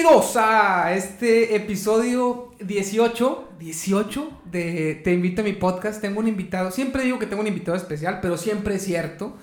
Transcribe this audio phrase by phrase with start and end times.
[0.00, 6.00] Bienvenidos a este episodio 18, 18 de Te invito a mi podcast.
[6.00, 9.36] Tengo un invitado, siempre digo que tengo un invitado especial, pero siempre es cierto.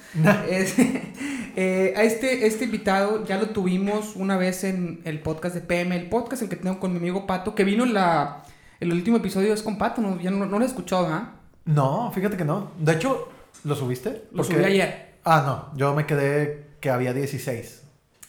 [0.49, 0.75] Es-
[1.57, 5.93] eh, a este, este invitado ya lo tuvimos una vez en el podcast de PM,
[5.93, 8.45] el podcast en que tengo con mi amigo Pato, que vino en la,
[8.79, 11.33] el último episodio es con Pato, no, ya no, no lo he escuchado, ¿ah?
[11.65, 12.71] No, fíjate que no.
[12.79, 13.27] De hecho,
[13.65, 14.23] ¿lo subiste?
[14.31, 15.15] Lo subí ayer.
[15.25, 15.77] Ah, no.
[15.77, 17.81] Yo me quedé que había 16.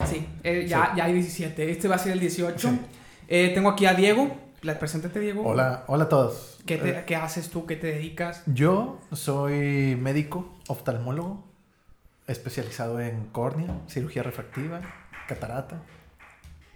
[0.05, 0.97] Sí, eh, ya, Sí.
[0.99, 2.69] ya hay 17, este va a ser el 18.
[2.71, 2.81] Sí.
[3.29, 4.37] Eh, tengo aquí a Diego,
[4.79, 5.43] preséntate Diego.
[5.47, 6.59] Hola, hola a todos.
[6.67, 7.67] ¿Qué, te- Eh, qué haces tú?
[7.67, 8.43] ¿Qué te dedicas?
[8.47, 11.45] yo soy médico oftalmólogo
[12.27, 14.81] especializado en córnea, cirugía refractiva,
[15.29, 15.81] catarata.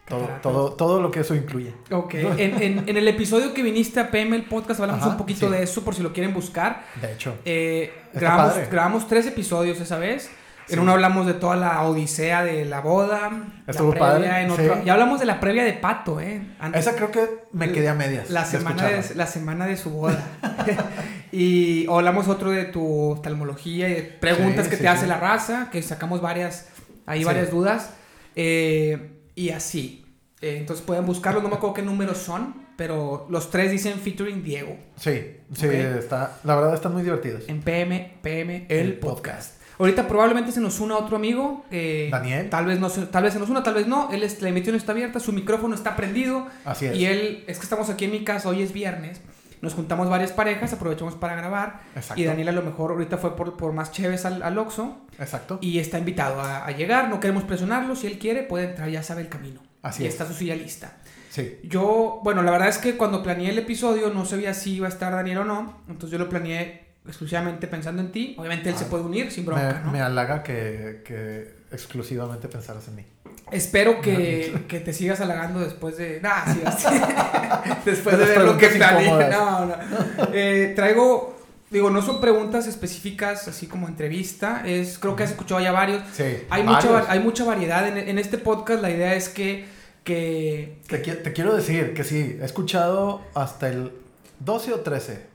[0.08, 1.72] Todo, todo, todo lo que eso incluye.
[1.92, 5.16] Ok, en, en- en el episodio que viniste a PM el podcast hablamos Ajá, un
[5.16, 5.52] poquito sí.
[5.52, 6.84] de eso por si lo quieren buscar.
[7.00, 8.68] De hecho, Eh, grabamos, padre.
[8.72, 10.28] grabamos tres episodios esa vez.
[10.72, 13.30] En uno hablamos de toda la odisea de la boda.
[13.66, 16.42] Estuvo la previa, padre, en otro- Ya hablamos de la previa de Pato, ¿eh?
[16.58, 18.30] Antes- esa creo que me quedé a medias.
[18.30, 19.24] la de semana de, escucharla.
[19.24, 20.22] la semana de su boda.
[21.32, 25.82] y hablamos otro de tu oftalmología y de preguntas que te hace la raza, que
[25.82, 26.68] sacamos varias,
[27.06, 27.24] ahí Sí.
[27.24, 27.90] varias dudas.
[28.36, 30.04] eh, y así.
[30.40, 34.42] Eh, entonces pueden buscarlos, no me acuerdo qué números son, pero los tres dicen featuring
[34.42, 34.76] Diego.
[34.96, 37.42] Sí, sí, está, la verdad están muy divertidos.
[37.48, 39.59] En PM, PM, el, El podcast.
[39.80, 41.64] Ahorita probablemente se nos una otro amigo.
[41.70, 42.48] eh, Daniel.
[42.50, 44.10] Tal vez, no se, tal vez se nos una, tal vez no.
[44.12, 46.46] Él es- la emisión está abierta, su micrófono está prendido.
[46.64, 46.96] Así es.
[46.96, 49.20] Y él, es que estamos aquí en mi casa, hoy es viernes.
[49.62, 51.80] Nos juntamos varias parejas, aprovechamos para grabar.
[51.96, 52.20] Exacto.
[52.20, 55.58] Y Daniel a lo mejor ahorita fue por, por más chéves al, al Oxxo Exacto.
[55.60, 57.08] y está invitado a, a llegar.
[57.10, 57.96] No queremos presionarlo.
[57.96, 59.60] Si él quiere, puede entrar, ya sabe el camino.
[59.82, 60.12] Así y es.
[60.14, 60.96] está su silla lista.
[61.30, 61.58] Sí.
[61.62, 64.90] Yo, bueno, la verdad es que cuando planeé el episodio no sabía si iba a
[64.90, 65.76] estar Daniel o no.
[65.88, 68.34] Entonces yo lo planeé exclusivamente pensando en ti.
[68.38, 69.92] Obviamente él se Ah, puede unir sin bronca, me, ¿no?
[69.92, 73.06] me halaga que, que exclusivamente pensaras en mí.
[73.50, 76.20] Espero que, que te sigas halagando después de.
[76.20, 76.86] Nah, sí, así.
[77.84, 79.28] después De ver lo que planeé.
[79.30, 79.74] No, no.
[80.32, 81.36] Eh, traigo.
[81.70, 84.62] Digo, no son preguntas específicas, así como entrevista.
[84.66, 86.02] Es, creo que has escuchado ya varios.
[86.12, 86.24] Sí.
[86.50, 87.08] Hay mucha, varios.
[87.08, 87.86] hay mucha variedad.
[87.86, 89.66] En, en este podcast la idea es que.
[90.04, 93.92] que Te, qui- te quiero decir que sí, he escuchado hasta el
[94.40, 95.29] 12 o 13.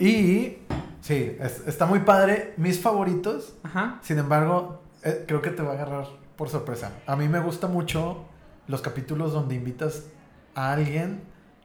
[0.00, 0.58] Y
[1.00, 2.54] sí, es- está muy padre.
[2.56, 3.98] Mis favoritos, Ajá.
[4.02, 6.06] sin embargo, eh, creo que te va a agarrar
[6.36, 6.92] por sorpresa.
[7.06, 8.24] A mí me gusta mucho
[8.68, 10.04] los capítulos donde invitas
[10.54, 11.22] a alguien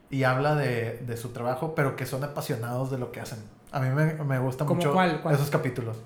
[0.09, 3.39] y habla de, de su trabajo, pero que son apasionados de lo que hacen.
[3.71, 5.35] A mí me, me gusta ¿Cómo mucho cuál, cuál?
[5.35, 5.97] esos capítulos.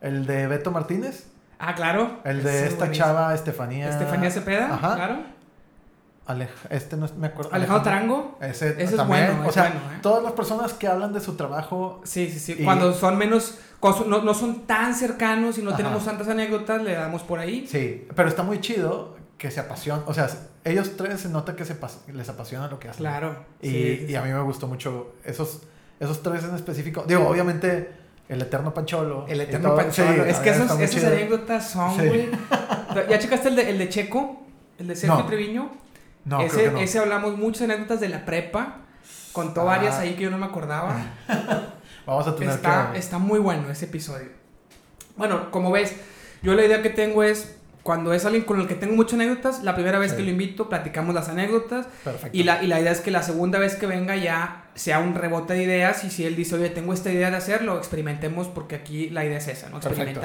[0.00, 1.26] El de Beto Martínez,
[1.58, 2.20] Ah, claro.
[2.24, 3.06] el de esta buenísimo.
[3.06, 3.88] chava Estefanía.
[3.88, 4.94] Estefanía Cepeda, Ajá.
[4.96, 5.16] claro.
[6.26, 7.52] Alej- este no es- me acuerdo.
[7.54, 8.38] Alejandro Tarango.
[8.40, 9.98] Ese, Ese es bueno, o sea, bueno, ¿eh?
[10.02, 12.00] todas las personas que hablan de su trabajo.
[12.04, 12.56] Sí, sí, sí.
[12.58, 13.58] Y- Cuando son menos.
[13.78, 15.76] cuando no, no son tan cercanos y no Ajá.
[15.76, 17.66] tenemos tantas anécdotas, le damos por ahí.
[17.68, 20.02] Sí, pero está muy chido que se apasionan.
[20.08, 20.28] O sea,
[20.64, 21.76] ellos tres se nota que se
[22.12, 23.00] les apasiona lo que hacen.
[23.04, 23.44] Claro.
[23.62, 25.60] Y, sí, sí, y a mí me gustó mucho esos,
[26.00, 27.04] esos tres en específico.
[27.06, 27.92] Digo, obviamente,
[28.28, 29.26] el Eterno Pancholo.
[29.28, 29.76] El eterno todo.
[29.78, 30.24] Pancholo.
[30.24, 32.28] Es que esos, esas anécdotas son, güey.
[33.08, 34.42] ¿Ya checaste el de, el de Checo?
[34.78, 35.26] El de Sergio No.
[35.26, 35.70] Treviño.
[36.26, 36.78] No, ese, creo que no.
[36.80, 38.78] ese hablamos muchas anécdotas de la prepa.
[39.32, 39.64] Contó Ah.
[39.64, 40.94] varias ahí que yo no me acordaba.
[42.06, 42.98] Vamos a tener Está, que.
[42.98, 44.28] está muy bueno ese episodio.
[45.16, 45.94] Bueno, como ves,
[46.42, 47.52] yo la idea que tengo es.
[47.82, 50.16] Cuando es alguien con el que tengo muchas anécdotas, la primera vez Sí.
[50.16, 51.86] que lo invito, platicamos las anécdotas.
[52.02, 52.36] Perfecto.
[52.36, 55.14] Y la, y la idea es que la segunda vez que venga ya sea un
[55.14, 58.74] rebote de ideas y si él dice, oye, tengo esta idea de hacerlo, experimentemos porque
[58.74, 59.78] aquí la idea es esa, ¿no?
[59.78, 60.20] Perfecto.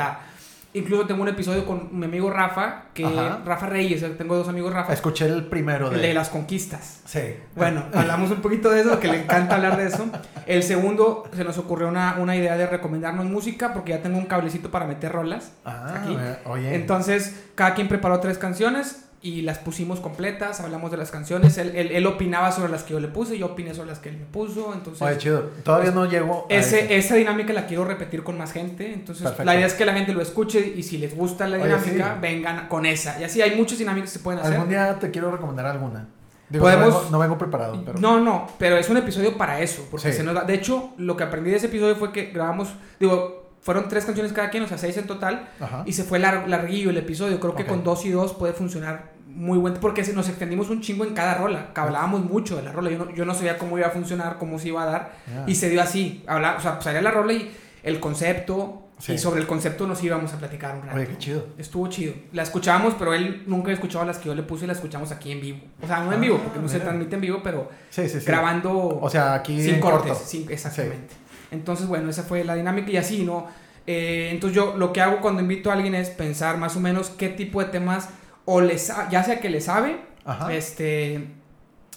[0.73, 3.41] Incluso tengo un episodio con mi amigo Rafa, que Ajá.
[3.45, 5.97] Rafa Reyes, tengo dos amigos Rafa, Escuché el primero de.
[5.97, 7.01] el de las conquistas.
[7.05, 7.35] Sí.
[7.55, 10.05] Bueno, hablamos un poquito de eso, que le encanta hablar de eso.
[10.45, 14.25] El segundo, se nos ocurrió una, una idea de recomendarnos música porque ya tengo un
[14.25, 15.51] cablecito para meter rolas.
[15.65, 16.17] Ah, aquí.
[16.45, 16.73] oye.
[16.75, 21.57] Entonces, cada quien preparó tres canciones y las pusimos completas, hablamos de las canciones.
[21.59, 24.09] Él, él- él opinaba sobre las que yo le puse, yo opiné sobre las que
[24.09, 24.73] él me puso.
[24.73, 25.41] Entonces, Oye, chido.
[25.63, 26.47] Todavía no llego.
[26.49, 28.91] a ese, esa dinámica la quiero repetir con más gente.
[28.93, 29.43] Entonces, Perfecto.
[29.45, 32.13] la idea es que la gente lo escuche y si les gusta la Oye, dinámica,
[32.15, 32.19] sí.
[32.19, 33.19] vengan con esa.
[33.21, 34.53] Y así hay muchas dinámicas que se pueden hacer.
[34.53, 36.07] Algún día te quiero recomendar alguna.
[36.49, 37.99] Digo, Podemos- no, vengo, no vengo preparado, pero.
[37.99, 39.87] No, no, pero es un episodio para eso.
[39.91, 40.17] Porque Sí.
[40.17, 43.39] se nos da- De hecho, lo que aprendí de ese episodio fue que grabamos, digo,
[43.61, 45.47] fueron tres canciones cada quien, o sea, seis en total.
[45.59, 45.83] Ajá.
[45.85, 47.39] Y se fue lar- larguillo el episodio.
[47.39, 49.73] Creo que con dos y dos puede funcionar muy buen.
[49.75, 51.73] Porque se- nos extendimos un chingo en cada rola.
[51.73, 52.89] Que hablábamos mucho de la rola.
[52.89, 55.13] Yo no, yo no sabía cómo iba a funcionar, cómo se iba a dar.
[55.27, 55.43] Ya.
[55.47, 56.23] Y se dio así.
[56.27, 57.51] Habla, o sea, salía la rola y
[57.83, 58.87] el concepto.
[58.99, 59.13] Sí.
[59.13, 60.95] Y sobre el concepto nos íbamos a platicar un rato.
[60.95, 61.47] Oye, qué chido.
[61.57, 62.13] Estuvo chido.
[62.33, 65.11] La escuchábamos, pero él nunca había escuchado las que yo le puse y la escuchamos
[65.11, 65.57] aquí en vivo.
[65.81, 66.85] O sea, no en Ah, vivo, porque no se mira.
[66.85, 70.19] transmite en vivo, pero Sí, sí, grabando O sea, aquí sin cortes.
[70.19, 71.15] sin- exactamente.
[71.49, 73.47] Entonces, bueno, esa fue la dinámica y así, ¿no?
[73.87, 77.09] Eh, entonces yo lo que hago cuando invito a alguien es pensar más o menos
[77.09, 78.09] qué tipo de temas
[78.45, 80.53] o le sa- ya sea que le sabe Ajá.
[80.53, 81.27] Este,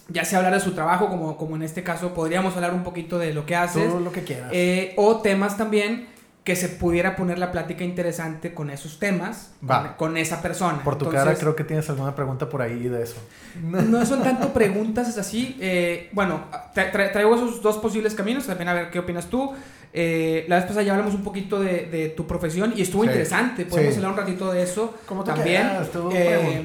[0.09, 3.19] ya sea hablar de su trabajo, como, como en este caso, podríamos hablar un poquito
[3.19, 3.91] de lo que haces.
[3.93, 4.51] Tú lo que quieras.
[4.53, 6.09] Eh, o temas también
[6.43, 9.97] que se pudiera poner la plática interesante con esos temas, Va.
[9.97, 10.83] Con, con esa persona.
[10.85, 13.17] por tu Entonces, cara creo que tienes alguna pregunta por ahí de eso.
[13.63, 15.57] No son tanto preguntas, es así.
[15.61, 16.45] eh, bueno,
[16.75, 19.53] tra- tra- traigo esos dos posibles caminos, también a ver qué opinas tú.
[19.97, 23.09] Eh, la vez pasada ya hablamos un poquito de, de tu profesión y estuvo Sí.
[23.11, 23.65] interesante.
[23.65, 23.99] Podemos Sí.
[23.99, 25.69] hablar un ratito de eso Como tú también.
[25.93, 26.63] tú Eh,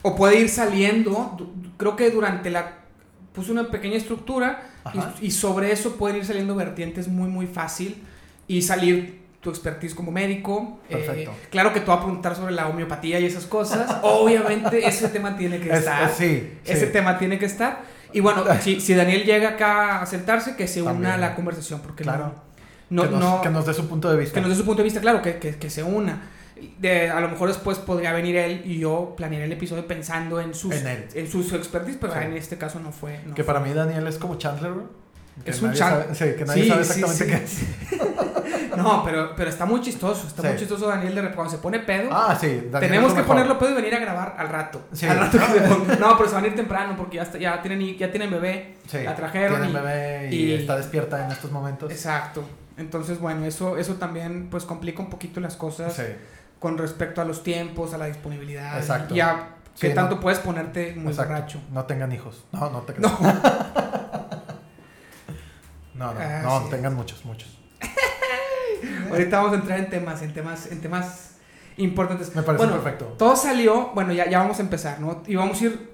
[0.00, 1.36] o puede ir saliendo,
[1.76, 2.78] creo que durante la...
[3.34, 4.62] Puse una pequeña estructura
[5.20, 8.02] y, y sobre eso pueden ir saliendo vertientes muy, muy fácil
[8.48, 10.80] y salir tu expertise como médico.
[10.88, 11.32] Eh, Perfecto.
[11.50, 13.98] claro que te voy a preguntar sobre la homeopatía y esas cosas.
[14.02, 16.10] Obviamente ese tema tiene que Es- estar.
[16.10, 17.80] es- sí, Ese tema tiene que estar.
[18.14, 21.80] Y bueno, si, si Daniel llega acá a sentarse, que se una a la conversación,
[21.80, 22.26] porque Claro.
[22.26, 22.34] no,
[22.92, 24.34] no, que, nos, no- que nos dé su punto de vista.
[24.34, 26.28] que nos dé su punto de vista, claro, que, que, que se una.
[26.78, 30.54] De, a lo mejor después podría venir él y yo planear el episodio pensando en,
[30.54, 31.08] sus, En él.
[31.56, 32.18] expertise, pero Sí.
[32.22, 33.18] en este caso no fue.
[33.26, 33.52] no que fue.
[33.52, 34.72] para mí Daniel es como Chandler.
[35.44, 37.30] Que Es un nadie Chan- sabe- Sí, que nadie Sí, sabe exactamente sí.
[37.30, 38.02] qué es.
[38.76, 40.26] No, pero, pero está muy chistoso.
[40.26, 42.08] Está muy chistoso Daniel de repente cuando se pone pedo.
[42.10, 42.68] Ah, sí.
[42.70, 43.26] Daniel tenemos que mejor.
[43.36, 44.82] ponerlo pedo y venir a grabar al rato.
[44.92, 45.06] Sí.
[45.06, 45.52] Al rato que No.
[45.54, 48.10] se ponga- No, pero se van a ir temprano porque ya, está- ya, tienen, ya
[48.10, 48.76] tienen bebé.
[48.90, 48.98] Sí.
[49.04, 51.90] La trajeron Tiene y- bebé y, y- está despierta en estos momentos.
[51.92, 52.44] Exacto.
[52.76, 56.02] Entonces, bueno, eso, eso también pues complica un poquito las cosas Sí.
[56.58, 58.78] con respecto a los tiempos, a la disponibilidad.
[58.78, 59.14] Exacto.
[59.14, 59.94] Ya, Sí, que no.
[59.94, 61.32] tanto puedes ponerte muy Exacto.
[61.32, 61.60] borracho.
[61.72, 62.44] No tengan hijos.
[62.52, 63.08] No, no te No.
[65.94, 66.70] No, no, Ah, no, sí.
[66.70, 67.58] tengan muchos, muchos.
[69.10, 71.32] Ahorita vamos a entrar en temas, en temas, en temas
[71.76, 72.34] importantes.
[72.34, 73.14] Me parece bueno, perfecto.
[73.18, 75.22] todo salió, bueno, ya, ya vamos a empezar, ¿no?
[75.26, 75.91] Y vamos a ir,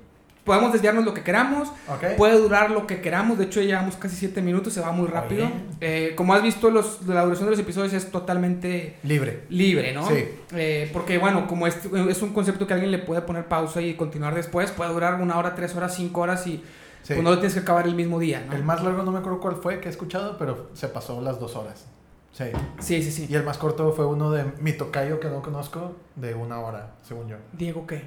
[0.49, 1.69] podemos desviarnos lo que queramos,
[2.17, 5.07] puede durar lo que queramos, de hecho ya llevamos casi 7 minutos, se va muy
[5.07, 5.49] rápido.
[5.81, 9.45] Eh, como has visto, los, la duración de los episodios es totalmente Libre.
[9.51, 10.09] libre, ¿no?
[10.09, 10.25] Sí.
[10.57, 11.77] Eh, porque bueno, como es,
[12.09, 15.39] es un concepto que alguien le puede poner pausa y continuar después, puede durar una
[15.39, 16.65] hora, tres horas, cinco horas y
[17.03, 17.15] Sí.
[17.15, 18.55] pues no lo tienes que acabar el mismo día, ¿no?
[18.55, 21.39] El más largo no me acuerdo cuál fue que he escuchado, pero se pasó las
[21.39, 21.87] dos horas.
[22.33, 22.45] Sí.
[22.81, 23.27] Sí, sí, sí.
[23.31, 26.95] Y el más corto fue uno de mi tocayo que no conozco, de una hora,
[27.03, 27.37] según yo.
[27.53, 28.03] Diego, ¿qué?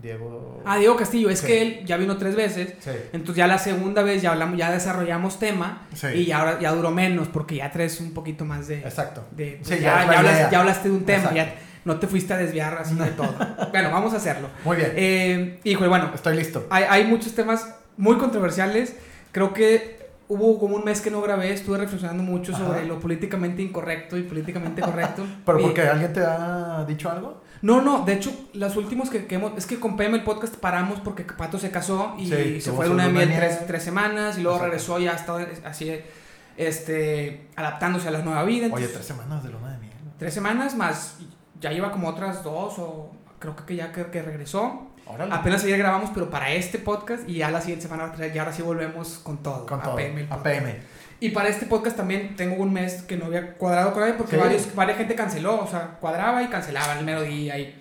[0.00, 0.62] Diego.
[0.66, 1.46] Ah, Diego Castillo, es Sí.
[1.46, 2.74] que él ya vino tres veces.
[2.80, 2.90] Sí.
[3.12, 6.08] Entonces ya la segunda vez ya hablamos, ya desarrollamos tema Sí.
[6.08, 9.24] y ya ahora ya duró menos porque ya traes un poquito más de, Exacto.
[9.30, 11.36] de- Sí, ya, hablas- hablaste de un tema, Exacto.
[11.36, 11.54] ya
[11.84, 13.34] no te fuiste a desviar así de todo.
[13.72, 14.48] bueno, vamos a hacerlo.
[14.64, 14.92] Muy bien.
[14.96, 16.66] Eh, bueno, Estoy listo.
[16.70, 18.96] hay, hay muchos temas muy controversiales.
[19.32, 19.96] Creo que
[20.28, 22.66] hubo como un mes que no grabé, estuve reflexionando mucho Ajá.
[22.66, 25.24] sobre lo políticamente incorrecto y políticamente correcto.
[25.46, 27.42] ¿Pero porque alguien te ha dicho algo?
[27.62, 29.56] No, no, de hecho, los últimos que, que hemos.
[29.56, 32.86] Es que con PM el podcast paramos porque Pato se casó y Sí, se fue
[32.86, 34.70] de una miel tres, tres semanas y luego Exacto.
[34.72, 35.98] regresó ya estaba así,
[36.56, 38.68] este, adaptándose a la nueva vida.
[38.72, 39.92] Oye, tres semanas de luna de miel.
[40.18, 41.16] tres semanas más,
[41.60, 44.88] ya lleva como otras dos o creo que ya que, que regresó.
[45.06, 45.32] Órale.
[45.32, 48.62] Apenas ayer grabamos, pero para este podcast y ya la siguiente semana ya ahora sí
[48.62, 49.64] volvemos con todo.
[49.64, 49.96] Con a todo.
[49.96, 50.44] PM el A podcast.
[50.56, 50.80] PM.
[51.20, 54.36] Y para este podcast también tengo un mes que no había cuadrado con él porque
[54.36, 54.42] Sí.
[54.42, 57.74] varios, varias gente canceló, o sea, cuadraba y cancelaba el mero día y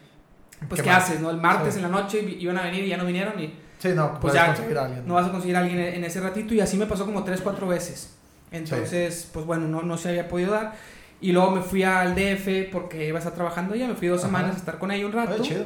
[0.70, 1.30] pues Qué ¿qué, haces, no?
[1.30, 1.80] El martes Sí.
[1.80, 4.48] en la noche iban a venir y ya no vinieron y Sí, no, pues ya
[4.48, 5.06] conseguir a alguien.
[5.06, 7.42] no vas a conseguir a alguien en, ese ratito y así me pasó como tres,
[7.42, 8.16] cuatro veces.
[8.52, 10.74] Entonces, pues bueno, no, no se había podido dar.
[11.20, 14.20] Y luego me fui al DF porque iba a estar trabajando allá, me fui dos
[14.22, 14.28] Ajá.
[14.28, 15.34] semanas a estar con ella un rato.
[15.34, 15.66] Oye, chido.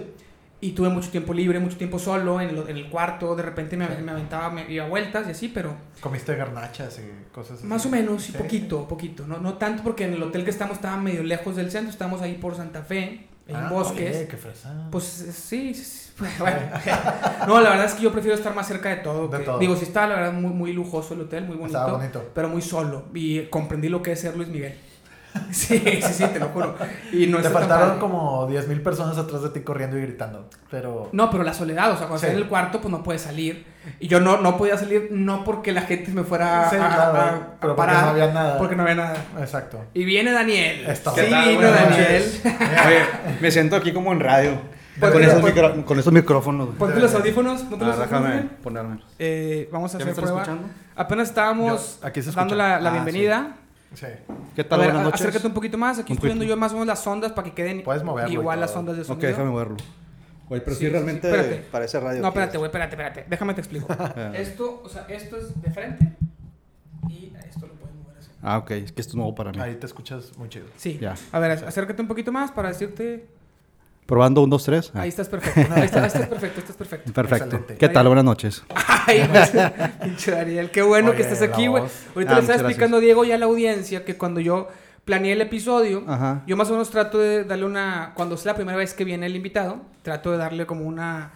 [0.62, 3.78] Y tuve mucho tiempo libre, mucho tiempo solo en el, en el cuarto, de repente
[3.78, 7.68] me, me aventaba, me iba a vueltas y así, pero Comiste garnachas y cosas así.
[7.68, 9.26] más o menos, sí, poquito, poquito.
[9.26, 12.22] No, no tanto porque en el hotel que estamos estaba medio lejos del centro, estamos
[12.22, 14.16] ahí por Santa Fe, en Ah, bosques.
[14.18, 14.38] oye, qué.
[14.92, 16.58] Pues eh, sí, sí, sí, bueno.
[17.48, 19.30] no, la verdad es que yo prefiero estar más cerca de todo.
[19.30, 19.60] De que- todo.
[19.60, 22.32] Digo, sí estaba la verdad muy, muy lujoso el hotel, muy bonito, Estaba bonito.
[22.36, 23.06] pero muy solo.
[23.14, 24.78] Y comprendí lo que es ser Luis Miguel.
[25.52, 26.76] Sí, sí, sí, te lo juro.
[27.12, 30.48] Y no Te está tan faltaron como 10.000 personas atrás de ti corriendo y gritando.
[30.70, 31.10] Pero.
[31.12, 32.26] No, pero la soledad, o sea, cuando Sí.
[32.26, 33.66] estás en el cuarto, pues no puedes salir.
[34.00, 37.18] Y yo no, no podía salir, no porque la gente me fuera sí, a, claro.
[37.18, 38.58] a- a pero porque parar, no había nada.
[38.58, 39.16] porque no había nada.
[39.40, 39.84] Exacto.
[39.94, 40.86] Y viene Daniel.
[40.88, 41.14] Esto.
[41.16, 42.24] Sí, vino Daniel.
[42.44, 43.00] Oye,
[43.42, 44.52] me siento aquí como en radio.
[45.00, 46.70] Pues con, mira, esos pues- micro- con estos micrófonos.
[46.78, 49.00] Ponte los audífonos, ponte Ah, los déjame ponerme.
[49.18, 50.42] Eh, vamos a ¿Ya me hacer prueba.
[50.42, 50.68] escuchando?
[50.96, 53.56] Apenas estábamos Yo- aquí se dando la, la Ah, bienvenida.
[53.94, 54.06] Sí.
[54.56, 54.80] ¿Qué A tal?
[54.80, 55.22] ver, Buenas a- noches.
[55.22, 56.00] acércate un poquito más.
[56.00, 58.30] Aquí Un estoy viendo yo más o menos las ondas para que queden Puedes moverlo
[58.30, 59.28] y igual las ondas de Ok, sonido.
[59.30, 59.78] déjame moverlo.
[60.50, 61.66] Oye, pero Sí, realmente espérate.
[61.72, 62.22] parece radio.
[62.22, 63.26] No, espérate, güey, espérate, espérate.
[63.30, 63.88] Déjame te explico.
[64.34, 66.14] Esto, o sea, esto es de frente
[67.08, 68.30] y esto lo puedes mover así.
[68.42, 69.60] Ah, ok, es que esto es nuevo para mí.
[69.60, 70.66] Ahí te escuchas muy chido.
[70.78, 70.98] Sí.
[71.00, 71.16] Ya.
[71.32, 73.28] A ver, acércate un poquito más para decirte.
[74.10, 74.92] Probando un, dos, tres.
[74.96, 75.72] Ah, Ahí estás perfecto.
[75.72, 77.14] Ahí, está- ahí estás perfecto, estás perfecto.
[77.14, 77.46] Perfecto.
[77.46, 77.76] Excelente.
[77.78, 78.08] ¿Qué tal?
[78.08, 78.64] Buenas noches.
[79.06, 79.52] Ay, pues,
[80.02, 81.84] pinche Daniel, qué bueno que estás aquí, güey.
[82.16, 84.68] Ahorita Ah, le estaba explicando a Diego y a la audiencia que cuando yo
[85.06, 86.42] planeé el episodio, Ajá.
[86.48, 88.14] yo más o menos trato de darle una.
[88.16, 91.32] Cuando es la primera vez que viene el invitado, trato de darle como una.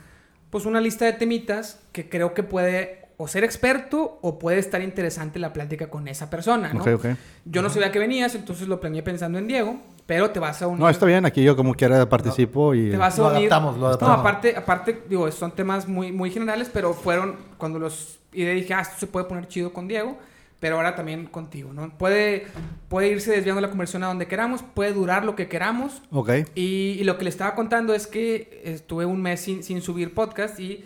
[0.50, 4.82] pues una lista de temitas que creo que puede o ser experto o puede estar
[4.82, 6.82] interesante la plática con esa persona, ¿no?
[6.82, 7.06] Ok, ok.
[7.46, 10.68] Yo no sabía que venías, entonces lo planeé pensando en Diego, pero te vas a
[10.68, 10.80] unir.
[10.82, 11.26] No, está bien.
[11.26, 12.90] Aquí yo como quiera participo y...
[12.92, 13.38] Te vas a Lo unir.
[13.52, 14.20] adaptamos, lo No, adaptamos.
[14.20, 18.82] aparte, aparte, digo, son temas muy, muy generales, pero fueron cuando los y dije, ah,
[18.82, 20.18] esto se puede poner chido con Diego,
[20.60, 21.96] pero ahora también contigo, ¿no?
[21.98, 22.48] Puede,
[22.90, 26.02] puede irse desviando la conversión a donde queramos, puede durar lo que queramos.
[26.12, 26.30] Ok.
[26.56, 30.14] Y, y lo que le estaba contando es que estuve un mes sin, sin subir
[30.14, 30.84] podcast y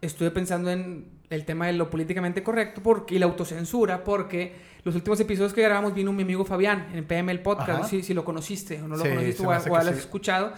[0.00, 4.94] estuve pensando en el tema de lo políticamente correcto porque, y la autocensura, porque los
[4.94, 7.78] últimos episodios que grabamos vino mi amigo Fabián en PM el podcast, Ajá.
[7.78, 9.76] no sé si, si lo conociste o no lo Sí, conociste se o, o lo
[9.76, 9.92] has sí.
[9.94, 10.52] escuchado.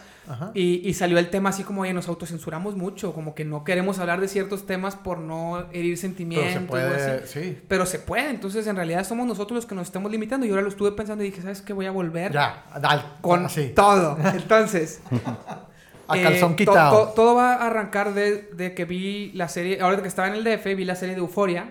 [0.53, 4.01] Y, y salió el tema así como, oye, nos autocensuramos mucho, como que no queremos
[4.01, 6.53] hablar de ciertos temas por no herir Pero sentimientos.
[6.53, 7.41] se o puede, así.
[7.41, 7.59] sí.
[7.69, 10.45] Pero se puede, entonces en realidad somos nosotros los que nos estamos limitando.
[10.45, 11.73] Y ahora lo estuve pensando y dije, ¿sabes qué?
[11.73, 13.03] Voy a volver Ya, dale.
[13.21, 13.69] con así.
[13.77, 14.19] todo.
[14.35, 15.01] Entonces,
[16.09, 17.07] A eh, calzón quitado.
[17.09, 20.35] to- todo va a arrancar de, de que vi la serie, ahora que estaba en
[20.35, 21.65] el DF, vi la serie de Euforia,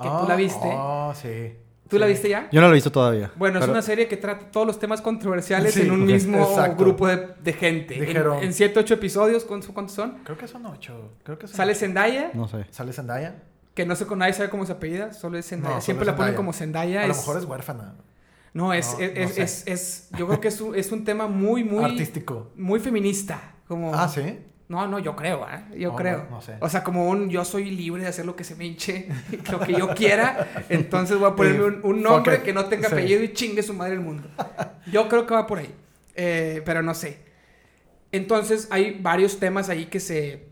[0.00, 0.68] que tú la Ah, viste.
[0.72, 1.54] Oh, sí.
[1.88, 2.48] ¿Tú la viste ya?
[2.52, 3.32] Yo no lo he visto todavía.
[3.34, 6.84] Bueno, es una serie que trata todos los temas controversiales Sí, en un mismo exacto.
[6.84, 7.94] grupo de, de gente.
[7.96, 10.18] En- Dijeron- En 7, 8 episodios, ¿cuántos son?
[10.22, 11.10] Creo que son ocho.
[11.24, 11.80] Creo que son Sale ocho.
[11.80, 12.64] Zendaya, No sé.
[12.70, 13.42] ¿Sale Zendaya?
[13.74, 15.76] que no sé con nadie sabe cómo se apellida, solo es Zendaya.
[15.76, 17.02] No, Siempre solo la ponen como Zendaya.
[17.02, 17.94] A lo mejor es huérfana.
[18.52, 19.42] No, es, No, es, no es, sé.
[19.42, 21.82] es- es- yo creo que es un, es un tema muy, muy...
[21.90, 22.50] Artístico.
[22.56, 23.40] Muy feminista.
[23.70, 23.94] Como...
[23.94, 24.36] Ah, sí.
[24.66, 25.78] No, no, yo creo, ¿eh?
[25.78, 26.24] Yo creo.
[26.28, 26.56] no, no sé.
[26.58, 29.06] O sea, como un yo soy libre de hacer lo que se me hinche,
[29.52, 32.94] lo que yo quiera, entonces voy a ponerme un, nombre que no tenga Sí.
[32.94, 34.28] apellido y chingue su madre el mundo.
[34.90, 35.72] Yo creo que va por ahí,
[36.16, 37.20] Eh, pero no sé.
[38.10, 40.48] Entonces hay varios temas ahí que se,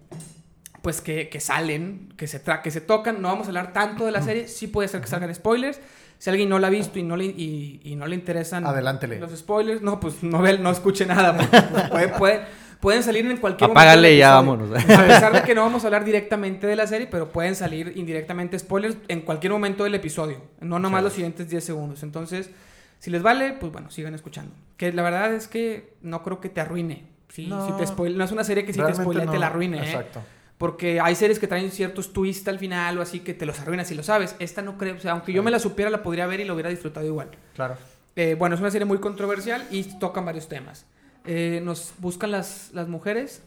[0.80, 3.20] pues que, que salen, que se, tra que se tocan.
[3.20, 5.80] No vamos a hablar tanto de la serie, sí puede ser que salgan spoilers.
[6.18, 9.18] Si alguien no la ha visto y no le, y, y no le interesan Adelántele.
[9.20, 11.36] los spoilers, no, pues no, ve, no escuche nada.
[11.36, 11.48] pues,
[11.90, 14.56] puede- puede- pueden salir en cualquier Apágale del y ya episodio.
[14.58, 14.84] vámonos.
[14.98, 17.92] A pesar de que no vamos a hablar directamente de la serie, pero pueden salir
[17.96, 20.42] indirectamente spoilers en cualquier momento del episodio.
[20.60, 21.04] No nomás Sí.
[21.04, 22.02] los siguientes 10 segundos.
[22.02, 22.50] Entonces,
[22.98, 24.52] si les vale, pues bueno, sigan escuchando.
[24.76, 27.04] Que la verdad es que no creo que te arruine.
[27.28, 27.66] Sí, No.
[27.66, 29.32] si te spoil- no es una serie que si te spoilea no.
[29.32, 29.78] te la arruine.
[29.78, 29.84] ¿eh?
[29.84, 30.22] Exacto.
[30.56, 33.86] Porque hay series que traen ciertos twists al final o así que te los arruinas
[33.86, 34.34] si lo sabes.
[34.40, 34.96] Esta no creo.
[34.96, 37.28] O sea, aunque yo me la supiera, la podría ver y lo hubiera disfrutado igual.
[37.54, 37.76] Claro.
[38.16, 40.84] Eh, bueno, es una serie muy controversial y tocan varios temas.
[41.24, 43.42] Eh, nos buscan las, las mujeres.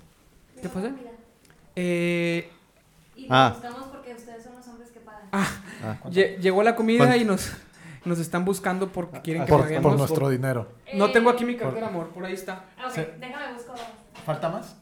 [0.61, 0.91] ¿Qué pasa?
[1.75, 2.49] Eh,
[3.15, 3.49] Y Ah.
[3.53, 5.21] nos buscamos porque ustedes son los hombres que pagan.
[5.31, 5.47] Ah.
[6.05, 7.17] lle- llegó la comida ¿Cuánto?
[7.17, 7.51] y nos,
[8.05, 9.83] nos están buscando porque quieren que Por, paguemos.
[9.91, 10.67] por nuestro dinero.
[10.93, 12.09] No Eh, tengo aquí mi cartera, amor.
[12.09, 12.65] Por ahí está.
[12.77, 13.01] ah, Ok, Sí.
[13.19, 13.75] déjame buscar.
[14.25, 14.75] ¿Falta más?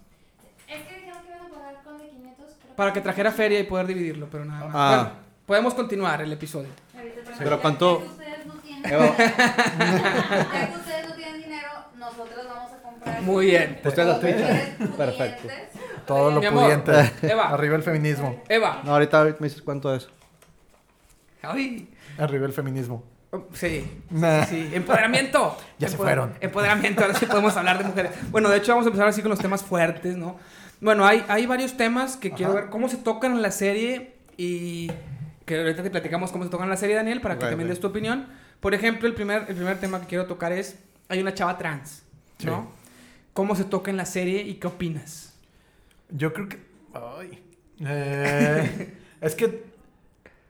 [0.67, 2.53] Es que dijeron que iban a pagar con de 500.
[2.61, 4.75] creo Para que trajera feria y poder dividirlo, pero nada más.
[4.75, 4.95] Ah.
[5.03, 5.09] Bueno,
[5.45, 6.69] podemos continuar el episodio.
[6.93, 11.69] Te- Pero ¿cuánto- Ya que ustedes no tienen, Eva, ya que ustedes no tienen dinero,
[11.97, 12.68] nosotros vamos
[12.99, 13.21] comprar.
[13.23, 13.79] Muy bien.
[13.83, 14.35] Usted la Mujeres
[14.77, 14.87] tuya.
[14.97, 15.41] Perfecto.
[15.43, 15.69] pudientes.
[16.05, 16.63] Todo lo Mi amor.
[16.63, 17.11] pudiente.
[17.21, 17.49] Eva.
[17.49, 18.41] Arriba el feminismo.
[18.49, 18.81] Eva.
[18.83, 20.07] no, ahorita me dices cuánto es.
[21.41, 21.89] Ay.
[22.17, 23.03] Arriba el feminismo.
[23.31, 24.43] Oh, Sí, Nah.
[24.45, 25.55] sí, empoderamiento.
[25.77, 26.33] Ya se fueron.
[26.41, 28.11] Empoderamiento, ahora sí podemos hablar de mujeres.
[28.31, 30.37] Bueno, de hecho vamos a empezar así con los temas fuertes, ¿no?
[30.81, 34.91] Bueno, hay, hay varios temas que quiero ver cómo se tocan en la serie y
[35.45, 37.79] que ahorita te platicamos cómo se tocan en la serie, Daniel, para que también des
[37.79, 38.27] tu opinión.
[38.59, 42.03] Por ejemplo, el primer, el primer tema que quiero tocar es, hay una chava trans,
[42.43, 42.71] ¿no?
[42.73, 42.78] Sí.
[43.39, 45.33] ¿Cómo se toca en la serie y qué opinas?
[46.09, 46.59] Yo creo que.
[46.93, 47.41] Ay.
[47.79, 49.63] Eh, es que.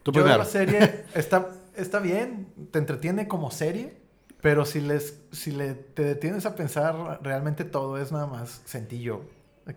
[0.02, 3.96] Tú yo la serie está, está bien, te entretiene como serie,
[4.42, 9.22] pero si les si le, te detienes a pensar, realmente todo es nada más sencillo,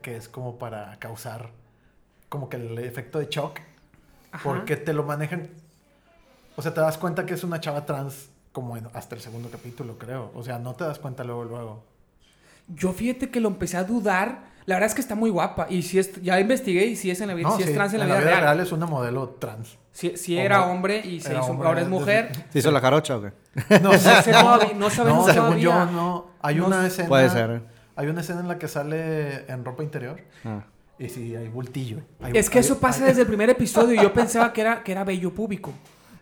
[0.01, 1.51] que es como para causar
[2.31, 3.61] como que el efecto de shock,
[4.31, 4.43] Ajá.
[4.43, 5.51] porque te lo manejan.
[6.57, 9.51] O sea, te das cuenta que es una chava trans como en- hasta el segundo
[9.51, 10.31] capítulo, creo.
[10.35, 11.92] O sea, no te das cuenta luego, luego.
[12.69, 14.51] Yo fíjate que lo empecé a dudar.
[14.65, 15.67] La verdad es que está muy guapa.
[15.69, 17.75] Y si es, ya investigué y si es en la vida, No, si sí, es
[17.75, 18.41] trans en la vida, real.
[18.43, 19.77] real es una modelo trans.
[19.91, 21.01] Si, si era Hombre.
[21.05, 22.31] y se Era hizo, hombre, ahora es mujer.
[22.51, 23.33] ¿Se hizo la jarocha o qué?
[23.83, 26.27] No No sé todavía, no sabemos No, según yo, no.
[26.41, 27.09] Hay No una escena.
[27.09, 27.63] Puede ser.
[27.97, 30.19] Hay una escena en la que sale en ropa interior.
[30.45, 30.63] Ah.
[30.99, 31.99] Y sí, hay bultillo.
[32.23, 34.61] Hay- Es que hay- eso pasa hay- desde el primer episodio y yo pensaba que
[34.61, 35.73] era, que era bello público.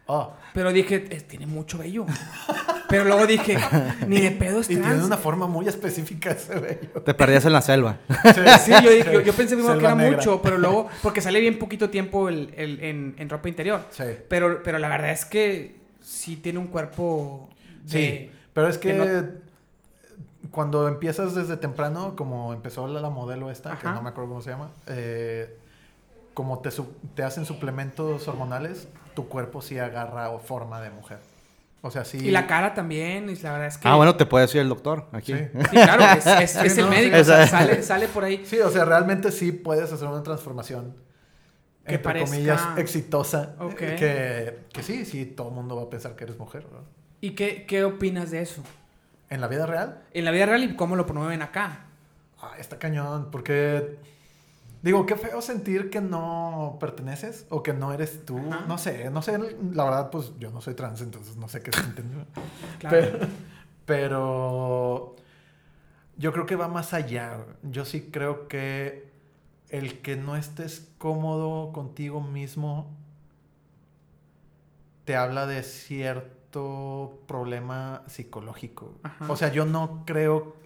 [0.06, 2.04] Oh, Pero dije, "Eh, tiene mucho bello.
[2.88, 3.56] Pero luego dije,
[4.08, 5.04] ni de pedo es y tiene trans.
[5.04, 7.02] una forma muy específica ese bello.
[7.04, 7.98] Te perdías en la selva.
[8.64, 10.16] Sí, yo, dije, yo, yo pensé primero que Selva era negra.
[10.18, 13.84] mucho, pero luego, porque sale bien poquito tiempo el, el- en, en ropa interior.
[13.90, 14.02] Sí.
[14.28, 17.48] Pero, pero la verdad es que sí tiene un cuerpo
[17.84, 18.30] de- Sí.
[18.52, 23.78] Pero es que, que no- cuando empiezas desde temprano, como empezó la, la modelo esta,
[23.78, 25.56] que no me acuerdo cómo se llama, eh,
[26.34, 31.18] como te, su- te hacen suplementos hormonales, tu cuerpo sí agarra o forma de mujer.
[31.82, 32.18] O sea, sí.
[32.18, 33.88] Y la cara también, y la verdad es que...
[33.88, 35.32] Ah, bueno, te puede decir el doctor aquí.
[35.34, 35.46] Sí.
[35.70, 38.44] Sí, claro, es, es- es Sí, el no, médico, o sea, sale, sale por ahí.
[38.44, 40.94] Sí, o sea, realmente sí puedes hacer una transformación.
[41.86, 43.54] Que entre parezca- comillas, exitosa.
[43.58, 43.74] Ok.
[43.76, 46.80] Que, que sí, sí, todo el mundo va a pensar que eres mujer, ¿no?
[47.22, 48.62] ¿Y qué, qué opinas de eso?
[49.30, 51.86] En la vida real, En la vida real y cómo lo promueven acá.
[52.42, 53.96] ah, está cañón, porque.
[54.82, 58.38] Digo, qué feo sentir que no perteneces o que no eres tú.
[58.38, 58.64] Ajá.
[58.66, 59.38] No sé, no sé,
[59.72, 62.26] la verdad, pues yo no soy trans, entonces no sé qué sienten.
[62.78, 62.96] Claro.
[62.96, 63.18] Pero,
[63.84, 65.16] pero
[66.16, 67.44] yo creo que va más allá.
[67.62, 69.10] Yo sí creo que
[69.68, 72.90] el que no estés cómodo contigo mismo
[75.04, 78.94] te habla de cierto problema psicológico.
[79.02, 79.30] Ajá.
[79.30, 80.56] O sea, yo no creo...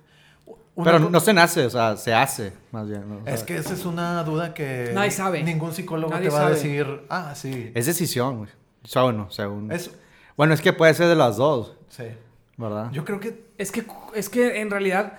[0.76, 3.08] una Pero no se nace, o sea, se hace, más bien.
[3.08, 3.16] ¿no?
[3.24, 5.42] O Es que esa es una duda que Nadie sabe.
[5.42, 6.52] ningún psicólogo Nadie te va sabe.
[6.52, 7.70] a decir, ah, sí.
[7.74, 8.50] Es decisión, güey.
[8.82, 9.70] O sea, bueno, según...
[9.70, 9.90] Es,
[10.36, 12.04] Bueno, es que puede ser de las dos, sí.
[12.56, 12.90] ¿verdad?
[12.92, 15.14] Yo creo que Es que, es que en realidad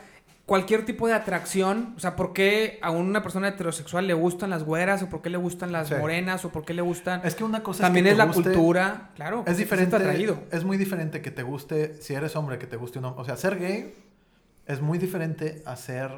[0.45, 4.63] cualquier tipo de atracción, o sea, ¿por qué a una persona heterosexual le gustan las
[4.63, 5.95] güeras o por qué le gustan las Sí.
[5.99, 7.21] morenas o por qué le gustan...
[7.23, 9.43] es que una cosa También es, es, que te la guste- cultura, claro.
[9.47, 9.97] Es diferente,
[10.51, 13.21] es muy diferente que te guste, si eres hombre, que te guste un hombre.
[13.23, 13.95] O sea, ser gay
[14.65, 16.11] es muy diferente a ser,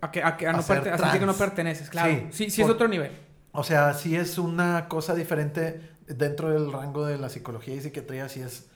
[0.00, 2.12] A, que, a, que- a no a ser perte- a sentir que no perteneces, claro.
[2.12, 3.12] Sí, Sí, sí, es otro nivel.
[3.52, 8.28] o sea, sí es una cosa diferente dentro del rango de la psicología y psiquiatría,
[8.28, 8.68] sí es,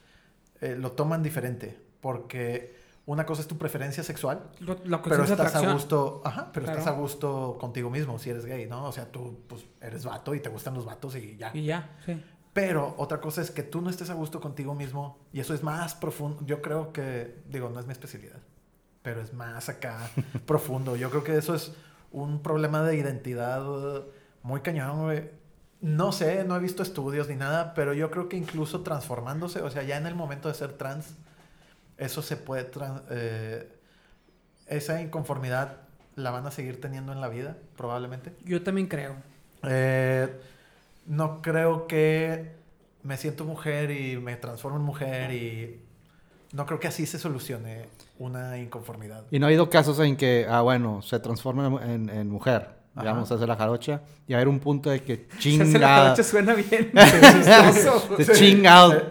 [0.60, 2.76] eh, lo toman diferente, porque
[3.06, 5.70] una cosa es tu preferencia sexual, Lo, la pero estás atracción.
[5.70, 6.78] a gusto, ajá, pero Claro.
[6.78, 8.84] estás a gusto contigo mismo si eres gay, ¿no?
[8.86, 11.50] O sea, tú pues eres vato y te gustan los vatos y ya.
[11.52, 12.22] Y ya, sí.
[12.52, 15.62] Pero otra cosa es que tú no estés a gusto contigo mismo y eso es
[15.64, 16.38] más profundo.
[16.44, 18.38] Yo creo que, digo, no es mi especialidad,
[19.02, 20.10] pero es más acá
[20.46, 20.96] profundo.
[20.96, 21.72] Yo creo que eso es
[22.10, 24.02] un problema de identidad eh,
[24.42, 25.30] muy cañón, güey.
[25.80, 29.70] No sé, no he visto estudios ni nada, pero yo creo que incluso transformándose, o
[29.70, 31.16] sea, ya en el momento de ser trans,
[31.98, 32.70] eso se puede,
[33.10, 33.68] eh,
[34.66, 35.78] esa inconformidad
[36.14, 38.32] la van a seguir teniendo en la vida, probablemente.
[38.44, 39.16] Yo también creo.
[39.64, 40.28] Eh,
[41.06, 42.52] no creo que
[43.02, 45.80] me siento mujer y me transformo en mujer y
[46.52, 47.88] no creo que así se solucione
[48.22, 49.24] una inconformidad.
[49.30, 53.02] Y no ha habido casos en que, ah, bueno, se transforma en, en- mujer, Ajá.
[53.02, 56.22] digamos, hace la jarocha, y haber un punto de que Se hace la chingada, noche
[56.22, 56.92] suena bien.
[58.18, 59.02] de chingado,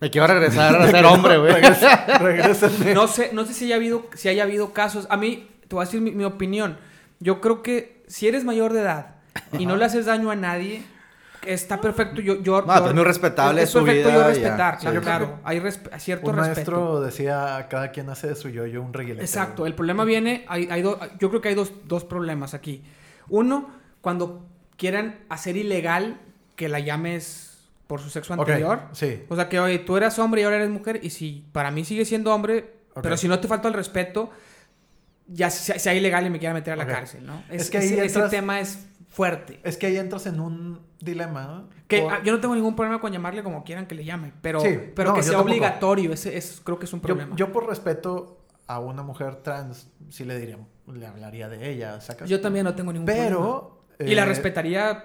[0.00, 1.54] me quiero regresar a ser hombre, güey.
[2.94, 5.06] No sé, no sé si haya habido, si haya habido casos.
[5.10, 6.76] A mí, te voy a decir mi, mi opinión.
[7.18, 9.16] Yo creo que si eres mayor de edad
[9.58, 10.82] y no le haces daño a nadie,
[11.46, 12.20] está perfecto.
[12.20, 14.28] Yo, yo, No, yo- es muy respetable es su perfecto vida yo ya.
[14.28, 15.40] respetar, Sí, claro, claro.
[15.44, 16.54] Hay resp- cierto Un respeto.
[16.72, 19.22] maestro decía, cada quien hace de su yo-yo un reguilete.
[19.24, 22.82] Exacto, el problema viene, hay, hay do- yo creo que hay dos, dos problemas aquí.
[23.28, 26.18] Uno, cuando quieran hacer ilegal
[26.56, 27.46] que la llames
[27.86, 28.82] por su sexo anterior.
[28.92, 29.24] Sí.
[29.28, 31.84] O sea que, oye, tú eras hombre y ahora eres mujer, y si para mí
[31.84, 34.30] sigue siendo hombre, pero si no te falta el respeto,
[35.26, 37.42] ya sea, sea ilegal y me quiera meter a la cárcel, ¿no?
[37.48, 39.60] Es Es, que ahí ese, ese tema es fuerte.
[39.64, 41.68] Es que ahí entras en un dilema.
[41.88, 44.32] Que Por- ah, yo no tengo ningún problema con llamarle como quieran que le llame,
[44.42, 45.50] pero, Sí, pero no, que sea tampoco.
[45.50, 47.34] obligatorio, ese, ese creo que es un problema.
[47.36, 52.28] yo por respeto a una mujer trans, sí le diría, le hablaría de ella, ¿sacas?
[52.28, 53.28] Yo también no tengo ningún problema.
[53.28, 53.80] Pero...
[53.98, 55.04] Y la eh, respetaría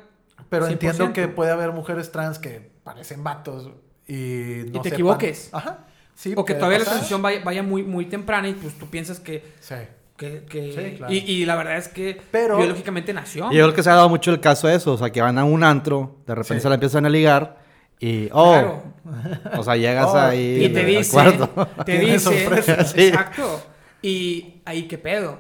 [0.50, 1.12] Pero entiendo 100%.
[1.14, 3.72] que puede haber mujeres trans que parecen vatos
[4.08, 5.50] y no te sepan- equivoques.
[5.52, 5.80] Ajá.
[6.14, 9.20] Sí, O que todavía la transición vaya, vaya muy, muy temprana y pues tú piensas
[9.20, 9.44] que...
[9.60, 9.76] Sí.
[10.18, 11.14] Que, que- Sí, claro.
[11.14, 13.52] y, y la verdad es que Pero- biológicamente nació.
[13.52, 15.22] Y yo creo que se ha dado mucho el caso de eso, o sea, que
[15.22, 16.62] van a un antro, de repente Sí.
[16.62, 17.58] se la empiezan a ligar
[18.00, 18.84] y, oh, Claro.
[19.58, 21.68] o sea, llegas Oh, ahí Y te al dice, cuarto.
[21.86, 22.48] te dice.
[22.86, 23.02] Sí.
[23.08, 23.62] exacto.
[24.02, 25.40] Y ahí qué pedo.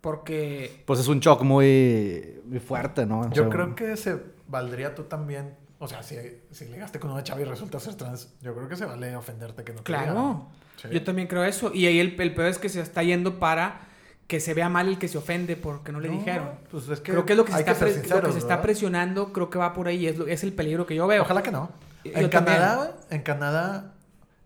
[0.00, 3.20] Porque Pues es un shock muy, muy fuerte, ¿no?
[3.20, 4.16] O Yo sea, creo que se
[4.48, 6.16] valdría tú también, o sea, si,
[6.50, 9.62] si ligaste con una chava y resulta ser trans, yo creo que se vale ofenderte
[9.62, 10.12] que no te Claro.
[10.12, 10.42] digan.
[10.76, 10.88] Sí.
[10.90, 11.70] yo también creo eso.
[11.74, 13.82] Y ahí el, el peor es que se está yendo para
[14.30, 16.50] que se vea mal el que se ofende porque no le No, dijeron.
[16.70, 18.32] Pues es que creo que es lo que se, está, ser pre- lo que sinceros,
[18.34, 20.06] se está presionando, creo que va por ahí.
[20.06, 21.22] Es, lo- es el peligro que yo veo.
[21.22, 21.70] Ojalá que no.
[22.04, 22.28] Yo En.
[22.28, 23.92] Canadá, en Canadá,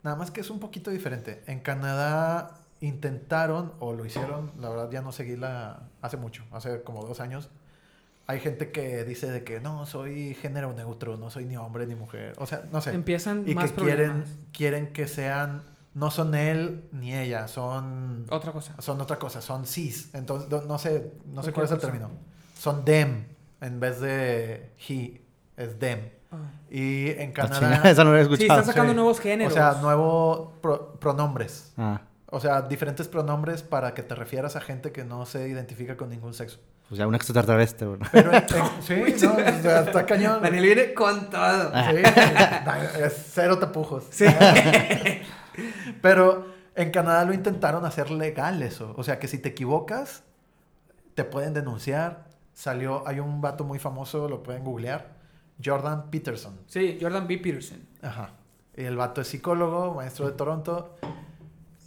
[0.02, 1.42] nada más que es un poquito diferente.
[1.46, 6.82] En Canadá intentaron, o lo hicieron, la verdad ya no seguí la, hace mucho, hace
[6.82, 7.50] como dos años.
[8.26, 11.94] Hay gente que dice de que no, soy género neutro, no soy ni hombre ni
[11.94, 12.32] mujer.
[12.38, 12.92] O sea, no sé.
[12.94, 14.38] Empiezan y más que quieren, problemas.
[14.52, 15.62] quieren que sean,
[15.94, 18.74] no son él ni ella, son, Otra cosa.
[18.80, 20.10] son otra cosa, son cis.
[20.14, 21.88] Entonces, no, no sé, no sé cuál es el cosa.
[21.90, 22.10] término.
[22.58, 23.26] Son them,
[23.60, 25.20] en vez de he,
[25.56, 26.00] es them.
[26.32, 26.36] Ah.
[26.70, 27.80] Y en la Canadá...
[27.90, 28.60] esa no la he Sí, escuchado.
[28.60, 28.96] están sacando Sí.
[28.96, 29.52] nuevos géneros.
[29.52, 31.72] O sea, nuevos pro- pronombres.
[31.76, 35.96] Ah, O sea, diferentes pronombres para que te refieras a gente que no se identifica
[35.96, 36.58] con ningún sexo.
[36.88, 38.08] Pues ya un extraterrestre, ¿verdad?
[38.10, 38.36] Pero en-
[39.08, 40.42] en- sí, no, o sea, está cañón.
[40.42, 41.70] Daniel viene con todo.
[41.70, 44.04] Sí, es cero tapujos.
[44.10, 44.26] Sí.
[46.02, 48.94] Pero en Canadá lo intentaron hacer legal eso.
[48.96, 50.24] O sea, que si te equivocas,
[51.14, 52.26] te pueden denunciar.
[52.52, 55.14] Salió, hay un vato muy famoso, lo pueden googlear.
[55.64, 56.58] Jordan Peterson.
[56.66, 57.38] Sí, Jordan B.
[57.38, 57.80] Peterson.
[58.02, 58.30] Ajá.
[58.76, 60.96] Y el vato es psicólogo, maestro de Toronto.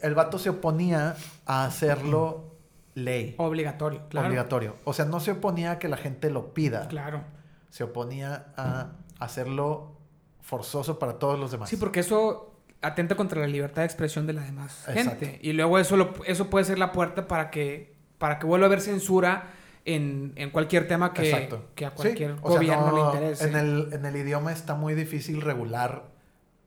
[0.01, 2.55] El vato se oponía a hacerlo
[2.93, 3.35] ley.
[3.37, 4.27] Obligatorio, claro.
[4.27, 4.75] Obligatorio.
[4.85, 6.87] O sea, no se oponía a que la gente lo pida.
[6.87, 7.23] Claro.
[7.69, 9.97] Se oponía a hacerlo
[10.41, 11.69] forzoso para todos los demás.
[11.69, 12.46] Sí, porque eso
[12.81, 15.25] atenta contra la libertad de expresión de la demás Exacto.
[15.25, 15.39] gente.
[15.41, 18.67] Y luego eso, lo- eso puede ser la puerta para que, para que vuelva a
[18.67, 19.51] haber censura
[19.85, 23.47] en, en cualquier tema que, que a Sí, cualquier o sea, gobierno no- le interese.
[23.47, 26.03] En el, en el idioma está muy difícil regular.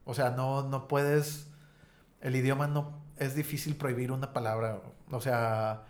[0.05, 1.49] O sea, no, no puedes.
[2.21, 2.99] El idioma no.
[3.19, 4.81] Es difícil prohibir una palabra.
[5.11, 5.83] O sea,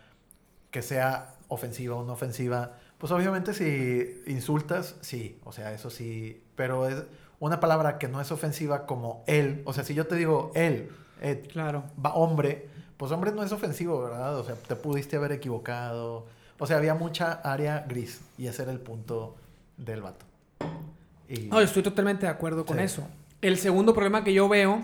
[0.70, 2.72] que sea ofensiva o no ofensiva.
[2.98, 5.38] Pues obviamente si insultas, sí.
[5.44, 6.42] O sea, eso sí.
[6.56, 7.04] Pero es
[7.40, 9.62] una palabra que no es ofensiva como él.
[9.64, 11.82] O sea, si yo te digo él, eh, Claro.
[12.04, 14.36] va hombre, pues hombre no es ofensivo, ¿verdad?
[14.38, 16.26] O sea, te pudiste haber equivocado.
[16.58, 19.34] O sea, había mucha área gris y ese era el punto
[19.78, 20.26] del vato.
[21.28, 21.46] Y...
[21.48, 22.84] No, estoy totalmente de acuerdo con Sí.
[22.84, 23.06] eso.
[23.40, 24.82] El segundo problema que yo veo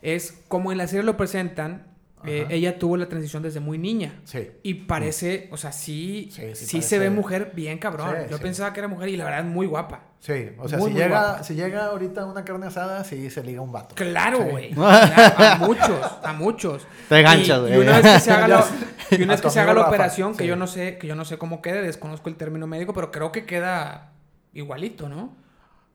[0.00, 1.86] es como en la serie lo presentan,
[2.26, 4.20] eh, ella tuvo la transición desde muy niña.
[4.24, 4.50] Sí.
[4.62, 8.10] Y parece, o sea, sí, Sí, sí sí, parece- se ve mujer bien cabrón.
[8.24, 8.42] Sí, yo sí.
[8.42, 10.04] pensaba que era mujer y la verdad es muy guapa.
[10.20, 11.42] Sí, o sea, Muy, si, muy llega, guapa.
[11.44, 13.94] si llega ahorita una carne asada, sí se liga un vato.
[13.96, 14.70] Claro, güey.
[14.74, 16.86] Claro, a muchos, a muchos.
[17.08, 17.74] Te ganchas, Y- güey.
[17.76, 18.64] Y, una vez que se haga, la,
[19.10, 20.48] y una vez que se haga la operación, que sí.
[20.48, 23.32] yo no sé, que yo no sé cómo quede, desconozco el término médico, pero creo
[23.32, 24.12] que queda
[24.54, 25.34] igualito, ¿no?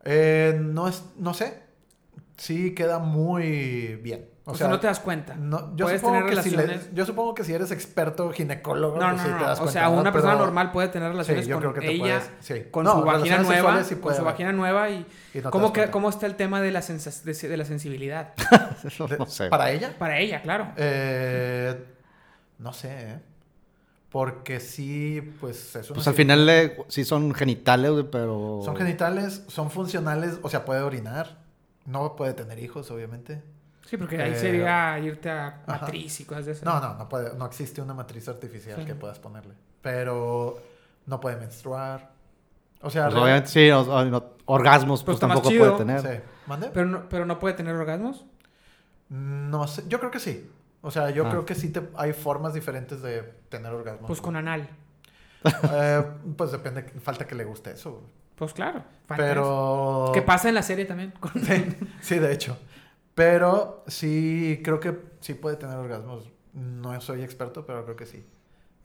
[0.04, 1.62] Eh, no, es, no sé.
[2.38, 4.26] Sí queda muy bien.
[4.50, 5.36] O, sea, no te das cuenta.
[5.36, 6.90] no, yo, Puedes supongo tener que si le- relaciones.
[6.96, 9.38] yo supongo que si eres experto ginecólogo, No, pues no, sí no.
[9.40, 10.00] te das O cuenta, sea, ¿no?
[10.00, 12.32] una persona Pero- normal puede tener relaciones Sí, yo con creo que te ella, puedes-
[12.40, 12.64] sí.
[12.72, 15.74] con No, su vagina nueva, sí con su vagina nueva y, Y no te ¿cómo,
[15.74, 18.34] que- está el tema de la, de, de la sensibilidad
[19.20, 19.50] no sé.
[19.50, 19.94] ¿Para ella?
[20.00, 20.70] para ella, claro.
[20.78, 21.84] Eh,
[22.60, 23.20] no sé, ¿eh?
[24.10, 28.62] Porque sí, pues es una Pues al final eh, sí son genitales, pero...
[28.64, 31.38] Son genitales, son funcionales, o sea, puede orinar.
[31.86, 33.44] No puede tener hijos, obviamente.
[33.88, 35.80] Sí, porque ahí Eh, sería irte a ajá.
[35.82, 36.64] matriz y cosas de esas.
[36.66, 38.86] No, no, no puede, no existe una matriz artificial Sí.
[38.86, 39.54] que puedas ponerle.
[39.82, 40.62] Pero
[41.06, 42.12] no puede menstruar.
[42.82, 46.02] O sea, Pues obviamente sí, o- o- no- orgasmos Pues pues, tampoco puede tener.
[46.02, 46.24] Sí.
[46.48, 46.70] ¿Mande?
[46.74, 48.26] Pero no, pero no puede tener orgasmos.
[49.10, 50.52] No sé, yo creo que sí.
[50.82, 51.30] O sea, yo Ah.
[51.30, 54.06] creo que sí te, hay formas diferentes de tener orgasmo.
[54.08, 54.70] Pues con anal.
[55.72, 56.04] Eh,
[56.36, 58.04] pues depende, falta que le guste eso.
[58.36, 58.84] Pues claro.
[59.08, 59.34] falta eso.
[59.34, 60.12] Pero...
[60.14, 61.14] Que pasa en la serie también.
[61.20, 62.58] con- Sí, sí, de hecho.
[63.18, 66.30] Pero sí, creo que sí puede tener orgasmos.
[66.54, 68.24] No soy experto, pero creo que sí.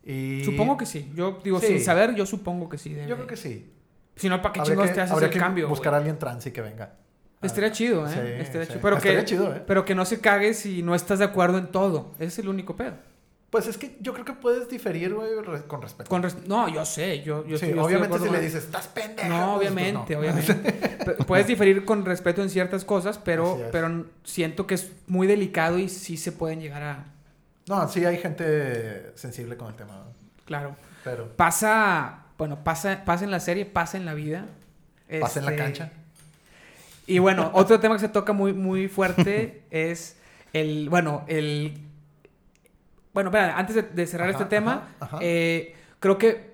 [0.05, 0.43] Y...
[0.43, 1.13] Supongo que sí.
[1.15, 1.67] Yo digo, Sí.
[1.67, 2.95] sin saber, yo supongo que sí.
[2.95, 3.71] debe- Yo creo que sí.
[4.17, 5.69] Si no, ¿para qué Habría chingos que- te haces el que cambio?
[5.69, 6.95] buscar a alguien trans y que venga.
[7.43, 8.11] Estaría chido, ¿eh?
[8.11, 8.69] Sí, Estaría sí.
[8.73, 8.81] chido.
[8.83, 9.63] Pero, Estaría que, chido, ¿eh?
[9.67, 12.13] pero que no se cague si no estás de acuerdo en todo.
[12.15, 12.95] Ese es el único pedo.
[13.53, 15.29] Pues es que yo creo que puedes diferir, güey,
[15.69, 16.09] con respeto.
[16.09, 17.23] Con res- No, yo sé.
[17.23, 19.29] Yo, yo sí, estoy- yo obviamente si le dices, estás pendejo.
[19.29, 20.21] No, pues, pues, obviamente, no.
[20.21, 20.55] obviamente.
[21.27, 25.91] Puedes diferir con respeto en ciertas cosas, pero, pero siento que es muy delicado y
[25.91, 27.05] sí se pueden llegar a...
[27.69, 30.03] No, sí hay gente sensible con el tema.
[30.47, 30.75] Claro.
[31.05, 34.47] Pero Pasa, bueno, pasa, pasa en la serie, pasa en la vida.
[35.21, 35.93] pasa en la Este, cancha.
[37.07, 40.17] Y bueno, otro tema que se toca muy, muy fuerte es
[40.55, 41.75] el, bueno, el...
[43.15, 45.19] Bueno, espera, antes de, de cerrar Ajá, este tema, ajá, ajá.
[45.23, 46.53] eh, creo que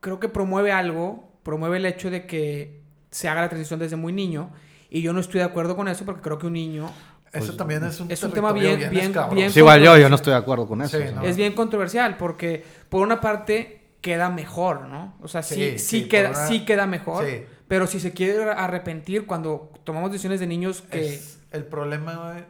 [0.00, 4.12] creo que promueve algo, promueve el hecho de que se haga la transición desde muy
[4.12, 4.50] niño
[4.88, 6.86] y yo no estoy de acuerdo con eso porque creo que un niño
[7.32, 10.08] Eso pues, también es un, es un tema bien- bien- bien- Sí, igual yo, yo
[10.08, 10.98] no estoy de acuerdo con eso.
[10.98, 11.22] Sí, no.
[11.22, 15.14] es bien controversial porque por una parte queda mejor, ¿no?
[15.22, 17.44] O sea, sí, sí, Sí, sí, queda, una- sí queda mejor, Sí.
[17.68, 21.14] pero si se quiere arrepentir cuando tomamos decisiones de niños que...
[21.14, 22.44] Es el problema, güey,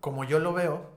[0.00, 0.90] como yo lo veo,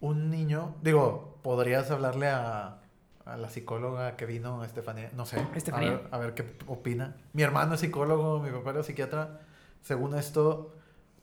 [0.00, 2.78] un niño, digo, podrías hablarle a,
[3.24, 5.90] a la psicóloga que vino, Estefanía, no sé, a Estefanía.
[5.90, 7.16] ver, a ver qué opina.
[7.32, 9.40] Mi hermano es psicólogo, mi papá era psiquiatra.
[9.82, 10.74] Según esto,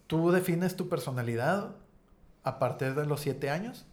[0.07, 1.75] tú defines tu personalidad
[2.43, 3.85] a partir de los siete años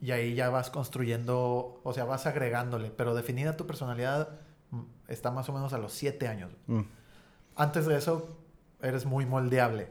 [0.00, 4.30] y ahí ya vas construyendo, o sea, vas agregándole, pero definida tu personalidad
[4.70, 6.52] mm, está más o menos a los siete años.
[6.66, 6.82] Mm.
[7.56, 8.36] Antes de eso,
[8.82, 9.88] eres muy moldeable.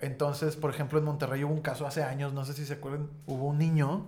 [0.00, 3.08] Entonces, por ejemplo, en Monterrey hubo un caso hace años, no sé si se acuerdan,
[3.26, 4.06] hubo un niño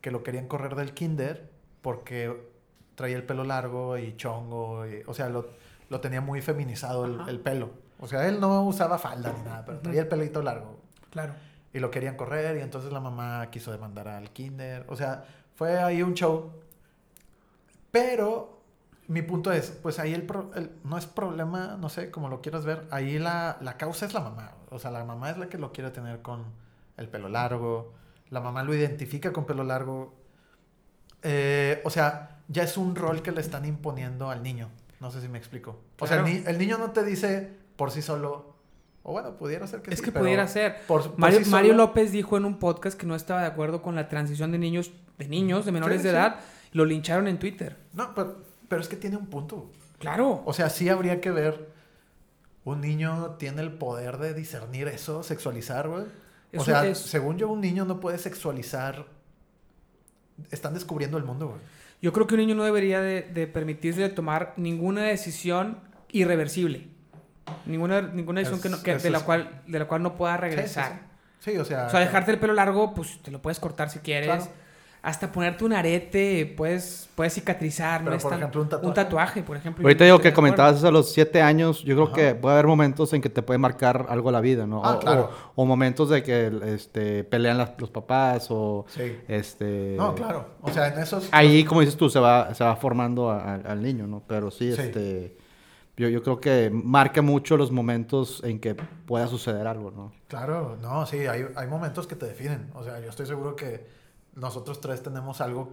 [0.00, 1.50] que lo querían correr del kinder
[1.82, 2.50] porque
[2.94, 5.48] traía el pelo largo y chongo, y- o sea, lo,
[5.88, 7.70] lo tenía muy feminizado el, el pelo.
[7.98, 10.78] O sea, él no usaba falda ni nada, pero traía el pelito largo.
[11.10, 11.32] Claro.
[11.72, 14.84] Y lo querían correr y entonces la mamá quiso demandar al kinder.
[14.88, 15.24] O sea,
[15.54, 16.50] fue ahí un show.
[17.90, 18.59] Pero
[19.10, 22.40] mi punto es, pues ahí el, pro- el- no es problema, no sé, como lo
[22.40, 24.52] quieras ver, ahí la, la causa es la mamá.
[24.70, 26.44] O sea, la mamá es la que lo quiere tener con
[26.96, 27.92] el pelo largo,
[28.30, 30.14] la mamá lo identifica con pelo largo.
[31.22, 34.68] Eh, o sea, ya es un rol que le están imponiendo al niño.
[35.00, 35.78] No sé si me explico.
[35.98, 38.54] O sea, el, el niño no te dice por sí solo,
[39.02, 40.76] o bueno, pudiera ser que Es sí, que pero pudiera ser.
[40.86, 43.46] por- por Mario, sí Mario solo- López dijo en un podcast que no estaba de
[43.46, 46.36] acuerdo con la transición de niños, de niños, de menores Sí, de edad.
[46.72, 47.76] Lo lincharon en Twitter.
[47.94, 48.36] No, pero,
[48.70, 49.70] pero es que tiene un punto.
[49.98, 50.42] Claro.
[50.46, 51.68] O sea, sí habría que ver.
[52.64, 56.04] Un niño tiene el poder de discernir eso, sexualizar, güey.
[56.56, 59.06] O sea, es- según yo, un niño no puede sexualizar.
[60.50, 61.60] Están descubriendo el mundo, güey.
[62.00, 65.80] Yo creo que un niño no debería de, de permitirse tomar ninguna decisión
[66.12, 66.88] irreversible.
[67.66, 70.16] Ninguna, ninguna decisión Es- que no- que- de, la es- cual, de la cual no
[70.16, 71.00] pueda Sí, sí, regresar.
[71.40, 71.86] Sí, o sea.
[71.86, 74.28] O sea, dejarte el pelo largo, pues te lo puedes cortar si quieres.
[74.28, 74.46] Claro.
[75.02, 78.00] Hasta ponerte un arete, puedes, puedes cicatrizar.
[78.00, 78.94] Pero, no es por tan- ejemplo, un tatuaje.
[78.94, 79.82] tatuaje, por ejemplo.
[79.82, 82.14] Ahorita digo que comentabas eso a los siete años, yo creo Ajá.
[82.14, 84.84] que puede haber momentos en que te puede marcar algo la vida, ¿no?
[84.84, 85.30] Ah, o, claro.
[85.56, 89.16] o- o momentos de que este, pelean las- los papás o Sí.
[89.26, 89.94] este...
[89.96, 90.48] No, claro.
[90.60, 91.28] O sea, en esos.
[91.32, 94.22] Ahí, como dices tú, se va, se va formando a- a- al niño, ¿no?
[94.26, 94.82] Pero sí, Sí.
[94.82, 95.36] este...
[95.96, 100.12] Yo, yo creo que marca mucho los momentos en que pueda suceder algo, ¿no?
[100.28, 102.70] Claro, no, sí, hay, hay momentos que te definen.
[102.74, 103.86] O sea, yo estoy seguro que
[104.34, 105.72] nosotros tres tenemos algo.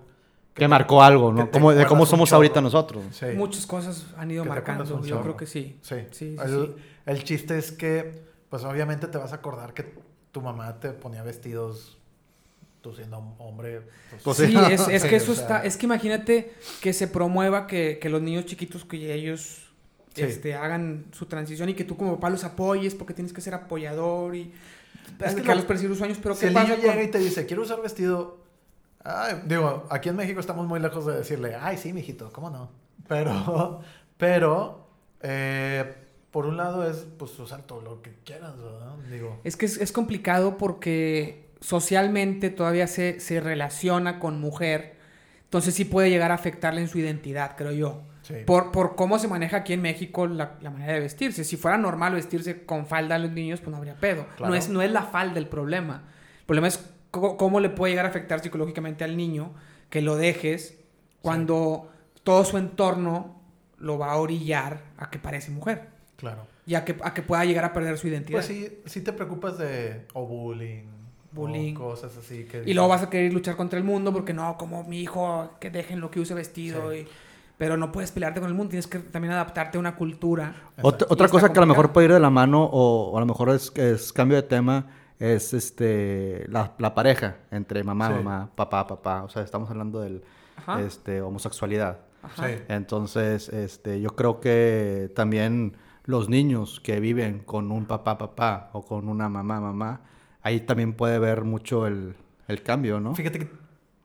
[0.53, 1.51] Que te- marcó algo, que ¿no?
[1.51, 2.37] Como, de cómo somos chorro.
[2.37, 3.03] ahorita nosotros.
[3.11, 3.27] Sí.
[3.35, 4.83] Muchas cosas han ido Que marcando.
[4.85, 5.21] Yo chorro.
[5.23, 5.77] creo que sí.
[5.81, 5.95] Sí.
[6.11, 6.75] Sí, sí, el, sí.
[7.05, 9.93] el chiste es que, pues obviamente te vas a acordar que
[10.31, 11.97] tu mamá te ponía vestidos,
[12.81, 13.81] tú siendo hombre.
[14.09, 15.43] pues, Pues Sí, es, es Sí, que eso o sea.
[15.43, 15.63] está.
[15.63, 19.63] Es que imagínate que se promueva que, que los niños chiquitos que ellos
[20.15, 20.23] Sí.
[20.23, 23.53] este, hagan su transición y que tú como papá los apoyes porque tienes que ser
[23.53, 24.51] apoyador y
[25.19, 26.17] Es que que lo- los perseguir sus sueños.
[26.23, 28.46] Pero si ¿qué el pasa niño con- llega y te dice, quiero usar vestido.
[29.09, 32.69] Ay, digo, aquí en México estamos muy lejos de decirle, ay, sí, mijito, ¿cómo no?
[33.07, 33.79] Pero,
[34.17, 34.87] pero,
[35.21, 35.95] eh,
[36.31, 38.95] por un lado es, pues, usar todo lo que quieras, ¿verdad?
[39.09, 44.97] Digo, Es que es, es complicado porque socialmente todavía se, se relaciona con mujer.
[45.45, 48.01] Entonces sí puede llegar a afectarle en su identidad, creo yo.
[48.23, 48.33] sí.
[48.45, 51.45] Por, por cómo se maneja aquí en México la, la manera de vestirse.
[51.45, 54.25] Si fuera normal vestirse con falda a los niños, pues no habría pedo.
[54.35, 54.51] Claro.
[54.51, 56.03] No, es, no es la falda el problema.
[56.41, 56.83] El problema es
[57.21, 59.51] cómo, cómo le puede llegar a afectar psicológicamente al niño
[59.89, 60.77] que lo dejes
[61.21, 61.89] cuando
[62.23, 63.35] todo su entorno
[63.77, 65.89] lo va a orillar a que parece mujer.
[66.15, 66.47] Claro.
[66.65, 68.37] Y a que, a que pueda llegar a perder su identidad.
[68.39, 70.83] Pues sí, sí te preocupas de, o bullying,
[71.31, 71.75] Bullying.
[71.75, 72.63] o cosas así que...
[72.65, 75.69] Y luego vas a querer luchar contra el mundo porque no, como mi hijo, que
[75.69, 76.91] dejen lo que use vestido.
[76.91, 76.99] Sí.
[76.99, 77.07] y-
[77.57, 80.53] pero no puedes pelearte con el mundo, tienes que también adaptarte a una cultura.
[80.83, 81.93] Ot- otra cosa que a lo mejor complicado.
[81.93, 84.85] puede ir de la mano o, o a lo mejor es, es cambio de tema
[85.19, 88.13] es este la, la pareja entre mamá, Sí.
[88.15, 89.23] mamá, papá, papá.
[89.23, 90.23] O sea, estamos hablando del
[90.57, 90.81] Ajá.
[90.81, 91.99] este homosexualidad.
[92.23, 92.47] Ajá.
[92.47, 92.55] Sí.
[92.67, 98.81] Entonces, este, yo creo que también los niños que viven con un papá, papá o
[98.83, 100.01] con una mamá, mamá,
[100.41, 102.15] ahí también puede ver mucho el,
[102.47, 103.13] el cambio, ¿no?
[103.15, 103.49] Fíjate que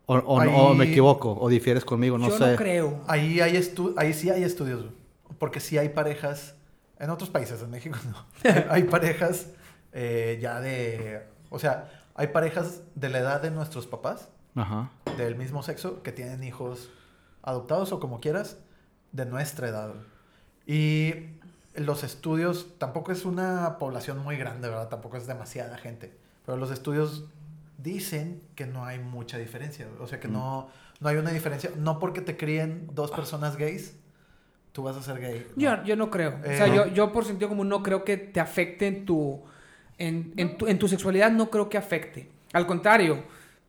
[0.06, 2.50] O, o- o Ahí- me equivoco, o difieres conmigo, no Yo sé.
[2.52, 3.00] no creo.
[3.06, 4.86] ahí, hay estu- ahí sí hay estudios,
[5.38, 6.56] porque sí hay parejas,
[6.98, 8.16] en otros países, en México no,
[8.70, 9.46] hay parejas
[9.92, 14.90] eh, ya de, o sea, hay parejas de la edad de nuestros papás, Ajá.
[15.16, 16.90] del mismo sexo, que tienen hijos
[17.42, 18.58] adoptados o como quieras,
[19.12, 19.92] de nuestra edad.
[20.66, 21.14] Y
[21.74, 24.88] los estudios, tampoco es una población muy grande, ¿verdad?
[24.88, 26.12] Tampoco es demasiada gente.
[26.46, 27.24] Pero los estudios
[27.78, 29.86] dicen que no hay mucha diferencia.
[30.00, 30.32] O sea, que Mm.
[30.32, 30.68] no,
[31.00, 31.70] no hay una diferencia.
[31.76, 33.96] No porque te críen dos personas gays,
[34.72, 35.46] tú vas a ser gay.
[35.56, 35.60] ¿no?
[35.62, 36.38] Yo, yo no creo.
[36.44, 36.74] Eh, o sea, no.
[36.74, 39.42] yo, yo por sentido común no creo que te afecte en tu,
[39.98, 42.30] en, en tu, en tu sexualidad, no creo que afecte.
[42.52, 43.24] Al contrario,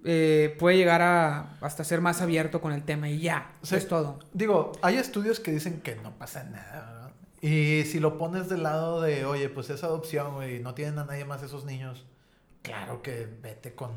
[0.05, 4.19] eh, puede llegar a hasta ser más abierto con el tema y ya, es todo.
[4.33, 7.11] Digo, hay estudios que dicen que no pasa nada, ¿verdad?
[7.41, 11.05] Y si lo pones del lado de, oye, pues es adopción, güey, no tienen a
[11.05, 12.05] nadie más esos niños,
[12.61, 13.91] claro que vete con,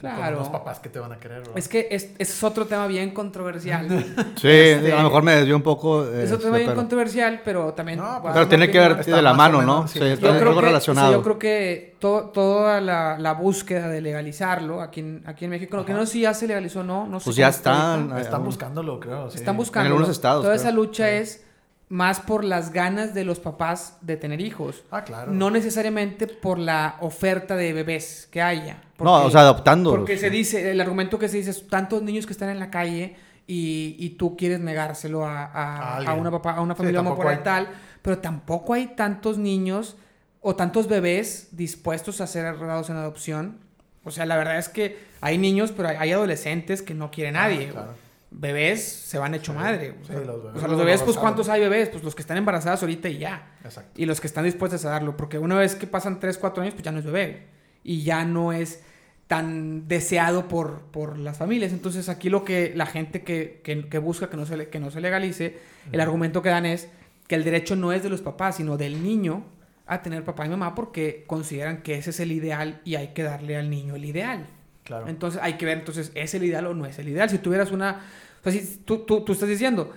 [0.00, 0.38] con Claro.
[0.38, 1.56] los papás que te van a querer, ¿verdad?
[1.58, 3.86] Es que es, ese es otro tema bien controversial.
[4.40, 6.04] Sí, Este, a lo mejor me desvió un poco.
[6.04, 7.98] es este, otro tema bien pero- controversial, pero también...
[7.98, 9.86] No, pues, Pero tiene que ver Está de la mano, ¿no?
[9.86, 9.94] sí.
[9.94, 11.12] Sí, Yo está Yo algo creo, que, sí, relacionado.
[11.12, 15.76] yo creo que to- toda la, la búsqueda de legalizarlo aquí en, aquí en México,
[15.76, 17.92] lo que no sé si ya se legalizó o no, no sé Pues ya está
[17.92, 18.06] ahorita.
[18.06, 18.18] están.
[18.20, 19.30] Están eh, buscándolo, creo.
[19.30, 19.38] sí.
[19.38, 19.86] Están buscando.
[19.88, 20.62] algunos estados, Toda creo.
[20.68, 21.14] esa lucha Sí.
[21.16, 21.44] es
[21.90, 24.84] más por las ganas de los papás de tener hijos.
[24.90, 25.32] Ah, claro.
[25.32, 28.80] No necesariamente por la oferta de bebés que haya.
[29.00, 29.98] No, o sea, adoptándolos.
[29.98, 32.70] Porque se dice, el argumento que se dice es tantos niños que están en la
[32.70, 36.18] calle y, y tú quieres negárselo a, a- A a alguien.
[36.20, 37.68] una, papá, a una Sí, familia homoparental,
[38.02, 39.96] pero tampoco hay tantos niños
[40.40, 43.58] o tantos bebés dispuestos a ser dados en adopción.
[44.04, 47.36] O sea, la verdad es que hay niños, pero hay, hay adolescentes que no quieren
[47.36, 47.68] Ah, nadie.
[47.70, 47.94] claro.
[48.30, 49.90] Bebés se van hecho madre.
[50.00, 51.16] O Sí, sea, los o bebés sea, no los lo bebés, pues.
[51.16, 51.88] ¿cuántos hay bebés?
[51.88, 53.54] Pues los que están embarazadas ahorita y ya.
[53.64, 54.00] Exacto.
[54.00, 55.16] Y los que están dispuestos a darlo.
[55.16, 57.46] Porque una vez que pasan 3, 4 años, pues ya no es bebé.
[57.82, 58.82] Y ya no es
[59.26, 61.72] tan deseado por, por las familias.
[61.72, 64.90] Entonces aquí lo que la gente que, que- que busca que no, se, que no
[64.90, 65.58] se legalice,
[65.92, 66.88] el argumento que dan es
[67.28, 69.44] que el derecho no es de los papás, sino del niño
[69.86, 73.22] a tener papá y mamá porque consideran que ese es el ideal y hay que
[73.22, 74.46] darle al niño el ideal.
[74.84, 75.08] Claro.
[75.08, 77.30] Entonces hay que ver, entonces, ¿es el ideal o no es el ideal?
[77.30, 78.00] Si tuvieras una...
[78.40, 79.92] O sea, si tú, tú, tú estás diciendo,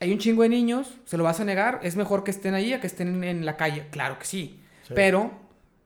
[0.00, 1.80] hay un chingo de niños, ¿se lo vas a negar?
[1.82, 3.86] ¿Es mejor que estén ahí a que estén en, la calle?
[3.90, 4.60] Claro que sí.
[4.86, 4.92] Sí.
[4.94, 5.30] Pero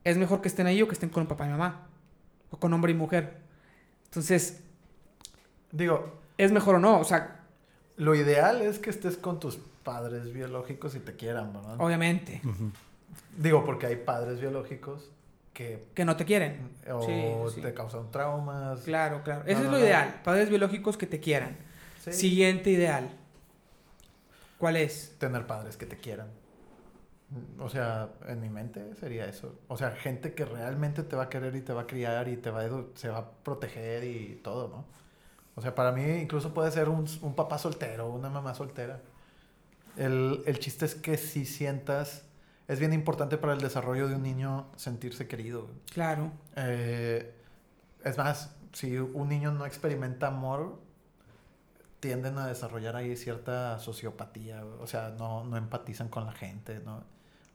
[0.03, 1.87] es mejor que estén ahí o que estén con papá y mamá.
[2.51, 3.37] O con hombre y mujer.
[4.05, 4.63] Entonces,
[5.71, 6.99] Digo, ¿es mejor o no?
[6.99, 7.41] O sea,
[7.97, 11.75] lo ideal es que estés con tus padres biológicos y te quieran, ¿verdad?
[11.79, 12.41] obviamente,
[13.37, 15.11] Digo, porque hay padres biológicos
[15.59, 16.71] que que no te quieren.
[16.91, 17.13] o Sí,
[17.55, 17.61] sí.
[17.61, 18.81] te causan traumas.
[18.81, 19.43] Claro, claro.
[19.45, 19.85] Eso No, es no, lo no.
[19.85, 20.21] ideal.
[20.23, 21.57] Padres biológicos que te quieran.
[22.03, 22.11] Sí.
[22.13, 23.09] Siguiente ideal.
[24.57, 25.15] ¿Cuál es?
[25.17, 26.27] Tener padres que te quieran.
[27.59, 29.59] O sea, en mi mente sería eso.
[29.67, 32.37] O sea, gente que realmente te va a querer y te va a criar y
[32.37, 34.85] te va a se va a proteger y todo, ¿no?
[35.55, 39.01] O sea, para mí incluso puede ser un, un papá soltero, una mamá soltera.
[39.97, 42.25] El, el chiste es que si sientas...
[42.69, 45.67] Es bien importante para el desarrollo de un niño sentirse querido.
[45.91, 46.31] Claro.
[46.55, 47.33] Eh,
[48.05, 50.79] es más, si un niño no experimenta amor,
[51.99, 57.03] tienden a desarrollar ahí cierta sociopatía, o sea, no, no empatizan con la gente, ¿no?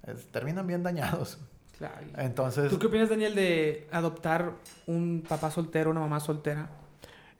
[0.04, 1.38] Es- terminan bien dañados.
[1.78, 2.06] Claro.
[2.18, 4.52] Entonces, ¿Tú qué opinas, Daniel, de adoptar
[4.86, 6.68] un papá soltero, una mamá soltera?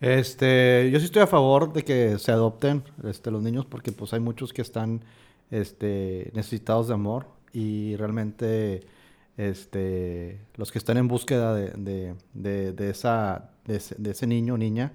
[0.00, 4.12] Este, yo sí estoy a favor de que se adopten este, los niños porque pues
[4.12, 5.02] hay muchos que están
[5.50, 8.82] este, necesitados de amor y realmente
[9.38, 14.26] este, los que están en búsqueda de, de, de- de esa, de, ese, de ese
[14.26, 14.92] niño o niña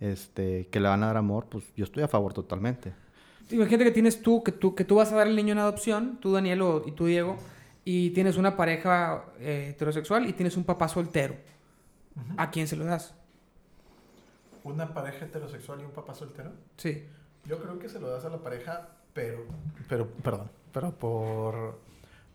[0.00, 2.92] este, que le van a dar amor, pues yo estoy a favor totalmente.
[3.50, 6.18] Imagínate que tienes tú, que tú, que tú vas a dar el niño en adopción,
[6.20, 7.36] tú, Daniel, o- y tú, Diego,
[7.84, 11.34] y tienes una pareja eh, heterosexual y tienes un papá soltero.
[12.36, 13.14] ¿A quién se lo das?
[14.64, 17.04] una pareja heterosexual y un papá soltero, Sí.
[17.46, 19.46] yo creo que se lo das a la pareja, pero,
[19.88, 21.78] pero, perdón, pero por,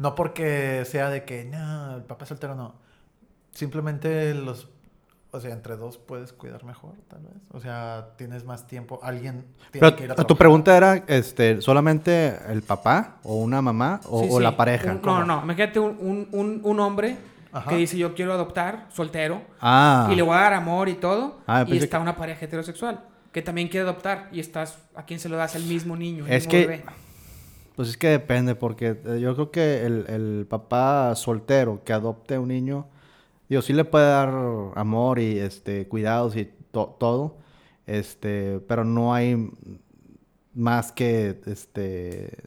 [0.04, 2.76] no porque sea de que, no, el papá soltero no,
[3.52, 4.68] simplemente los,
[5.32, 9.46] o sea, entre dos puedes cuidar mejor, tal vez, o sea, tienes más tiempo, alguien
[9.72, 10.38] tiene Pero que ir a tu trabajar.
[10.38, 14.44] pregunta era este, solamente el papá o una mamá o, Sí, o sí.
[14.44, 14.92] la pareja.
[14.92, 17.18] Un- no, no, imagínate un, un, un, un hombre
[17.54, 17.70] Ajá.
[17.70, 21.39] que dice yo quiero adoptar, soltero, Ah, y le voy a dar amor y todo,
[21.48, 23.00] Ah, y está que- una pareja heterosexual
[23.32, 25.56] que también quiere adoptar y estás, ¿a quién se lo das?
[25.56, 26.84] El mismo niño, el Es mismo que- bebé.
[27.76, 32.36] Pues es que depende, porque eh, yo creo que el, el papá soltero que adopte
[32.36, 32.88] a un niño,
[33.50, 34.30] digo, sí le puede dar
[34.76, 37.38] amor y este cuidados y to- todo,
[37.88, 39.52] este, pero no hay
[40.54, 42.38] más que este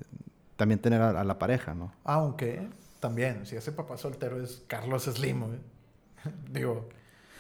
[0.57, 1.93] también tener a, la pareja, ¿no?
[2.05, 2.69] Aunque
[3.01, 5.59] también, si ese papá soltero es Carlos Slim, güey,
[6.51, 6.89] digo,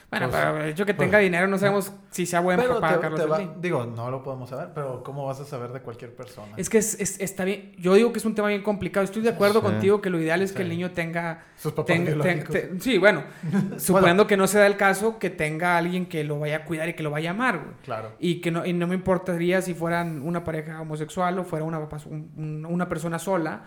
[0.08, 2.94] Bueno, pues, pero el hecho que pues, tenga dinero no sabemos si sea buen papá
[2.94, 5.80] te- Carlos te va- digo, no lo podemos saber, pero ¿cómo vas a saber de
[5.80, 6.52] cualquier persona?
[6.56, 7.72] Es que es, es- está bien.
[7.76, 9.02] Yo digo que es un tema bien complicado.
[9.02, 9.66] Estoy de acuerdo Sí.
[9.66, 10.62] contigo que lo ideal es que Sí.
[10.62, 11.44] el niño tenga.
[11.56, 12.50] Sus papás tenga- te- biológicos.
[12.52, 13.24] te- sí, bueno.
[13.78, 16.88] suponiendo que no se da el caso, que tenga alguien que lo vaya a cuidar
[16.88, 17.74] y que lo vaya a amar, güey.
[17.82, 18.12] Claro.
[18.20, 21.80] Y que no, y no me importaría si fueran una pareja homosexual o fuera una,
[21.80, 23.64] un- un- una persona sola,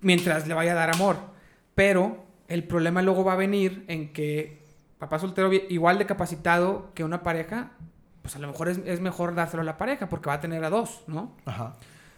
[0.00, 1.16] mientras le vaya a dar amor.
[1.74, 4.64] Pero el problema luego va a venir en que
[4.98, 7.70] papá soltero igual de capacitado que una pareja,
[8.22, 10.64] pues a lo mejor es, es mejor dárselo a la pareja porque va a tener
[10.64, 11.32] a dos, ¿no?
[11.44, 11.74] Ajá.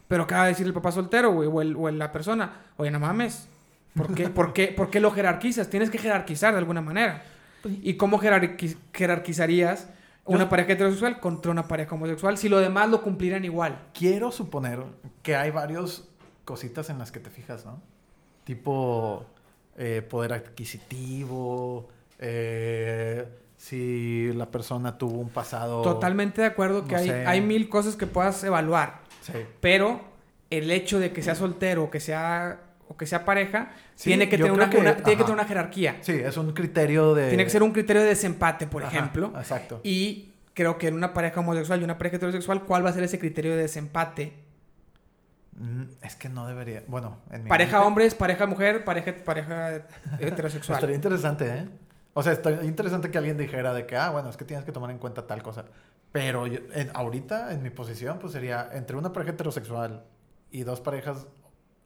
[0.07, 2.99] Pero acaba de decir el papá soltero, güey, o, el- o la persona, oye, no
[3.01, 3.49] mames,
[3.95, 5.69] ¿por qué, por, qué, ¿por qué lo jerarquizas?
[5.69, 7.23] Tienes que jerarquizar de alguna manera.
[7.65, 9.89] ¿Y cómo jerarqui- jerarquizarías
[10.25, 13.79] una pareja heterosexual contra una pareja homosexual si lo demás lo cumplieran igual?
[13.93, 14.83] Quiero suponer
[15.23, 16.09] que hay varios
[16.45, 17.83] cositas en las que te fijas, ¿no?
[18.45, 19.27] Tipo
[19.77, 23.27] eh, poder adquisitivo, eh,
[23.57, 25.83] si la persona tuvo un pasado...
[25.83, 27.27] Totalmente de acuerdo que no hay, sé.
[27.27, 29.33] hay mil cosas que puedas evaluar, Sí.
[29.61, 30.01] pero
[30.51, 34.29] el hecho de que sea soltero o que sea, o que sea pareja, Sí, tiene,
[34.29, 35.97] que tener, una, que- una- tiene que tener una jerarquía.
[36.03, 37.29] Sí, es un criterio de...
[37.29, 39.33] Tiene que ser un criterio de desempate, por Ajá, ejemplo.
[39.37, 39.81] Exacto.
[39.83, 43.03] Y creo que en una pareja homosexual y una pareja heterosexual, ¿cuál va a ser
[43.03, 44.33] ese criterio de desempate?
[45.59, 46.85] Mm, Es que no debería...
[46.87, 49.83] Bueno, en mi Pareja mente- hombres, pareja mujer, pareja, pareja
[50.21, 50.77] heterosexual.
[50.79, 51.69] Estaría interesante, ¿eh?
[52.19, 54.73] O sea, estaría interesante que alguien dijera de que, ah, bueno, es que tienes que
[54.73, 55.67] tomar en cuenta tal cosa.
[56.11, 60.03] Pero yo- en- ahorita, en mi posición, pues sería entre una pareja heterosexual
[60.51, 61.29] y dos parejas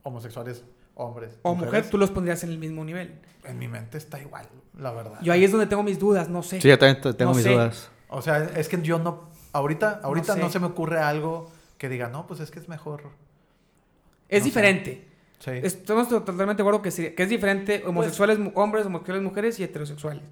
[0.02, 0.64] homosexuales
[0.94, 1.38] hombres.
[1.42, 3.20] o mujeres, mujer, tú los pondrías en el mismo nivel.
[3.44, 4.46] En mi mente está igual,
[4.78, 5.18] la verdad.
[5.20, 6.62] Yo ahí es donde tengo mis dudas, no sé.
[6.62, 7.52] Sí, yo también te- tengo No mis sé.
[7.52, 7.90] dudas.
[8.08, 10.52] O sea, es que yo no ahorita, ahorita no, sé.
[10.54, 13.02] se me ocurre algo que diga, no, pues es que es mejor.
[14.30, 14.50] Es No sé.
[15.44, 15.50] Sí.
[15.62, 20.22] Estamos totalmente de acuerdo que, que es diferente homosexuales mu- hombres, homosexuales mujeres y heterosexuales.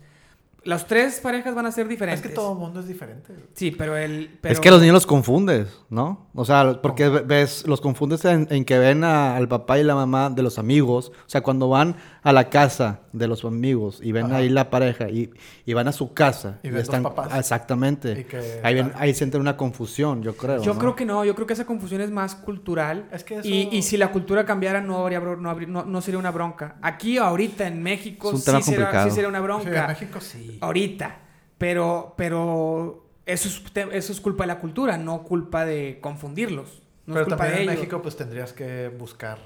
[0.65, 2.23] Las tres parejas van a ser es diferentes.
[2.23, 3.33] que todo el mundo es diferente.
[3.55, 4.39] Sí, pero el...
[4.41, 4.53] Pero...
[4.53, 6.27] Es que los niños los confundes, ¿no?
[6.35, 9.85] O sea, porque ve- ves, los confundes en, en que ven a- al papá y
[9.85, 11.13] la mamá de los amigos.
[11.27, 14.37] O sea, cuando van a la casa de los amigos y ven Ajá.
[14.37, 15.31] ahí la pareja y,
[15.65, 17.31] y van a su casa Y ven están papás.
[17.39, 18.21] exactamente.
[18.21, 20.63] Y que- ahí, ven- ahí sienten una confusión, yo creo.
[20.63, 20.79] Yo ¿no?
[20.81, 23.09] creo que no, yo creo que esa confusión es más cultural.
[23.13, 26.01] Es que eso- y, y si la cultura cambiara, no, habría, no, habría- no, no
[26.03, 26.77] sería una bronca.
[26.83, 29.09] Aquí, ahorita, en México, Es un sí, tema sería, complicado.
[29.09, 29.81] sí sería una Sí, bronca.
[29.81, 30.47] en México sí.
[30.61, 31.19] Ahorita.
[31.59, 36.83] Pero, pero eso, es, eso es culpa de la cultura, no culpa de confundirlos.
[37.07, 37.81] No Pero es culpa también de en ellos.
[37.81, 39.39] México pues tendrías que buscar...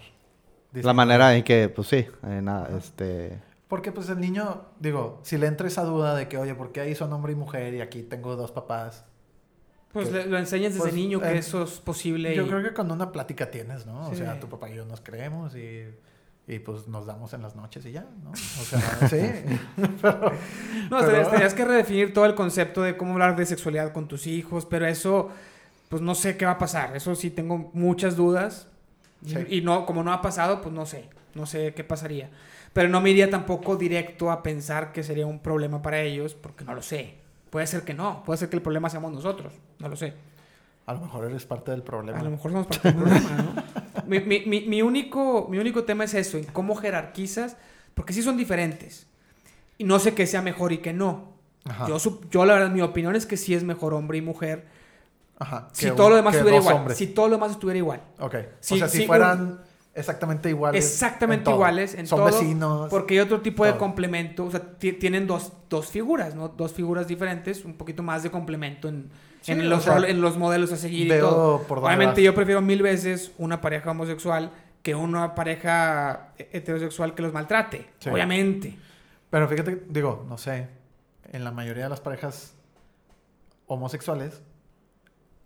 [0.72, 3.40] La manera en que, pues sí, eh, nada, este...
[3.68, 6.80] Porque pues el niño, digo, si le entra esa duda de que, oye, ¿por qué
[6.80, 9.04] ahí son hombre y mujer y aquí tengo dos papás?
[9.92, 12.34] Pues que- le- lo enseñas desde pues, niño que eh, eso es posible.
[12.34, 14.08] Yo y- creo que con una plática tienes, ¿no?
[14.08, 15.84] O sea, tu papá y yo nos creemos y,
[16.46, 18.30] y pues nos damos en las noches y ya, ¿no?
[18.32, 19.18] O sea, sí.
[20.02, 20.32] Pero-
[20.90, 24.08] No, pero- tenías, tenías que redefinir todo el concepto de cómo hablar de sexualidad con
[24.08, 25.30] tus hijos, pero eso,
[25.88, 26.94] pues no sé qué va a pasar.
[26.96, 28.68] Eso sí tengo muchas dudas.
[29.24, 29.38] Y- Sí.
[29.48, 31.08] Y, no, como no ha pasado, pues no sé.
[31.34, 32.28] No sé qué pasaría.
[32.74, 36.64] Pero no me iría tampoco directo a pensar que sería un problema para ellos, porque
[36.64, 37.14] no lo sé.
[37.48, 38.22] Puede ser que no.
[38.24, 39.52] Puede ser que el problema seamos nosotros.
[39.78, 40.12] No lo sé.
[40.86, 42.18] A lo mejor eres parte del problema.
[42.18, 43.62] A lo mejor somos parte del problema, ¿no?
[44.06, 47.56] Mi, mi- mi- mi único, mi único tema es eso, en cómo jerarquizas,
[47.94, 49.06] porque sí son diferentes.
[49.78, 51.32] Y no sé qué sea mejor y qué no.
[51.64, 51.86] Ajá.
[51.88, 51.96] Yo,
[52.30, 54.66] yo, la verdad, mi opinión es que sí es mejor hombre y mujer.
[55.38, 55.68] Ajá.
[55.72, 56.74] Si todo un- lo demás estuviera igual.
[56.76, 56.98] hombres.
[56.98, 58.00] Si todo lo demás estuviera igual.
[58.20, 58.36] Ok.
[58.60, 59.60] Sí, o sea, si sí, fueran
[59.94, 60.84] exactamente iguales.
[60.84, 62.26] Exactamente en iguales en Son todo.
[62.26, 62.90] vecinos.
[62.90, 63.80] Porque hay otro tipo de todo.
[63.80, 64.44] complemento.
[64.44, 66.48] O sea, ti- tienen dos, dos figuras, ¿no?
[66.48, 69.10] Dos figuras diferentes, un poquito más de complemento en,
[69.44, 71.58] Sí, en, los, sea, en los modelos a seguir y veo todo.
[71.64, 72.24] por dónde Obviamente vas.
[72.24, 74.50] yo prefiero mil veces una pareja homosexual
[74.82, 77.86] que una pareja heterosexual que los maltrate.
[77.98, 78.08] Sí.
[78.10, 78.76] Obviamente.
[79.30, 80.68] Pero fíjate, digo, no sé,
[81.32, 82.54] en la mayoría de las parejas
[83.66, 84.40] homosexuales,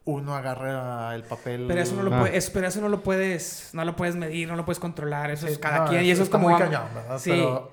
[0.05, 1.67] uno agarra el papel.
[1.69, 2.21] Pero eso no lo Ah.
[2.21, 5.47] puedes, pero eso no lo puedes, no lo puedes medir, no lo puedes controlar, eso
[5.47, 7.19] Sí, es cada no, quien y eso es como muy cañón, ¿verdad?
[7.19, 7.31] Sí.
[7.31, 7.73] Pero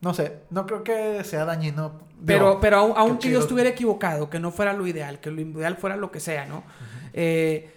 [0.00, 2.00] no sé, no creo que sea dañino.
[2.24, 5.76] Pero, Digo, pero aunque yo estuviera equivocado, que no fuera lo ideal, que lo ideal
[5.76, 6.64] fuera lo que sea, ¿no?
[7.12, 7.70] Eh,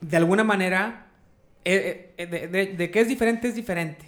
[0.00, 1.06] de alguna manera,
[1.64, 4.06] eh, eh, de, de- de que es diferente, es diferente.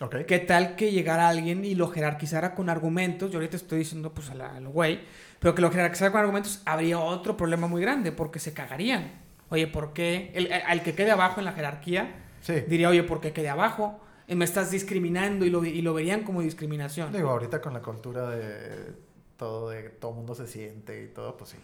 [0.00, 0.16] Ok.
[0.26, 3.30] ¿Qué tal que llegara alguien y lo jerarquizara con argumentos?
[3.30, 5.00] Yo ahorita estoy diciendo, pues, a la- a lo güey,
[5.38, 9.12] pero que lo jerarquizara con argumentos, habría otro problema muy grande, porque se cagarían.
[9.50, 10.32] Oye, ¿por qué?
[10.34, 12.54] El, al que quede abajo en la jerarquía, Sí.
[12.66, 14.00] diría, oye, ¿por qué quede abajo?
[14.28, 17.12] Me estás discriminando y lo, y lo verían como discriminación.
[17.12, 18.94] Digo, ahorita con la cultura de
[19.36, 21.56] todo, de todo mundo se siente y todo, pues sí.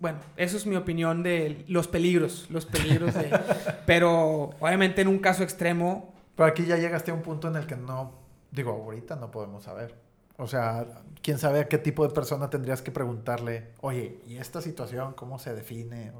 [0.00, 3.30] Bueno, eso es mi opinión de los peligros, los peligros de...
[3.86, 7.66] pero obviamente en un caso extremo, Pero aquí ya llegaste a un punto en el
[7.66, 8.12] que no,
[8.50, 9.94] digo, ahorita no podemos saber.
[10.38, 10.86] O sea,
[11.22, 15.38] quién sabe a qué tipo de persona tendrías que preguntarle, oye, ¿y esta situación cómo
[15.38, 16.12] se define?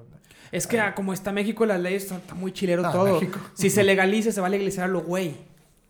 [0.53, 3.15] es que ah, como está México, las leyes está, está muy chilero Ah, todo.
[3.15, 3.39] México.
[3.55, 5.35] Si se legaliza, se va a legalizar a lo güey.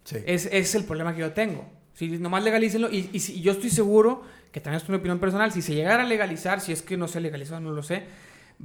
[0.04, 0.16] Sí.
[0.26, 1.64] Es, es el problema que yo tengo.
[1.94, 5.18] Si nomás legalícenlo, y, y, si- y yo estoy seguro, que también es una opinión
[5.18, 8.04] personal, si se llegara a legalizar, si es que no se legalizó, no lo sé,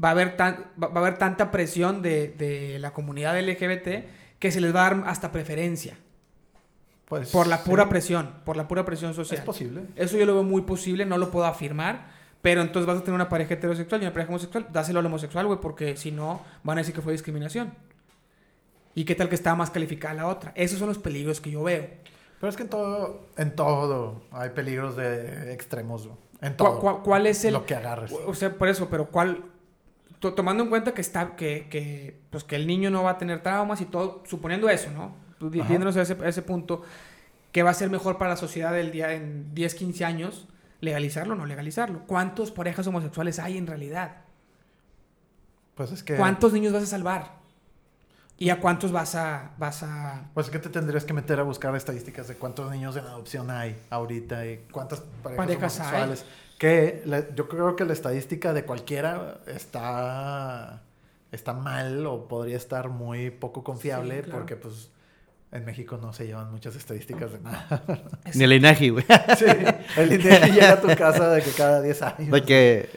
[0.02, 4.06] va a haber, tan, va, va a haber tanta presión de, de la comunidad LGBT
[4.40, 5.98] que se les va a dar hasta preferencia.
[7.08, 9.40] Pues, Por la pura sí, presión, por la pura presión social.
[9.40, 9.84] Es posible.
[9.96, 12.16] Eso yo lo veo muy posible, no lo puedo afirmar.
[12.42, 14.68] Pero entonces vas a tener una pareja heterosexual y una pareja homosexual.
[14.72, 17.74] Dáselo al homosexual, güey, porque si no, van a decir que fue discriminación.
[18.94, 20.52] ¿Y qué tal que estaba más calificada la otra?
[20.56, 21.88] Esos son los peligros que yo veo.
[22.40, 26.06] Pero es que en todo, en todo hay peligros de extremos.
[26.42, 26.80] En ¿Cuál, todo.
[26.80, 27.54] cuál- cuál es el...?
[27.54, 28.12] Lo que agarres.
[28.26, 29.44] O sea, por eso, pero ¿cuál...?
[30.20, 33.18] to- tomando en cuenta que está que, que, pues que el niño no va a
[33.18, 35.16] tener traumas y todo, suponiendo eso, ¿no?
[35.40, 35.52] Pues.
[35.52, 36.82] Viéndonos a ese, a ese punto,
[37.52, 40.48] ¿qué va a ser mejor para la sociedad del día en 10, 15 años?
[40.82, 42.02] ¿Legalizarlo o no legalizarlo?
[42.08, 44.18] ¿Cuántas parejas homosexuales hay en realidad?
[45.76, 46.16] Pues es que.
[46.16, 47.38] ¿Cuántos niños vas a salvar?
[48.40, 50.30] ¿Y a cuántos vas a, vas a...
[50.36, 53.50] Pues es que te tendrías que meter a buscar estadísticas de cuántos niños en adopción
[53.50, 55.86] hay ahorita y cuántas parejas, Parejas hay.
[56.04, 56.26] homosexuales.
[56.60, 60.84] Que la- yo creo que la estadística de cualquiera está,
[61.32, 64.38] está mal o podría estar muy poco confiable Sí, claro.
[64.40, 64.92] porque pues
[65.52, 67.84] en México no se llevan muchas estadísticas de nada.
[68.36, 69.06] Ni el INEGI, güey.
[69.38, 69.46] sí,
[69.98, 72.32] el INEGI llega a tu casa de que cada 10 años.
[72.32, 72.90] De que,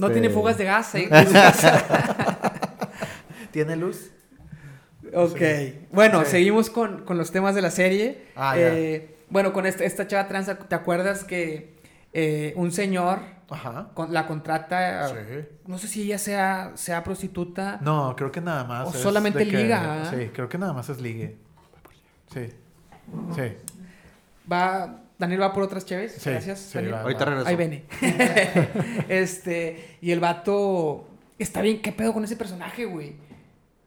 [0.00, 1.08] No este, tiene fugas de gas ¿eh?
[3.50, 4.10] ¿Tiene luz?
[5.14, 5.38] Ok.
[5.38, 5.86] Sí.
[5.92, 6.30] Bueno, Sí.
[6.32, 8.26] seguimos con, con los temas de la serie.
[8.36, 8.74] Ah, ya.
[8.74, 11.76] Eh, bueno, con esta, esta chava trans, ¿te acuerdas que
[12.12, 13.88] eh, un señor Ajá.
[13.94, 15.08] con- la contrata.
[15.08, 15.14] Sí.
[15.66, 17.78] No sé si ella sea, sea prostituta.
[17.82, 18.88] No, creo que nada más.
[18.88, 20.10] O es solamente que- liga, ¿ah?
[20.10, 21.36] Sí, creo que nada más es ligue.
[22.32, 22.48] Sí.
[23.34, 23.42] Sí.
[24.50, 26.12] Va, Daniel va por otras chéves.
[26.18, 26.58] Sí, Gracias.
[26.60, 26.94] sí, Daniel.
[26.94, 27.00] va.
[27.02, 27.48] Ahorita regreso.
[27.48, 27.84] Ahí viene.
[29.08, 31.06] este, y el vato
[31.38, 33.16] está bien, ¿qué pedo con ese personaje, güey?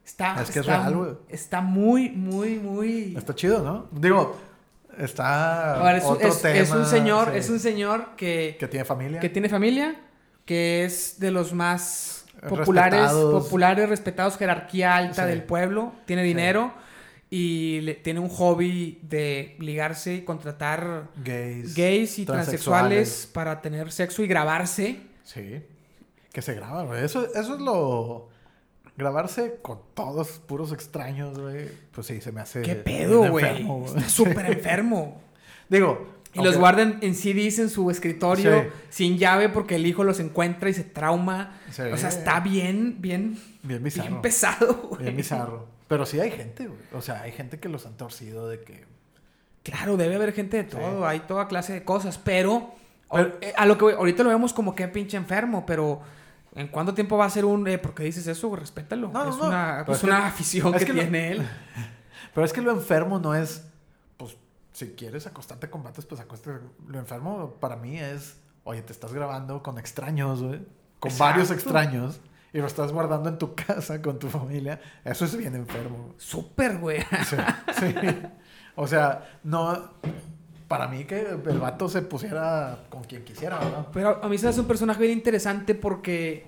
[0.05, 1.11] Está, Es que es está- real, güey.
[1.29, 3.15] Está muy, muy, muy.
[3.15, 3.87] Está chido, ¿no?
[3.91, 4.37] Digo,
[4.97, 6.55] está Ahora, es, otro es- tema.
[6.57, 9.19] es un señor, sí, es un señor que, que tiene familia.
[9.19, 9.95] que tiene familia,
[10.45, 13.43] que es de los más populares, Respetados.
[13.43, 15.29] populares, respetados, jerarquía alta Sí.
[15.29, 16.73] del pueblo, tiene dinero
[17.33, 21.73] y le- tiene un hobby de ligarse y contratar gays.
[21.73, 24.99] gays y transexuales para tener sexo y grabarse.
[25.23, 25.61] Sí.
[26.33, 27.03] Que se graba, güey.
[27.03, 28.29] Eso, eso es lo.
[28.97, 31.69] Grabarse con todos puros extraños, güey.
[31.93, 32.61] Pues sí, se me hace.
[32.61, 33.65] ¿Qué pedo, güey?
[33.87, 35.21] Está súper enfermo.
[35.69, 36.19] Digo.
[36.33, 38.67] Y los guardan en CDs en su escritorio Sí.
[38.89, 41.59] sin llave porque el hijo los encuentra y se trauma.
[41.71, 41.81] Sí.
[41.81, 44.09] O sea, está bien, bien, Bien bizarro.
[44.09, 45.03] bien pesado, güey.
[45.03, 45.67] Bien bizarro.
[45.91, 46.79] Pero sí hay gente, güey.
[46.93, 48.85] O sea, hay gente que los han torcido de que.
[49.61, 52.73] Claro, debe haber gente de todo, hay toda clase de cosas, pero,
[53.11, 56.01] Pero- eh, a lo que ahorita lo vemos como que pinche enfermo, pero
[56.55, 58.55] ¿en cuánto tiempo va a ser un, eh, por qué dices eso?
[58.55, 59.09] Respétalo.
[59.09, 59.47] No, es no.
[59.47, 61.47] una, Pero es que- una afición es que, que lo- tiene él.
[62.33, 63.67] Pero es que lo enfermo no es.
[64.15, 64.37] Pues,
[64.71, 66.59] si quieres acostarte con vatos, pues acostate.
[66.87, 68.37] Lo enfermo para mí es.
[68.63, 70.61] Oye, te estás grabando con extraños, güey.
[71.01, 71.23] Con Exacto.
[71.33, 72.21] varios extraños.
[72.53, 74.79] Y lo estás guardando en tu casa con tu familia.
[75.05, 76.13] Eso es bien enfermo.
[76.17, 76.99] Súper, güey.
[77.29, 77.37] Sí,
[77.79, 77.95] sí.
[78.75, 79.91] O sea, no.
[80.67, 83.87] Para mí que el vato se pusiera con quien quisiera, ¿verdad?
[83.93, 86.45] Pero a mí se hace un personaje bien interesante porque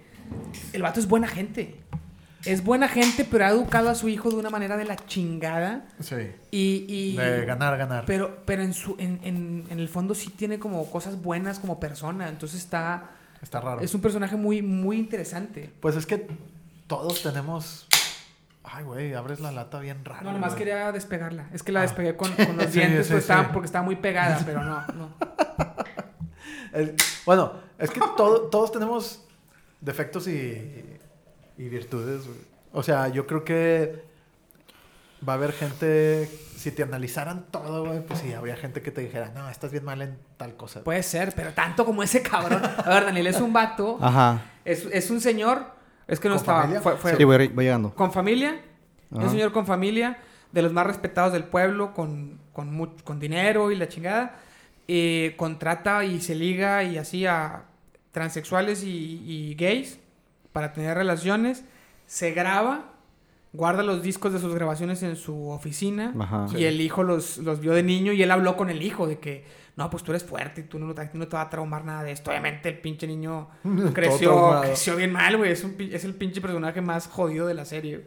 [0.71, 1.75] el vato es buena gente.
[2.45, 5.85] Es buena gente, pero ha educado a su hijo de una manera de la chingada.
[5.99, 6.15] Sí.
[6.51, 8.03] Y, y- De ganar, ganar.
[8.05, 11.79] Pero, pero en, su, en, en, en el fondo sí tiene como cosas buenas como
[11.79, 12.27] persona.
[12.29, 13.11] Entonces está...
[13.43, 13.81] Está raro.
[13.81, 15.71] Es un personaje muy, muy interesante.
[15.81, 16.25] Pues es que
[16.87, 17.85] todos tenemos.
[18.63, 20.23] Ay, güey, abres la lata bien raro.
[20.23, 20.59] No, nomás güey.
[20.59, 21.49] quería despegarla.
[21.53, 21.83] Es que la Ah.
[21.83, 24.81] despegué con, con los Sí, dientes sí, pues, estaba- porque estaba muy pegada, pero no,
[24.93, 25.13] no.
[27.25, 29.23] Bueno, es que todo- todos tenemos
[29.81, 30.83] defectos y,
[31.57, 32.25] y virtudes.
[32.25, 32.39] güey.
[32.71, 34.03] O sea, yo creo que
[35.27, 36.29] va a haber gente.
[36.63, 39.83] Si te analizaran todo, güey, pues sí, habría gente que te dijera, no, estás bien
[39.83, 40.81] mal en tal cosa.
[40.81, 42.61] Puede ser, pero tanto como ese cabrón.
[42.63, 43.97] A ver, Daniel, es un vato.
[44.01, 44.39] Ajá.
[44.63, 45.65] Es, es un señor.
[46.07, 46.67] Es que no ¿Con estaba.
[46.81, 47.93] Fue, fue- Sí, voy, voy llegando.
[47.93, 48.51] con familia.
[49.11, 49.25] Es Ajá.
[49.25, 50.17] un señor con familia.
[50.53, 51.93] De los más respetados del pueblo.
[51.93, 54.35] Con, con, mu- con dinero y la chingada.
[54.87, 57.63] eh, contrata y se liga y así a
[58.13, 59.99] transexuales y, y gays
[60.53, 61.65] para tener relaciones.
[62.05, 62.92] Se graba.
[63.53, 66.11] Guarda los discos de sus grabaciones en su oficina.
[66.19, 66.47] Ajá.
[66.49, 66.65] Y Sí.
[66.65, 69.45] el hijo los, los vio de niño y él habló con el hijo de que,
[69.75, 70.93] no, pues tú eres fuerte y tú no, no
[71.27, 72.31] te va a traumar nada de esto.
[72.31, 73.49] Obviamente el pinche niño
[73.93, 75.51] creció, creció bien mal, güey.
[75.51, 78.03] Es, un es el pinche personaje más jodido de la serie.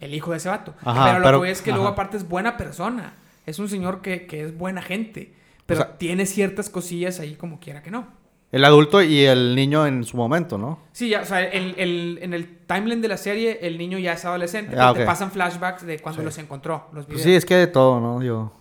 [0.00, 0.74] El hijo de ese vato.
[0.82, 3.14] Ajá, pero lo pero- que es que luego aparte es buena persona.
[3.46, 5.34] Es un señor que, que es buena gente.
[5.66, 8.08] Pero O sea- tiene ciertas cosillas ahí como quiera que no.
[8.50, 10.78] El adulto y el niño en su momento, ¿no?
[10.92, 14.14] Sí, ya, o sea, el, el- en el timeline de la serie, el niño ya
[14.14, 14.74] es adolescente.
[14.78, 16.24] Ah, pero Te pasan flashbacks de cuando Sí.
[16.24, 18.22] los encontró, los Pues sí, es que de todo, ¿no?
[18.22, 18.52] Yo...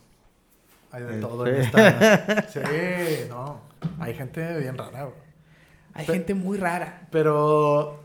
[0.91, 1.51] Hay de Eh, todo sí.
[1.51, 2.47] en esta.
[2.49, 2.59] Sí,
[3.29, 3.61] no.
[3.99, 5.15] Hay gente bien rara, güey.
[5.93, 7.07] Hay Pe- gente muy rara.
[7.11, 8.03] Pero.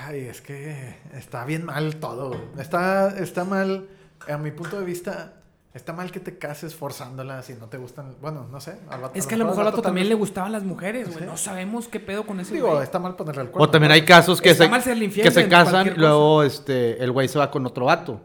[0.00, 2.28] Ay, es que está bien mal todo.
[2.30, 2.40] güey.
[2.58, 3.88] Está, está mal,
[4.28, 5.34] a mi punto de vista,
[5.76, 8.16] está mal que te cases forzándola si no te gustan.
[8.20, 8.78] Bueno, no sé.
[8.90, 11.20] al vato- Es que a lo mejor al vato también le gustaban las mujeres, güey.
[11.20, 11.24] Sí.
[11.26, 12.82] No sabemos qué pedo con ese Digo, güey.
[12.82, 13.64] está mal ponerle el cuerno.
[13.64, 17.38] O también hay casos que se, que se casan y luego este, el güey se
[17.38, 18.20] va con otro vato.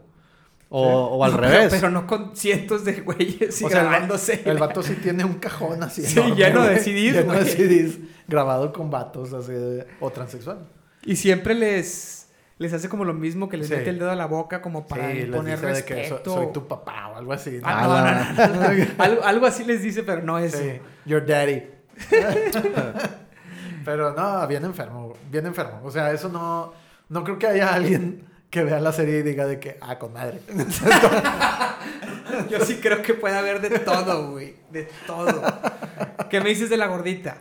[0.74, 0.90] O, Sí.
[1.18, 1.66] o al No, revés.
[1.68, 4.42] Pero, pero no con cientos de güeyes y O sea, el va- grabándose.
[4.46, 6.02] El vato sí tiene un cajón así.
[6.06, 6.78] Sí, enorme, lleno de.
[6.80, 7.44] CDs, Lleno de.
[7.44, 10.60] CDs grabado con vatos así de- o transexual.
[11.04, 12.21] Y siempre les,
[12.62, 13.74] les hace como lo mismo, que les Sí.
[13.74, 16.22] mete el dedo a la boca como para sí, les de que respeto.
[16.24, 17.60] so- soy tu papá o algo así.
[17.62, 18.86] Ah, no, la- no, no, no.
[19.04, 20.52] algo, algo así les dice, pero no es.
[20.52, 21.62] Sí, your daddy.
[23.84, 25.80] Pero no, bien enfermo, bien enfermo.
[25.84, 26.72] O sea, eso no,
[27.08, 30.12] no creo que haya alguien que vea la serie y diga de que, ah, con
[30.12, 30.40] madre.
[32.48, 34.54] Yo sí creo que puede haber de todo, güey.
[34.70, 35.42] De todo.
[36.30, 37.38] ¿Qué me dices de la gordita?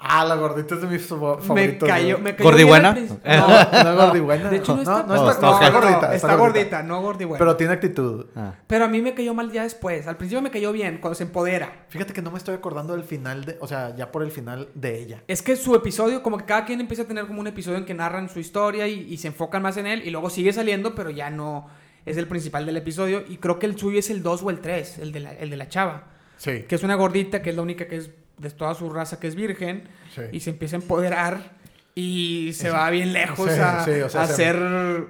[0.00, 1.88] Ah, la gordita es de mis fa- Me favoritos.
[1.88, 2.92] cayó, me cayó ¿Gordibuena?
[3.24, 4.48] No, No, gordibuena.
[4.48, 6.14] De hecho, no está, no, no está, no, no, está gordita.
[6.14, 7.38] está gordita, no gordibuena.
[7.38, 8.26] Pero tiene actitud.
[8.36, 8.54] Ah.
[8.68, 10.06] Pero a mí me cayó mal ya después.
[10.06, 11.84] Al principio me cayó bien, cuando se empodera.
[11.88, 14.68] Fíjate que no me estoy acordando del final de, o sea, ya por el final
[14.74, 15.22] de ella.
[15.26, 17.84] Es que su episodio, como que cada quien empieza a tener como un episodio en
[17.84, 20.94] que narran su historia y, y se enfocan más en él y luego sigue saliendo,
[20.94, 21.66] pero ya no
[22.06, 23.24] es el principal del episodio.
[23.28, 25.50] Y creo que el suyo es el 2 o el 3, el de la, el
[25.50, 26.04] de la chava.
[26.36, 26.62] Sí.
[26.68, 29.26] Que es una gordita, que es la única que es de toda su raza que
[29.28, 29.84] es virgen
[30.14, 30.22] Sí.
[30.32, 31.58] y se empieza a empoderar
[31.94, 32.72] y se Sí.
[32.72, 34.56] va bien lejos Sí, a, sí, o sea, a se- ser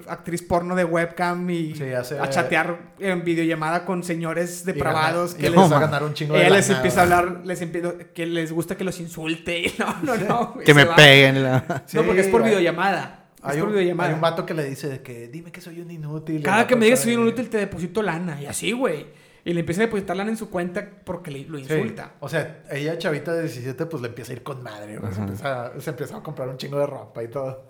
[0.09, 5.35] actriz porno de webcam y Sí, hace- a chatear en videollamada con señores Y depravados
[5.35, 7.07] gana- que y les, empieza a ganar un chingo de ella les lana, empieza a
[7.07, 7.19] güey.
[7.19, 10.59] hablar, les empieza, que les gusta que los insulte y no, no, no.
[10.65, 10.97] Que me va.
[10.97, 11.43] peguen.
[11.43, 13.27] la- No, porque es por videollamada.
[13.37, 14.09] Es Hay por un, videollamada.
[14.09, 16.43] hay un vato que le dice de que dime que soy un inútil.
[16.43, 19.07] Cada que me digas está soy un inútil te deposito lana y así, güey.
[19.49, 21.65] Y le empieza a depositar lana en su cuenta porque le, lo Sí.
[21.65, 22.13] insulta.
[22.21, 25.11] O sea, ella chavita de 17 pues le empieza a ir con madre, güey.
[25.15, 27.65] Se, empieza, se empieza a comprar un chingo de ropa y todo.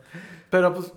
[0.50, 0.92] Pero pues...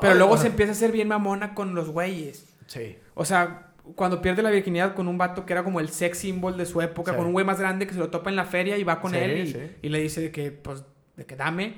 [0.00, 2.46] Pero ay, luego se empieza a hacer bien mamona con los güeyes.
[2.68, 2.96] Sí.
[3.14, 6.56] O sea, cuando pierde la virginidad con un vato que era como el sex symbol
[6.56, 7.16] de su época, Sí.
[7.16, 9.10] con un güey más grande que se lo topa en la feria y va con
[9.10, 10.84] Sí, él y, le dice de que, pues,
[11.16, 11.74] de que dame.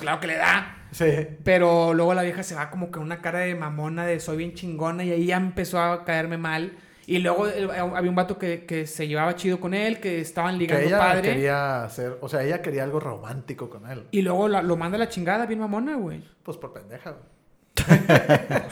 [0.00, 0.76] Claro que le da.
[0.92, 1.06] Sí.
[1.42, 4.54] Pero luego la vieja se va como que una cara de mamona de soy bien
[4.54, 6.76] chingona y ahí ya empezó a caerme mal.
[7.10, 10.54] Y luego el- había un vato que, que se llevaba chido con él, que estaban
[10.56, 11.22] Que ligando ella padre.
[11.22, 12.18] quería hacer...
[12.20, 14.06] O sea, ella quería algo romántico con él.
[14.10, 16.22] Y luego la- lo manda a la chingada, bien mamona, güey.
[16.42, 17.28] Pues por pendeja, güey.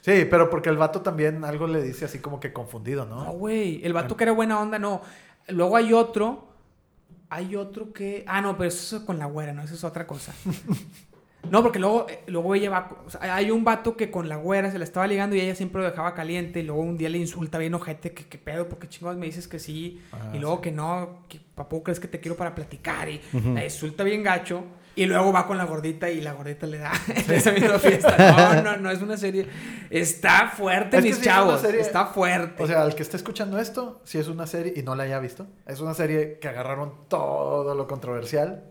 [0.00, 3.32] sí, pero porque el vato también algo le dice así como que confundido, No, ¿no?
[3.32, 3.84] güey.
[3.84, 5.02] El vato que era buena onda, no.
[5.48, 6.48] Luego hay otro.
[7.28, 8.24] Hay otro que.
[8.26, 10.32] Ah, no, pero eso es con la güera, no, eso es otra cosa.
[11.50, 12.90] No, porque luego, eh, luego ella va.
[13.06, 15.54] o sea, hay un vato que con la güera se la estaba ligando y ella
[15.54, 16.60] siempre lo dejaba caliente.
[16.60, 19.48] Y luego un día le insulta bien ojete que qué pedo, porque chingados me dices
[19.48, 20.00] que sí.
[20.12, 20.62] Ah, y luego sí.
[20.62, 23.08] que no, que papu crees que te quiero para platicar.
[23.08, 23.54] Y Ujú.
[23.54, 24.64] la insulta bien gacho.
[24.96, 26.90] Y luego va con la gordita y la gordita le da
[27.28, 28.16] en esa misma fiesta.
[28.56, 29.46] No, no, no, es una serie.
[29.90, 31.60] Está fuerte, Es mis es chavos.
[31.60, 32.60] serie- Está fuerte.
[32.60, 35.20] O sea, al que esté escuchando esto, si es una serie y no la haya
[35.20, 38.64] visto, es una serie que agarraron todo lo controversial,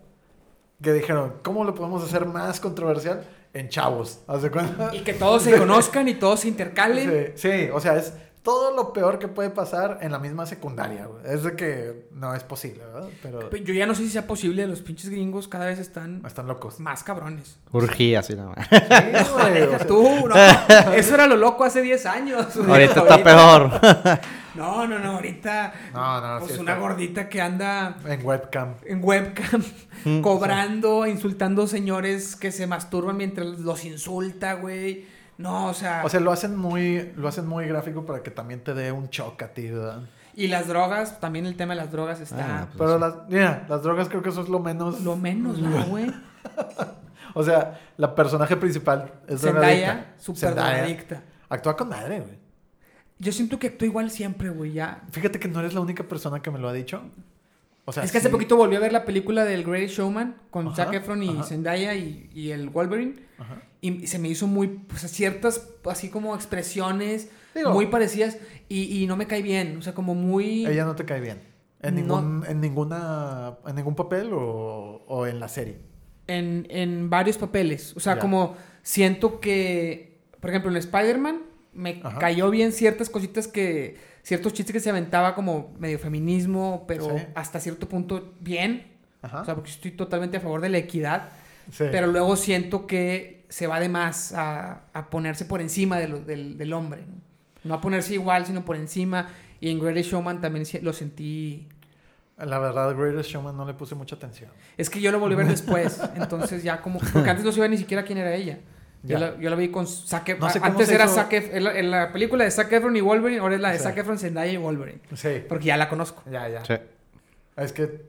[0.82, 3.24] que dijeron, ¿cómo lo podemos hacer más controversial?
[3.52, 4.94] En chavos, ¿haz de cuenta?
[4.94, 7.32] Y que todos se conozcan y todos se intercalen.
[7.34, 8.12] Sí, sí, o sea, es
[8.42, 11.20] todo lo peor que puede pasar en la misma secundaria, güey.
[11.34, 13.08] Es de que no es posible, ¿verdad?
[13.22, 16.46] Pero Yo ya no sé si sea posible, los pinches gringos cada vez están están
[16.46, 16.78] locos.
[16.78, 17.58] más cabrones.
[17.72, 18.68] Urgía, así nada más.
[18.68, 20.34] Sí, güey, o sea, Tú, no,
[20.94, 22.56] eso era lo loco hace 10 años.
[22.56, 23.70] Ahorita está peor.
[24.58, 25.72] No, no, no, ahorita.
[25.94, 28.74] No, no, Pues sí una está- gordita que anda En webcam.
[28.84, 29.62] en webcam
[30.04, 35.06] Mm, cobrando, insultando señores que se masturban mientras los insulta, güey.
[35.38, 38.62] No, o sea, O sea, lo hacen muy, lo hacen muy gráfico para que también
[38.64, 40.00] te dé un shock a ti, ¿verdad?
[40.34, 43.00] y las drogas, también el tema de las drogas está Ah, pues Pero sí.
[43.00, 45.00] las, mira, las drogas creo que eso es lo menos.
[45.00, 46.12] lo menos, ¿no, güey?
[47.34, 50.70] O sea, la personaje principal es Zendaya, súper Zendaya.
[50.76, 51.22] drogadicta.
[51.48, 52.38] Actúa con madre, güey.
[53.18, 55.02] Yo siento que actúa igual siempre, güey, ya.
[55.10, 57.02] Fíjate que no eres la única persona que me lo ha dicho.
[57.84, 60.66] O sea, es que hace poquito volví a ver la película del Great Showman con
[60.68, 61.42] Ajá, Zac Efron y ajá.
[61.44, 63.14] Zendaya y, y el Wolverine.
[63.38, 63.62] Ajá.
[63.80, 68.36] Y se me hizo muy, pues ciertas, así como expresiones Digo- muy parecidas
[68.68, 69.76] y, y no me cae bien.
[69.78, 70.66] O sea, como muy...
[70.66, 71.40] Ella no te cae bien.
[71.80, 72.20] En No.
[72.20, 75.78] ningún, en ninguna, en ningún papel o, o en la serie.
[76.26, 77.96] En, en varios papeles.
[77.96, 78.20] O sea, Ya.
[78.20, 81.40] como siento que, por ejemplo, en Spider-Man
[81.72, 82.18] me Ajá.
[82.18, 87.24] cayó bien ciertas cositas que, ciertos chistes que se aventaba como medio feminismo, pero Sí.
[87.34, 88.86] hasta cierto punto bien.
[89.22, 89.42] Ajá.
[89.42, 91.30] O sea, porque estoy totalmente a favor de la equidad.
[91.70, 91.84] Sí.
[91.90, 96.20] Pero luego siento que se va de más a, a ponerse por encima de lo-
[96.20, 97.02] del, del hombre.
[97.06, 97.14] ¿no?
[97.64, 99.28] No a ponerse igual, sino por encima.
[99.60, 101.66] Y en Greatest Showman también lo sentí.
[102.38, 104.50] La verdad, Greatest Showman no le puse mucha atención.
[104.76, 106.00] Es que yo lo volví a ver después.
[106.14, 107.00] entonces ya como.
[107.00, 108.60] Porque antes no iba ni siquiera quién era ella.
[109.02, 110.46] Yo la, yo la vi con Zac Efron.
[110.48, 112.72] No sé cómo Antes era hizo- Zac Ef- en, la, en la película de Zac
[112.72, 113.84] Efron y Wolverine, ahora es la de Sí.
[113.84, 115.00] Zac Efron, Zendaya y Wolverine.
[115.14, 115.42] Sí.
[115.48, 116.22] Porque ya la conozco.
[116.30, 116.64] Ya, ya.
[116.64, 116.74] Sí.
[117.56, 118.02] Es que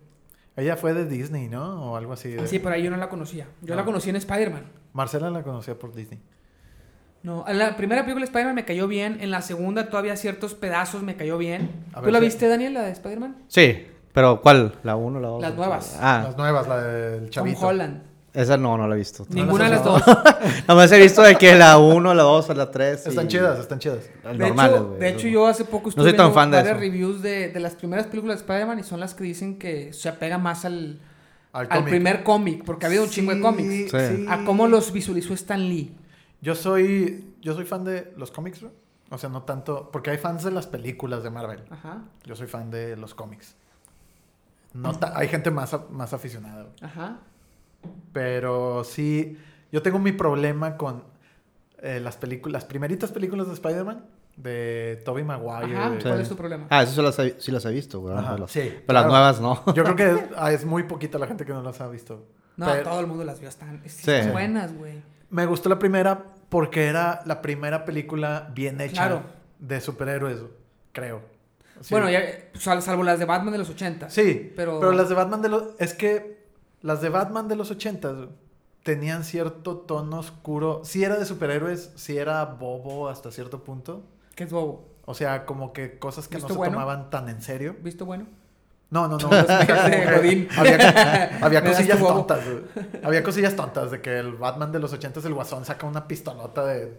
[0.57, 1.91] ella fue de Disney, ¿no?
[1.91, 2.29] O algo así.
[2.31, 3.45] de- Sí, pero ahí yo no la conocía.
[3.61, 3.81] Yo No.
[3.81, 4.63] la conocí en Spider-Man.
[4.93, 6.19] Marcela la conocía por Disney.
[7.21, 9.17] No, en la primera película de Spider-Man me cayó bien.
[9.21, 11.69] En la segunda todavía ciertos pedazos me cayó bien.
[11.93, 13.43] A ¿Tú ver la viste, Daniel, la de Spider-Man?
[13.47, 14.75] Sí, pero ¿cuál?
[14.83, 15.41] ¿La 1 la 2?
[15.41, 15.97] Las nuevas.
[16.01, 17.59] Ah, Las nuevas, la del Tom chavito.
[17.67, 18.03] Holland.
[18.33, 19.25] Esa no, no la he visto.
[19.29, 19.93] Ninguna de las no.
[19.93, 20.03] dos.
[20.67, 23.07] Nomás he visto de que la 1, la 2, la 3.
[23.07, 24.09] Están chidas, están chidas.
[24.23, 24.99] De Normales, hecho, güey.
[24.99, 26.79] de hecho, yo hace poco estuve soy tan viendo fan de varias eso.
[26.79, 30.09] reviews de, de las primeras películas de Spider-Man y son las que dicen que se
[30.09, 30.99] apega más al,
[31.51, 33.91] Al, primer cómic, porque ha habido un chingo de cómics.
[33.91, 34.25] Sí.
[34.29, 35.95] A cómo los visualizó Stan Lee.
[36.41, 38.71] Yo soy, yo soy fan de los cómics, bro.
[39.09, 39.89] O sea, no tanto...
[39.91, 41.63] Porque hay fans de las películas de Marvel.
[41.71, 43.55] Ajá, Yo soy fan de los cómics.
[44.71, 46.61] No hay gente más, más aficionada.
[46.63, 46.75] güey.
[46.81, 47.17] ajá.
[48.13, 49.37] Pero sí...
[49.71, 51.03] Yo tengo mi problema con
[51.81, 52.53] eh, las películas...
[52.63, 54.05] Las primeritas películas de Spider-Man.
[54.35, 55.75] De Tobey Maguire.
[55.77, 56.07] Ajá, de- Sí.
[56.07, 56.67] ¿cuál es tu problema?
[56.69, 58.15] Ah, eso sí las he, sí las he visto, güey.
[58.15, 59.09] Ajá, pero las, sí, pero claro.
[59.11, 59.73] las nuevas no.
[59.73, 62.25] Yo creo que es, ah, es muy poquita la gente que no las ha visto.
[62.55, 63.49] No, Pero- todo el mundo las vio.
[63.49, 64.11] Están, sí, Sí.
[64.11, 65.01] están buenas, güey.
[65.29, 69.23] Me gustó la primera porque era la primera película bien hecha Claro.
[69.59, 70.39] de superhéroes,
[70.93, 71.21] creo.
[71.81, 71.89] Sí.
[71.91, 72.21] Bueno, ya,
[72.55, 74.09] sal- salvo las de Batman de los 80.
[74.09, 74.93] Sí, pero- pero...
[74.93, 75.63] las de Batman de los...
[75.79, 76.38] Es que
[76.81, 78.27] las de Batman de los 80
[78.83, 80.81] tenían cierto tono oscuro.
[80.83, 84.03] Sí era de superhéroes, sí era bobo hasta cierto punto.
[84.35, 84.87] Que es bobo.
[85.05, 86.73] O sea, como que cosas que no ¿Visto se bueno?
[86.73, 87.75] tomaban tan en serio.
[87.81, 88.27] ¿Visto bueno?
[88.91, 89.29] No, no, no.
[91.41, 92.39] había, cosillas tontas.
[93.03, 96.65] Había cosillas tontas de que el Batman de los 80 el guasón saca una pistolota
[96.65, 96.97] de...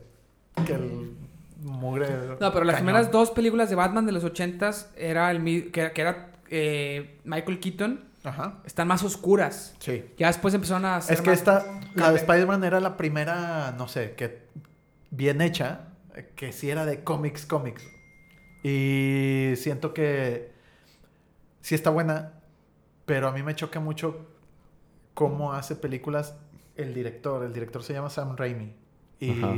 [0.66, 1.16] Que el
[1.62, 2.36] mugre...
[2.40, 2.86] No, pero las cañón.
[2.86, 8.09] primeras dos películas de Batman de los 80 era el que era eh, Michael Keaton.
[8.22, 8.60] Ajá.
[8.64, 9.74] Están más oscuras.
[9.78, 10.04] Sí.
[10.18, 12.18] Ya después empezaron a hacer Es que más- esta, la de.
[12.18, 14.42] Spider-Man era la primera, no sé, que
[15.10, 15.88] bien hecha,
[16.36, 17.82] que sí era de cómics, cómics.
[18.62, 20.52] Y siento que
[21.62, 22.34] sí está buena,
[23.06, 24.26] pero a mí me choca mucho
[25.14, 26.34] cómo hace películas
[26.76, 27.42] el director.
[27.44, 28.74] El director se llama Sam Raimi.
[29.18, 29.54] Y Ajá.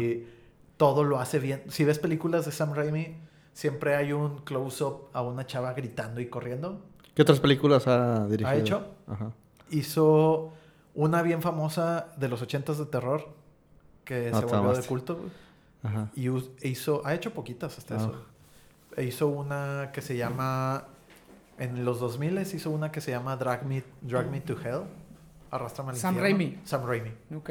[0.77, 1.63] todo lo hace bien.
[1.69, 3.17] Si ves películas de Sam Raimi,
[3.53, 6.85] siempre hay un close-up a una chava gritando y corriendo.
[7.15, 8.49] ¿Qué otras películas ha dirigido?
[8.51, 8.87] ¿Ha hecho?
[9.07, 9.33] Ajá.
[9.71, 10.53] hizo
[10.95, 13.29] una bien famosa de los ochentas de terror
[14.05, 15.19] que Ah, se volvió de culto.
[15.83, 16.11] Ajá.
[16.15, 17.99] y e hizo ha hecho poquitas hasta Ah.
[17.99, 18.15] eso
[18.97, 20.85] E hizo una que se llama
[21.59, 24.83] en los 2000 hizo una que se llama Drag Me Drag Me to Hell
[25.51, 26.39] Arrastrame al Sam infierno.
[26.39, 26.61] Raimi.
[26.65, 27.51] Sam Raimi Ok.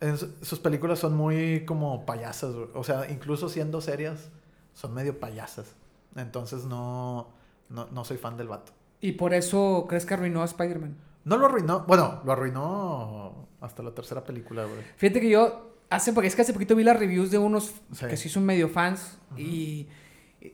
[0.00, 4.30] En su- sus películas son muy como payasas o sea incluso siendo serias
[4.74, 5.74] son medio payasas
[6.16, 7.28] entonces no
[7.68, 10.96] no, no soy fan del vato ¿Y por eso crees que arruinó a Spider-Man?
[11.24, 16.12] no lo arruinó bueno lo arruinó hasta la tercera película güey Fíjate que yo, hace,
[16.12, 18.06] porque es que hace poquito vi las reviews de unos Sí.
[18.06, 19.18] que sí son medio fans.
[19.36, 19.88] Y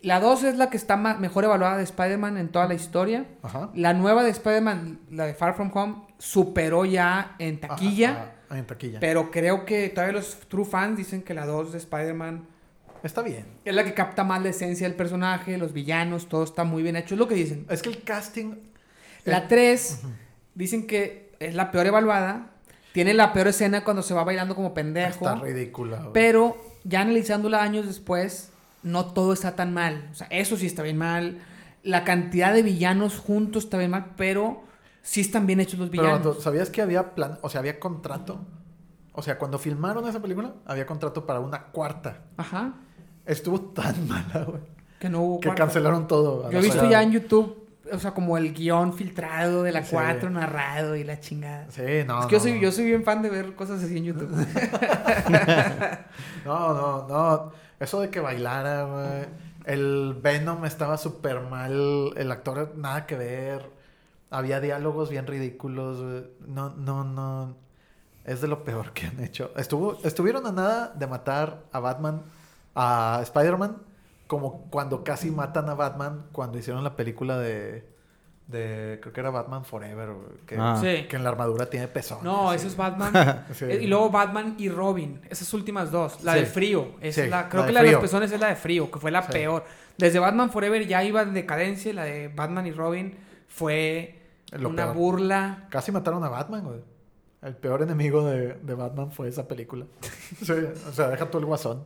[0.02, 3.26] la 2 es la que está ma- mejor evaluada de Spider-Man en toda la historia.
[3.42, 3.70] Ajá.
[3.74, 8.10] La nueva de Spider-Man, la de Far From Home, superó ya en taquilla.
[8.10, 9.00] Ajá, ajá, en taquilla.
[9.00, 12.48] Pero creo que todavía los true fans dicen que la 2 de Spider-Man
[13.04, 13.46] Está bien.
[13.64, 16.96] es la que capta más la esencia del personaje, los villanos, todo está muy bien
[16.96, 17.14] hecho.
[17.14, 17.66] Es lo que dicen.
[17.68, 18.54] Es que el casting.
[19.24, 20.00] La eh, 3
[20.54, 22.50] dicen que es la peor evaluada.
[22.92, 25.28] Tiene la peor escena cuando se va bailando como pendejo.
[25.28, 25.98] Está ridícula.
[25.98, 26.12] güey.
[26.12, 28.50] Pero ya analizándola años después,
[28.82, 30.08] no todo está tan mal.
[30.12, 31.38] O sea, eso sí está bien mal.
[31.82, 34.62] La cantidad de villanos juntos está bien mal, pero
[35.02, 36.26] sí están bien hechos los Pero, villanos.
[36.26, 38.46] vato, ¿sabías que había plan, o sea, había contrato?
[39.12, 42.22] O sea, cuando filmaron esa película, había contrato para una cuarta.
[42.36, 42.74] Ajá.
[43.26, 44.60] Estuvo tan mala, güey.
[44.98, 45.64] Que no hubo Que cuarta.
[45.64, 46.50] cancelaron todo.
[46.50, 49.90] Yo he visto ya en YouTube, o sea, como el guion filtrado de la Sí.
[49.92, 51.66] 4 narrado y la chingada.
[51.70, 52.20] Sí, no.
[52.20, 52.60] es que yo, soy, no.
[52.60, 54.30] yo soy bien fan de ver cosas así en YouTube.
[56.44, 57.52] No, no, no.
[57.80, 59.26] Eso de que bailara, güey.
[59.64, 62.12] El Venom estaba súper mal.
[62.16, 63.70] El actor, nada que ver.
[64.30, 66.24] Había diálogos bien ridículos, güey.
[66.46, 67.56] No, no, no.
[68.24, 69.52] Es de lo peor que han hecho.
[69.56, 72.22] Estuvo, estuvieron a nada de matar a Batman,
[72.74, 73.78] a Spider-Man,
[74.26, 77.92] como cuando casi matan a Batman cuando hicieron la película de.
[78.46, 80.10] de creo que era Batman Forever,
[80.46, 80.76] que, Ah.
[80.80, 81.06] Sí.
[81.08, 82.18] que en la armadura tiene pezón.
[82.22, 83.44] No, eso es Batman.
[83.54, 83.64] Sí.
[83.66, 85.20] Eh, Y luego Batman y Robin.
[85.30, 86.22] Esas últimas dos.
[86.22, 86.38] La Sí.
[86.40, 86.88] del frío.
[87.00, 88.90] Es Sí, la, creo la que de la de los pezones es la de frío,
[88.90, 89.32] que fue la Sí.
[89.32, 89.64] peor.
[89.96, 91.90] Desde Batman Forever ya iba en decadencia.
[91.90, 93.16] y La de Batman y Robin
[93.48, 94.20] fue
[94.52, 94.96] Lo una peor.
[94.96, 95.66] burla.
[95.70, 96.80] Casi mataron a Batman, güey.
[97.40, 99.86] El peor enemigo de, de Batman fue esa película.
[100.42, 100.52] Sí,
[100.88, 101.84] o sea, deja tú el guasón.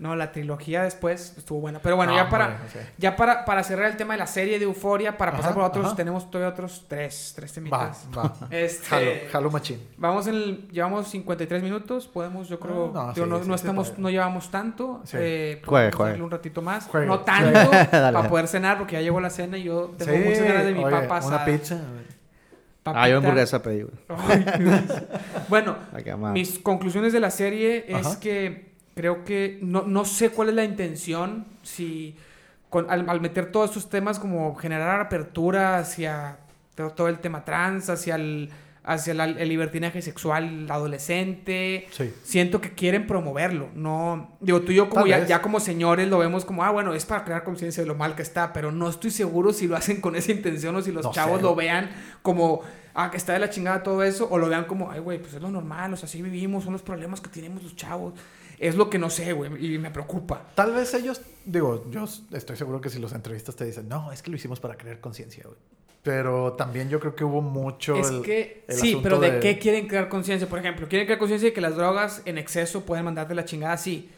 [0.00, 1.78] No, la trilogía después estuvo buena.
[1.80, 2.56] Pero bueno, No, ya para,
[2.96, 5.62] ya para, para cerrar el tema de la serie de Euforia, para pasar Ajá, por
[5.64, 5.96] otros, ajá.
[5.96, 8.06] tenemos todavía otros tres, tres temitas.
[8.16, 8.34] va.
[8.50, 9.78] Este, Jalo, jalo machín.
[9.98, 13.48] Vamos en el, llevamos 53 minutos, podemos, yo creo, Ah, no, digo, sí, no, sí,
[13.50, 15.18] no sí, estamos, no llevamos tanto, Sí.
[15.20, 19.28] eh, Juegue, un ratito más, Juegue, no tanto, para poder cenar, porque ya llegó la
[19.30, 21.26] cena y yo tengo muchas ganas de mi oye, asada.
[21.26, 21.78] Una pizza.
[22.82, 23.02] Papita.
[23.02, 23.94] Ah, yo hamburguesa pedí, güey.
[24.08, 24.80] Ay, Dios.
[25.50, 25.76] bueno,
[26.32, 28.18] mis conclusiones de la serie es Ajá.
[28.20, 28.69] que
[29.00, 32.14] creo que no, no sé cuál es la intención, si
[32.68, 36.36] con- al, al meter todos estos temas como generar apertura hacia
[36.74, 38.50] todo, el tema trans, hacia el,
[38.84, 41.86] hacia la- el libertinaje sexual adolescente.
[41.92, 42.12] Sí.
[42.22, 44.36] Siento que quieren promoverlo, no...
[44.40, 47.24] Digo, tú y yo como ya, como señores lo vemos como, ah, bueno, es para
[47.24, 50.14] crear conciencia de lo mal que está, pero no estoy seguro si lo hacen con
[50.14, 51.42] esa intención o si los No chavos sé.
[51.42, 51.90] lo vean
[52.20, 52.60] como,
[52.92, 55.32] ah, que está de la chingada todo eso, o lo vean como, ay, güey, pues
[55.32, 58.12] es lo normal, o sea, así vivimos, son los problemas que tenemos los chavos.
[58.60, 60.46] Es lo que no sé, güey, y me preocupa.
[60.54, 64.20] Tal vez ellos, digo, yo estoy seguro que si los entrevistas te dicen, no, es
[64.20, 65.56] que lo hicimos para crear conciencia, güey.
[66.02, 67.96] Pero también yo creo que hubo mucho.
[67.96, 70.46] es el- que, el sí, pero ¿de, qué quieren crear conciencia?
[70.46, 73.78] Por ejemplo, quieren crear conciencia de que las drogas en exceso pueden mandarte la chingada,
[73.78, 74.10] sí.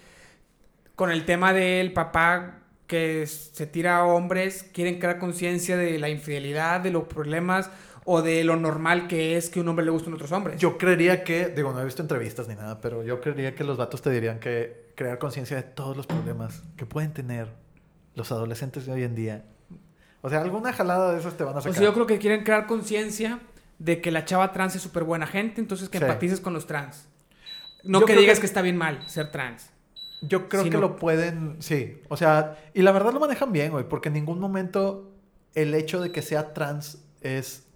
[0.97, 6.09] Con el tema del papá que se tira a hombres, quieren crear conciencia de la
[6.09, 7.71] infidelidad, de los problemas
[8.05, 10.61] o de lo normal que es que un hombre le gusten otros hombres.
[10.61, 13.77] Yo creería que, digo, no he visto entrevistas ni nada, pero yo creería que los
[13.77, 17.49] vatos te dirían que crear conciencia de todos los problemas que pueden tener
[18.15, 19.45] los adolescentes de hoy en día.
[20.21, 21.75] O sea, alguna jalada de esas te van a O sacar.
[21.75, 23.41] sea, yo creo que quieren crear conciencia
[23.79, 26.05] de que la chava trans es súper buena gente, entonces que Sí.
[26.05, 27.09] empatices con los trans.
[27.85, 28.47] No Yo que digas que- que...
[28.47, 29.71] está bien mal ser trans.
[30.23, 32.01] Yo creo que lo pueden, sí.
[32.09, 35.11] O sea, y la verdad lo manejan bien, güey, porque en ningún momento
[35.55, 37.67] el hecho de que sea trans es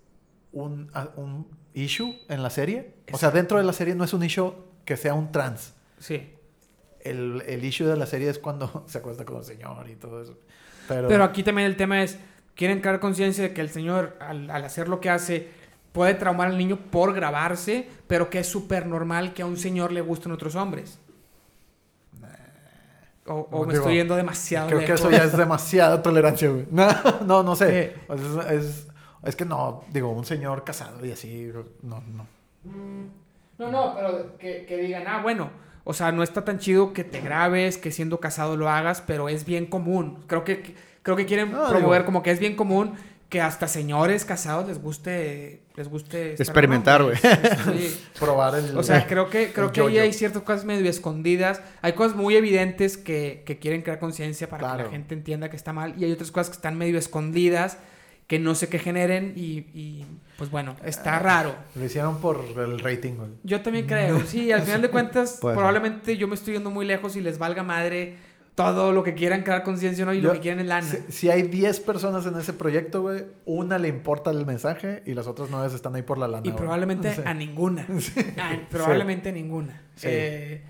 [0.53, 2.95] un, un issue en la serie.
[3.13, 4.53] O sea, dentro de la serie no es un issue
[4.85, 5.75] que sea un trans.
[5.99, 6.33] Sí.
[7.01, 10.23] El, el issue de la serie es cuando se acuesta con el señor y todo
[10.23, 10.39] eso.
[10.89, 12.19] Pero, Pero aquí también el tema es,
[12.55, 15.49] quieren crear conciencia de que el señor, al, al hacer lo que hace,
[15.93, 19.93] puede traumar al niño por grabarse, pero que es súper normal que a un señor
[19.93, 20.99] le gusten otros hombres.
[23.29, 25.01] O, o me Digo, estoy yendo demasiado creo que lejos.
[25.01, 26.67] eso ya es demasiada tolerancia, güey.
[26.71, 26.87] No,
[27.27, 27.81] no, no sé.
[27.81, 27.97] Eh.
[28.09, 28.89] Es, es,
[29.27, 31.51] es que no, digo, un señor casado y así,
[31.83, 32.27] no, no.
[33.59, 35.51] No, no, pero que, que digan, ah, bueno,
[35.85, 39.29] o sea, no está tan chido que te grabes, que siendo casado lo hagas, pero
[39.29, 40.25] es bien común.
[40.27, 42.95] Creo que, creo que quieren No, promover digo- como que es bien común
[43.29, 47.03] que hasta señores casados les guste, les guste Experimentar.
[47.17, 48.01] Sí.
[48.21, 48.77] Probar el.
[48.79, 51.61] O sea, creo que, creo que ahí hay ciertas cosas medio escondidas.
[51.83, 55.57] Hay cosas muy evidentes que, que quieren crear conciencia para que la gente entienda que
[55.57, 55.95] está mal.
[55.99, 57.79] Y hay otras cosas que están medio escondidas,
[58.27, 59.33] que no sé qué generen.
[59.37, 60.05] Y, y,
[60.39, 60.87] pues bueno, Ah.
[60.89, 61.55] está raro.
[61.75, 63.31] Lo hicieron por el rating, güey.
[63.45, 64.21] Yo también creo.
[64.27, 65.59] Sí, al final de cuentas, Puede ser.
[65.59, 68.17] probablemente yo me estoy yendo muy lejos y les valga madre
[68.57, 70.15] todo lo que quieran crear conciencia ¿no?
[70.15, 70.87] y Yo- lo que quieren es lana.
[70.87, 75.13] Si, si hay 10 personas en ese proyecto, güey, una le importa el mensaje y
[75.13, 76.41] las otras 9 están ahí por la lana.
[76.47, 76.57] Y güey.
[76.57, 77.21] probablemente Sí.
[77.25, 77.87] a ninguna.
[78.39, 79.83] Ah, probablemente a ninguna.
[80.03, 80.63] Eh,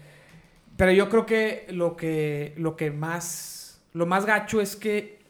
[0.77, 5.21] pero yo creo que lo que lo que más lo más gacho es que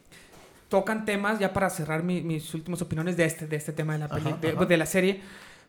[0.69, 4.01] tocan temas ya para cerrar mi- mis últimas opiniones de este de este tema de
[4.01, 4.64] la peli- Ajá, de, ajá.
[4.64, 5.21] de la serie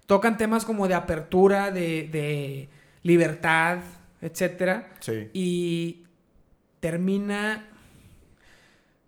[0.05, 2.69] tocan temas como de apertura de, de
[3.03, 3.79] libertad
[4.21, 5.29] etcétera Sí.
[5.33, 6.03] y
[6.79, 7.65] termina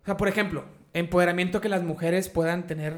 [0.02, 2.94] o sea por ejemplo empoderamiento que las mujeres puedan tener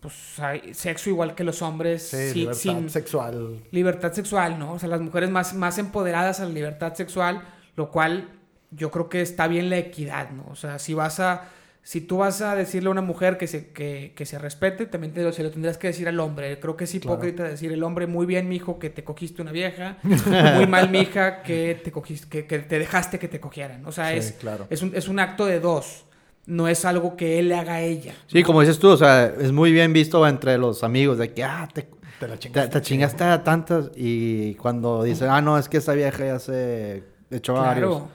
[0.00, 3.60] pues hay- sexo igual que los hombres Sí, libertad sin sexual.
[3.70, 7.42] libertad sexual no o sea las mujeres más más empoderadas a la libertad sexual
[7.76, 8.28] lo cual
[8.70, 11.48] yo creo que está bien la equidad no o sea si vas a
[11.84, 15.12] si tú vas a decirle a una mujer que se, que, que se respete, también
[15.12, 16.58] te lo, se lo tendrás que decir al hombre.
[16.60, 17.14] Creo que es Claro.
[17.14, 19.96] hipócrita decir el hombre, muy bien, mijo, que te cogiste una vieja.
[20.02, 23.84] muy mal, mija, que te cogiste, que, que te dejaste que te cogieran.
[23.86, 24.66] O sea, Sí, es, claro.
[24.70, 26.04] es, un, es un acto de dos.
[26.46, 28.14] No es algo que él le haga a ella.
[28.26, 31.42] Sí, como dices tú, o sea, es muy bien visto entre los amigos de que,
[31.44, 32.70] ah, te, Te la te, chingaste.
[32.80, 37.02] te chingaste a tantas y cuando dicen, ah, no, es que esa vieja ya se
[37.30, 37.90] echó a varios.
[37.90, 38.08] Claro.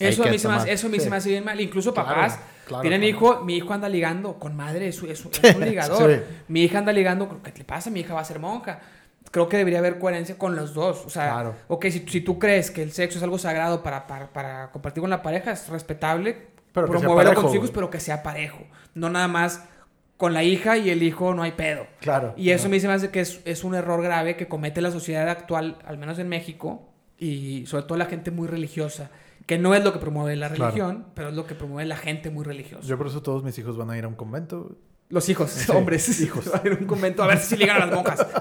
[0.00, 0.74] Hay Eso a, mí se me hace, tomar.
[0.74, 1.60] eso a mí se me hace bien mal.
[1.60, 3.16] Incluso Claro, papás claro, tienen claro.
[3.36, 6.12] hijo, mi hijo anda ligando con madre, es, es- es un ligador.
[6.14, 6.20] Sí.
[6.48, 7.90] Mi hija anda ligando, ¿qué le pasa?
[7.90, 8.80] Mi hija va a ser monja.
[9.30, 11.04] Creo que debería haber coherencia con los dos.
[11.06, 11.54] O sea, Claro.
[11.68, 15.00] ok, si, si tú crees que el sexo es algo sagrado para, para, para compartir
[15.00, 16.52] con la pareja, es respetable.
[16.72, 18.58] Pero promoverlo parejo, con sus hijos, pero que sea parejo.
[18.94, 19.64] No nada más
[20.16, 21.86] con la hija y el hijo no hay pedo.
[22.00, 22.34] Claro.
[22.36, 24.80] Y eso a mí se me hace que es, es un error grave que comete
[24.80, 26.88] la sociedad actual, al menos en México,
[27.18, 29.10] y sobre todo la gente muy religiosa,
[29.46, 30.70] que no es lo que promueve la Claro.
[30.72, 32.86] religión, pero es lo que promueve la gente muy religiosa.
[32.86, 34.76] Yo por eso todos mis hijos van a ir a un convento.
[35.10, 36.44] Los hijos, Sí, hombres, hijos.
[36.50, 38.26] Van a ir a un convento a ver si ligan a las monjas.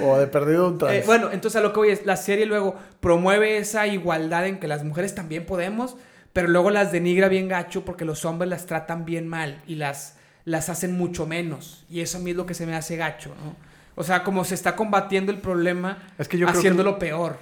[0.00, 0.78] O de perdido un.
[0.90, 4.58] Eh, bueno, entonces a lo que voy es, la serie luego promueve esa igualdad en
[4.58, 5.96] que las mujeres también podemos,
[6.34, 10.16] pero luego las denigra bien gacho porque los hombres las tratan bien mal y las,
[10.44, 11.86] las hacen mucho menos.
[11.88, 13.56] Y eso a mí es lo que se me hace gacho, ¿no?
[13.96, 17.38] O sea, como se está combatiendo el problema Es que yo creo que- haciéndolo peor.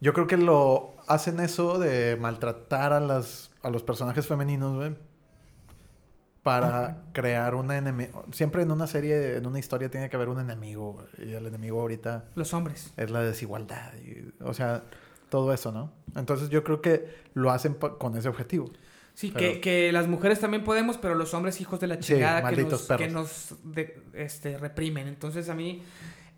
[0.00, 4.96] Yo creo que lo hacen eso de maltratar a las a los personajes femeninos, güey.
[6.42, 8.24] Para crear un enemigo.
[8.32, 11.04] Siempre en una serie, en una historia tiene que haber un enemigo.
[11.18, 12.92] Y el enemigo ahorita Los hombres.
[12.96, 13.92] es la desigualdad.
[14.04, 14.82] y- o sea,
[15.28, 15.92] todo eso, ¿no?
[16.16, 18.70] Entonces yo creo que lo hacen con ese objetivo.
[19.14, 22.14] Sí, Pero- que, que las mujeres también podemos, pero los hombres hijos de la Sí,
[22.14, 25.06] chingada que nos, que nos de- este, reprimen.
[25.08, 25.82] Entonces a mí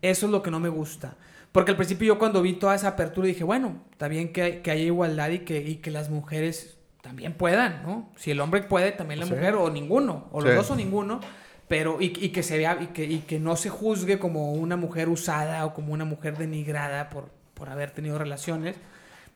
[0.01, 1.15] eso es lo que no me gusta.
[1.51, 4.71] Porque al principio yo cuando vi toda esa apertura dije, bueno, está bien que, que
[4.71, 8.11] haya igualdad y que, y que las mujeres también puedan, ¿no?
[8.17, 9.33] Si el hombre puede, también la Sí.
[9.33, 10.55] mujer, o ninguno, o los Sí.
[10.57, 11.21] dos o ninguno.
[11.69, 14.75] Pero, y, y que se vea, y que, y que no se juzgue como una
[14.75, 18.75] mujer usada o como una mujer denigrada por, por haber tenido relaciones.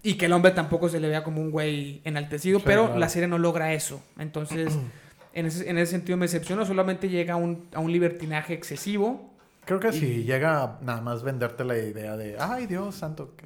[0.02, 3.00] Y que el hombre tampoco se le vea como un güey enaltecido, Sí, pero claro.
[3.00, 4.02] la serie no logra eso.
[4.18, 4.78] Entonces,
[5.34, 6.66] en ese, en ese sentido me decepcionó.
[6.66, 9.34] Solamente llega a un, a un libertinaje excesivo.
[9.66, 13.36] Creo que Y- si llega a nada más venderte la idea de, ay Dios santo,
[13.36, 13.46] que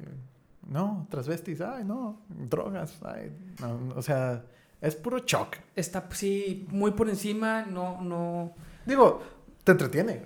[0.68, 3.30] no, transvestis, ay no, drogas, ay,
[3.60, 4.42] no, o sea,
[4.80, 5.56] es puro shock.
[5.74, 7.64] Está, sí, muy por encima.
[7.66, 8.52] No, no.
[8.86, 9.22] Digo,
[9.64, 10.22] te entretiene.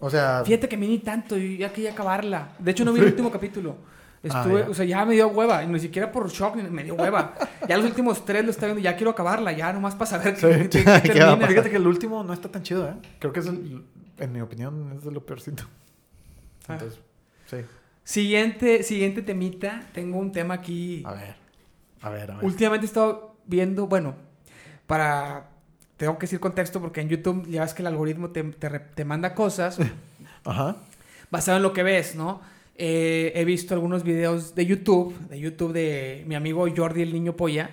[0.00, 2.52] O sea, Fíjate que mí ni tanto y ya quería acabarla.
[2.58, 3.76] De hecho, no vi el último capítulo.
[4.24, 4.70] Estuve, Ah, ya.
[4.70, 7.34] o sea, ya me dio hueva, y ni siquiera por shock, ni- me dio hueva.
[7.68, 10.46] Ya los últimos tres lo está viendo, ya quiero acabarla, ya nomás para saber Sí.
[10.80, 12.94] Fíjate que el último no está tan chido, ¿eh?
[13.18, 13.84] Creo que es, el-
[14.18, 15.64] en mi opinión, es de lo peorcito.
[16.68, 16.72] Ah.
[16.74, 16.98] Entonces,
[17.50, 17.56] sí.
[18.02, 21.02] Siguiente, siguiente temita, tengo un tema aquí.
[21.06, 21.36] A ver.
[22.02, 22.44] A ver, a ver.
[22.44, 24.14] Últimamente he estado viendo, bueno,
[24.86, 25.48] para...
[25.96, 29.04] Tengo que decir contexto porque en YouTube ya ves que el algoritmo te, te te
[29.04, 29.78] manda cosas
[30.44, 30.76] Ajá.
[31.30, 32.40] basado en lo que ves, ¿no?
[32.76, 37.36] Eh, he visto algunos videos de YouTube, de YouTube de mi amigo Jordi el Niño
[37.36, 37.70] Polla.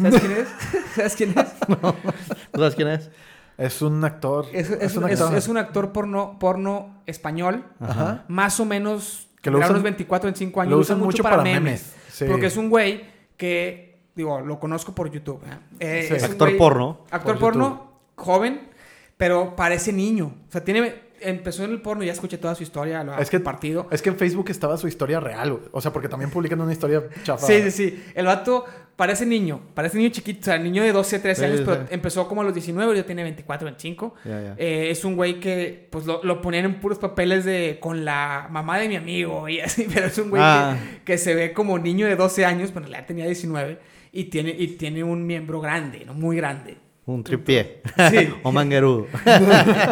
[0.00, 0.48] ¿Sabes quién es?
[0.94, 1.46] ¿Sabes quién es?
[2.52, 3.10] ¿Tú sabes quién es?
[3.58, 4.46] Es un actor.
[4.52, 8.24] Es, es un, es- es un actor porno, porno español, Ajá.
[8.28, 10.70] más o menos, Que lo usan- unos 24, 25 años.
[10.70, 11.92] Lo lo usan mucho para memes.
[12.10, 12.24] Sí.
[12.28, 13.02] Porque es un güey
[13.36, 15.42] que, digo, lo conozco por YouTube.
[15.80, 16.06] ¿eh?
[16.08, 16.24] Eh, Sí.
[16.24, 17.04] Actor güey- porno.
[17.10, 18.68] Actor Por porno, joven,
[19.16, 20.26] pero parece niño.
[20.48, 21.07] O sea, tiene...
[21.20, 23.86] Empezó en el porno y ya escuché toda su historia, lo Es que- compartido.
[23.90, 25.58] Es que en Facebook estaba su historia real.
[25.72, 27.46] O sea, porque también publican una historia chafa.
[27.46, 28.04] Sí, sí, sí.
[28.14, 28.64] El vato
[28.96, 31.82] parece niño, parece niño chiquito, o sea, niño de 12, 13 Sí, años, sí, pero
[31.82, 31.86] sí.
[31.94, 34.14] empezó como a los 19, ya tiene 24, 25.
[34.24, 34.54] Ya, ya.
[34.58, 38.48] Eh, es un güey que, pues, lo, lo ponían en puros papeles de con la
[38.50, 40.76] mamá de mi amigo y así, pero es un güey Ah.
[41.04, 43.78] que, que se ve como niño de 12 años, pero ya tenía 19
[44.10, 46.14] y tiene, y tiene un miembro grande, ¿no?
[46.14, 46.76] Muy grande.
[47.08, 47.80] Un tripié.
[48.10, 48.28] Sí.
[48.42, 49.06] o manguerudo.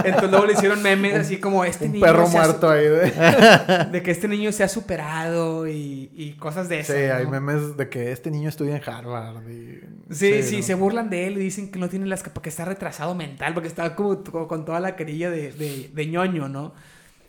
[0.05, 2.85] Entonces luego le hicieron memes así como este Un niño perro muerto ahí.
[2.87, 3.11] De...
[3.11, 7.19] su- de que este niño se ha superado y, y cosas de Sí, esas.
[7.19, 7.31] hay ¿no?
[7.31, 9.49] memes de que este niño estudia en Harvard.
[9.49, 9.81] Y...
[10.14, 10.62] Sí, sí, ¿no?
[10.62, 13.55] se burlan de él y dicen que no tiene las capacidades, que está retrasado mental,
[13.55, 16.75] porque está como, como con toda la carilla de, de, de ñoño, ¿no?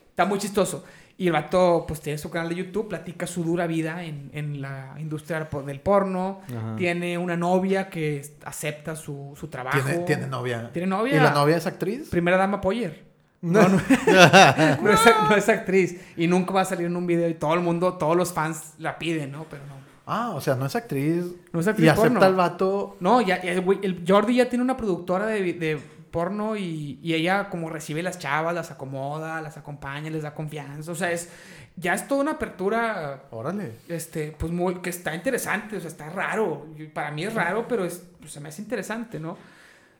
[0.09, 0.83] Está muy chistoso.
[1.20, 4.61] Y el vato, pues tiene su canal de YouTube, platica su dura vida en, en
[4.61, 6.41] la industria del por- del porno.
[6.47, 6.76] Ajá.
[6.76, 9.80] Tiene una novia que acepta su, su trabajo.
[9.84, 10.70] ¿Tiene, tiene novia.
[10.72, 11.15] ¿Tiene novia?
[11.15, 12.09] ¿Y la novia es actriz?
[12.09, 13.03] Primera dama Poyer.
[13.41, 13.80] No, no, no
[14.91, 14.99] es,
[15.30, 15.99] no es actriz.
[16.18, 18.74] Y nunca va a salir en un video y todo el mundo, todos los fans
[18.78, 19.45] la piden, ¿no?
[19.49, 19.76] Pero no.
[20.05, 21.26] Ah, o sea, no es actriz.
[21.51, 22.26] No es actriz Y acepta porno.
[22.26, 22.95] al vato.
[22.99, 25.80] No, ya, ya, güey, el Jordi ya tiene una productora de, de
[26.18, 30.91] porno y, y ella como recibe las chavas, las acomoda, las acompaña, les da confianza.
[30.91, 31.30] O sea, es
[31.76, 33.74] ya es toda una apertura, Órale.
[33.88, 36.65] este, pues muy, que está interesante, o sea, está raro.
[36.91, 39.38] Para mí es raro, pero es, pues, se me hace interesante, ¿no?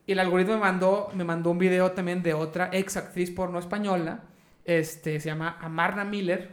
[0.08, 3.60] Y el algoritmo me mandó, me mandó un video también de otra ex actriz porno
[3.60, 4.24] española,
[4.66, 6.52] este, se llama Amarna Miller,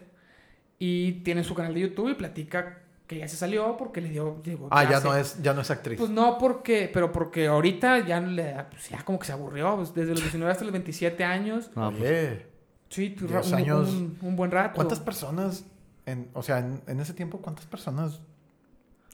[0.79, 4.41] y tiene su canal de YouTube y platica que ya se salió porque le dio...
[4.43, 5.99] digo, Ah, ya se- no es, ya no es actriz.
[5.99, 9.93] pues no porque, pero porque ahorita ya, le, pues ya como que se aburrió, pues
[9.95, 11.71] desde los 19 hasta los 27 años.
[11.77, 12.43] No, pues,
[12.89, 13.89] Sí, tu- 10 un, años.
[13.91, 14.77] un- un buen rato.
[14.77, 15.65] ¿cuántas personas,
[16.07, 18.21] en, o sea, en, en ese tiempo, cuántas personas,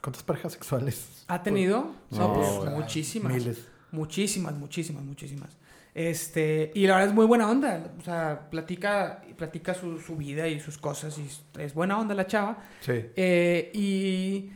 [0.03, 1.25] cuántas parejas sexuales?
[1.29, 1.93] ¿Ha tenido?
[2.11, 3.33] No, No, pues, muchísimas.
[3.33, 3.67] Miles.
[3.91, 5.57] Muchísimas, muchísimas, muchísimas.
[5.95, 7.93] Este, y la verdad es muy buena onda.
[7.99, 11.19] O sea, platica, platica su, su vida y sus cosas.
[11.19, 11.29] Y
[11.61, 12.59] es buena onda la chava.
[12.81, 12.93] Sí.
[13.17, 14.51] Eh, y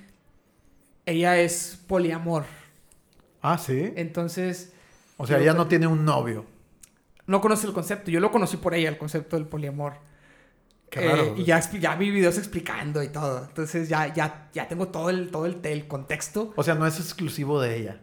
[1.07, 2.45] ella es poliamor.
[3.43, 3.93] Ah, sí.
[3.97, 4.73] Entonces,
[5.17, 6.47] O sea, ella no tiene un novio.
[7.27, 8.11] no conoce el concepto.
[8.11, 9.95] Yo lo conocí por ella, el concepto del poliamor.
[10.91, 11.35] Qué Eh, raro.
[11.37, 13.45] y ya, expli- ya vi videos explicando y todo.
[13.49, 16.53] Entonces ya, ya, ya tengo todo el, todo el, el contexto.
[16.57, 18.01] O sea, no es exclusivo de ella.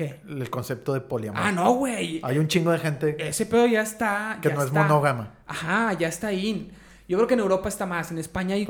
[0.00, 0.20] ¿Qué?
[0.26, 1.42] El concepto de poliamor.
[1.42, 2.20] Ah, no, güey.
[2.22, 4.38] Hay un chingo de gente Ese pedo ya está.
[4.40, 5.34] que ya no es monógama.
[5.46, 6.70] Ajá, ya está ahí.
[7.06, 8.10] Yo creo que en Europa está más.
[8.10, 8.64] En España hay,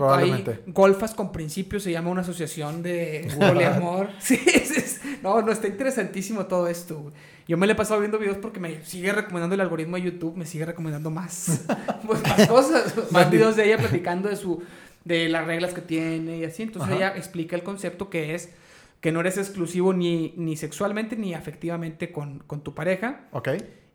[0.66, 4.08] golfas con principios, se llama una asociación de poliamor.
[4.18, 7.12] sí, es- es- no, no, está interesantísimo todo esto.
[7.46, 10.36] Yo me le he pasado viendo videos porque me sigue recomendando el algoritmo de YouTube,
[10.36, 11.64] me sigue recomendando más,
[12.06, 14.62] pues, más cosas, más videos de ella platicando de su
[15.04, 16.64] de las reglas que tiene y así.
[16.64, 16.96] Entonces Ajá.
[16.96, 18.50] ella explica el concepto que es
[19.00, 23.22] que no eres exclusivo ni, ni sexualmente ni afectivamente con, con tu pareja.
[23.32, 23.48] ¿Ok?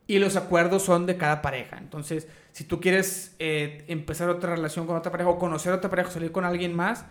[0.08, 1.78] Y los acuerdos son de cada pareja.
[1.78, 5.90] Entonces, si tú quieres eh, empezar otra relación con otra pareja o conocer a otra
[5.90, 7.06] pareja o salir con alguien más,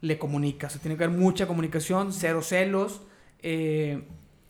[0.00, 0.72] le comunicas.
[0.72, 3.02] O sea, tiene que haber mucha comunicación, cero celos
[3.42, 4.04] eh,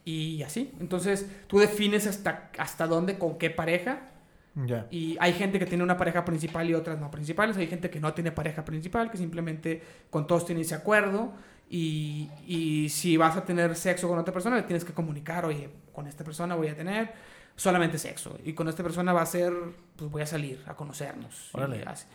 [0.05, 0.73] y así.
[0.81, 4.09] Entonces, tú defines hasta, hasta dónde, con qué pareja.
[4.55, 4.87] Ya.
[4.91, 7.57] Y hay gente que tiene una pareja principal y otras no principales.
[7.57, 11.33] Hay gente que no tiene pareja principal, que simplemente con todos tiene ese acuerdo.
[11.73, 15.71] Y, y si vas a tener sexo con otra persona, le tienes que comunicar, oye,
[15.93, 17.13] con esta persona voy a tener
[17.55, 18.37] solamente sexo.
[18.45, 19.53] Y con esta persona va a ser,
[19.97, 21.51] pues voy a salir a conocernos.
[21.55, 21.85] Y Órale.
[21.87, 22.07] así.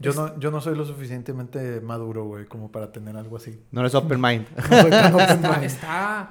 [0.00, 3.62] Yo Es- no, yo no soy lo suficientemente maduro, güey, como para tener algo así.
[3.70, 4.46] no eres open mind.
[4.56, 5.62] No soy tan open Está, mind.
[5.64, 6.30] está,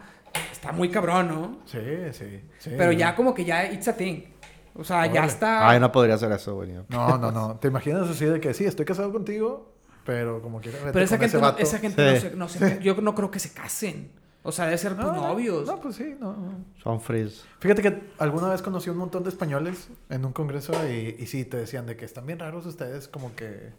[0.52, 1.60] está muy cabrón, ¿no?
[1.66, 1.80] Sí,
[2.12, 2.72] sí, sí.
[2.78, 4.24] Pero ya como que ya it's a thing.
[4.76, 5.28] O sea, ya Órale.
[5.28, 5.70] está...
[5.70, 6.74] Ay, no podría hacer eso, güey.
[6.90, 7.56] No, no, no.
[7.60, 9.73] ¿Te imaginas así de que sí, estoy casado contigo,
[10.06, 11.62] pero como quiera Pero esa gente, no, vato?
[11.64, 12.28] esa gente Sí.
[12.36, 14.12] no se, no se- yo no creo que se casen.
[14.46, 15.66] O sea, debe ser pues, No, no, novios.
[15.66, 16.36] No, pues sí, no.
[16.84, 17.44] Son frizz.
[17.60, 21.46] Fíjate que alguna vez conocí un montón de españoles en un congreso y, y sí,
[21.46, 23.70] te decían de que están bien raros ustedes, como que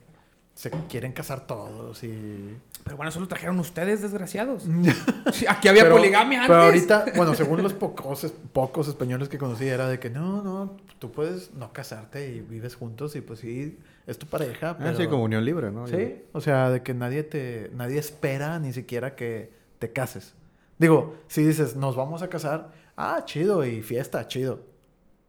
[0.54, 2.56] se quieren casar todos y...
[2.84, 4.64] Pero bueno, eso lo trajeron ustedes, desgraciados.
[5.32, 6.48] Sí, aquí había Pero- poligamia antes.
[6.48, 10.76] Pero ahorita, bueno, según los pocos, pocos españoles que conocí, era de que no, no,
[10.98, 14.70] tú puedes no casarte y vives juntos y pues sí, es tu pareja.
[14.70, 14.96] Ah, Pero...
[14.96, 15.86] sí, como unión libre, ¿no?
[15.86, 20.34] Sí, o sea, de que nadie te, nadie espera ni siquiera que te cases.
[20.78, 24.60] Digo, si dices, nos vamos a casar, ah, chido, y fiesta, chido.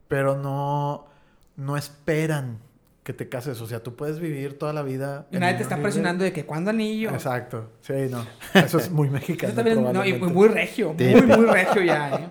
[0.07, 1.07] Pero no,
[1.55, 2.59] no esperan
[3.03, 3.61] que te cases.
[3.61, 5.28] O sea, tú puedes vivir toda la vida.
[5.32, 5.84] Y nadie te está libre.
[5.89, 7.11] presionando de que cuando anillo.
[7.11, 8.26] Exacto, sí, no.
[8.59, 9.53] Eso es muy mexicano.
[9.53, 12.30] Eso también es- no, y muy regio, muy, muy regio ya, ¿eh?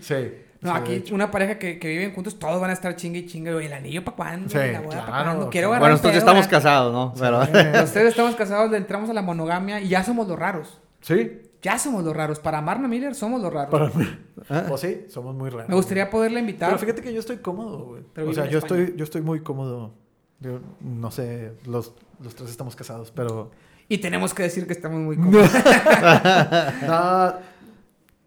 [0.00, 0.43] Sí.
[0.64, 3.26] No, sí, aquí una pareja que, que viven juntos, todos van a estar chingue y
[3.26, 3.52] chingue.
[3.52, 4.48] güey, ¿El anillo para cuándo?
[4.48, 5.44] Sí, ¿La boda pa' claro, cuándo?
[5.44, 5.48] sí.
[5.52, 7.14] Quiero Bueno, nosotros estamos casados, ¿no?
[7.18, 7.44] Pero...
[7.44, 7.52] Sí.
[7.84, 10.80] Ustedes estamos casados, le entramos a la monogamia y ya somos los raros.
[11.00, 12.40] Sí, Ya somos los raros.
[12.40, 13.70] Para Marna Miller somos los raros.
[13.70, 14.06] para mí.
[14.48, 14.64] Ah.
[14.68, 15.68] Pues sí, somos muy raros.
[15.68, 16.68] Me gustaría poderla invitar.
[16.70, 18.02] Pero fíjate que yo estoy cómodo, güey.
[18.12, 18.82] Pero O sea, yo España.
[18.82, 19.92] estoy, yo estoy muy cómodo.
[20.40, 21.92] Yo no sé, los,
[22.22, 23.50] los tres estamos casados, pero.
[23.88, 25.50] Y tenemos que decir que estamos muy cómodos.
[26.86, 27.32] no,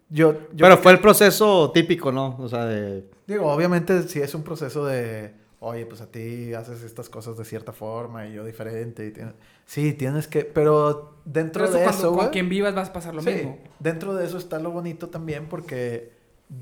[0.10, 2.36] yo, yo Pero fue el proceso típico, ¿no?
[2.40, 3.06] O sea, de...
[3.28, 7.46] digo, obviamente sí es un proceso de, oye, pues a ti haces estas cosas de
[7.46, 9.06] cierta forma y yo diferente.
[9.08, 9.34] Y tienes-
[9.66, 12.90] sí, tienes que, pero dentro Pero eso de cuando eso, con güey, quien vivas vas
[12.90, 13.60] a pasar lo sí, mismo.
[13.80, 16.12] dentro de eso está lo bonito también porque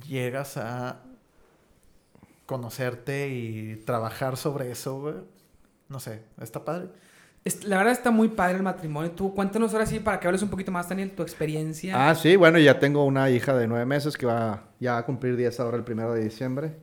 [0.08, 1.02] llegas a
[2.46, 5.16] conocerte y trabajar sobre eso, güey.
[5.90, 6.88] No sé, está padre.
[7.66, 9.12] La verdad está muy padre el matrimonio.
[9.12, 12.10] Tú cuéntanos ahora sí para que hables un poquito más, Daniel, tu experiencia.
[12.10, 15.06] Ah, sí, bueno, ya tengo una hija de nueve meses que va ya va a
[15.06, 16.76] cumplir 10 ahora el primero de diciembre.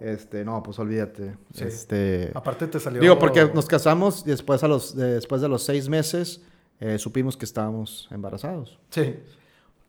[0.00, 1.36] Este, no, pues olvídate.
[1.54, 1.64] Sí.
[1.64, 3.00] Este, Aparte te salió...
[3.00, 6.42] digo, porque nos casamos y después, a los, después de los seis meses
[6.80, 8.80] eh, supimos que estábamos embarazados.
[8.90, 9.16] Sí.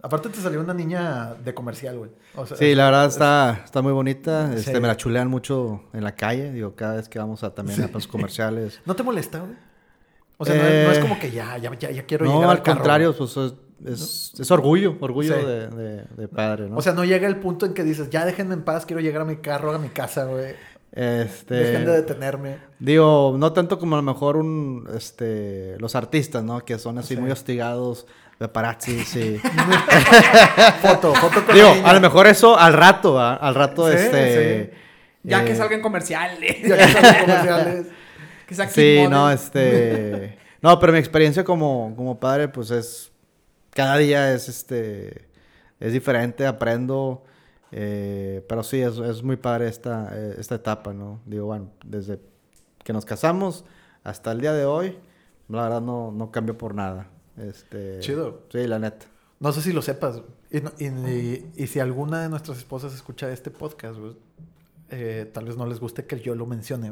[0.04, 2.12] Aparte te salió una niña de comercial, güey.
[2.36, 4.54] O sea, Sí, la verdad está, está muy bonita.
[4.54, 4.80] Este, Sí.
[4.80, 6.52] Me la chulean mucho en la calle.
[6.52, 8.82] Digo, cada vez que vamos a también a los comerciales.
[8.86, 9.71] ¿No te molesta, güey?
[10.42, 12.34] O sea, no, es, no es Eh, como que ya, ya, ya, ya quiero no,
[12.36, 13.54] llegar al carro, contrario, pues es,
[13.86, 15.46] es, es orgullo, orgullo Sí.
[15.46, 16.78] de, de- de padre, ¿no?
[16.78, 19.22] O sea, no llega el punto en que dices, ya déjenme en paz, quiero llegar
[19.22, 20.56] a mi carro, a mi casa, güey.
[20.94, 22.58] este, Dejen de detenerme.
[22.80, 26.66] Digo, no tanto como a lo mejor un, este, los artistas, ¿no?
[26.66, 27.22] Que son así Sí.
[27.22, 28.08] muy hostigados,
[28.40, 29.40] paparazzi, sí.
[30.82, 31.90] Foto, foto con Digo, la niña.
[31.90, 33.36] a lo mejor eso al rato, ¿ah?
[33.36, 34.74] Al rato, Sí, este...
[35.24, 36.58] ya que eh, salgan comerciales.
[36.68, 37.86] Ya que los comerciales.
[38.68, 40.38] Que sea Sí, no, este...
[40.62, 43.12] No, pero mi experiencia como, como padre, pues es...
[43.72, 45.28] Cada día es, este...
[45.80, 47.24] Es diferente, aprendo.
[47.72, 51.20] eh, pero sí, es, es muy padre esta, eh, esta etapa, ¿no?
[51.26, 52.20] Digo, bueno, desde
[52.84, 53.66] que nos casamos
[54.04, 54.98] hasta el día de hoy,
[55.50, 57.10] la verdad no, no cambió por nada.
[57.38, 58.00] Este...
[58.00, 58.44] Chido.
[58.52, 59.08] Sí, la neta.
[59.40, 60.22] No sé si lo sepas.
[60.52, 64.16] Y, y- y- y si alguna de nuestras esposas escucha este podcast, güey,
[64.92, 66.92] eh, tal vez no les guste que yo lo mencione.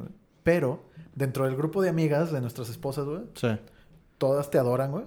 [0.49, 0.79] Pero
[1.13, 3.49] dentro del grupo de amigas de nuestras esposas, güey, Sí.
[4.17, 5.05] todas te adoran, güey.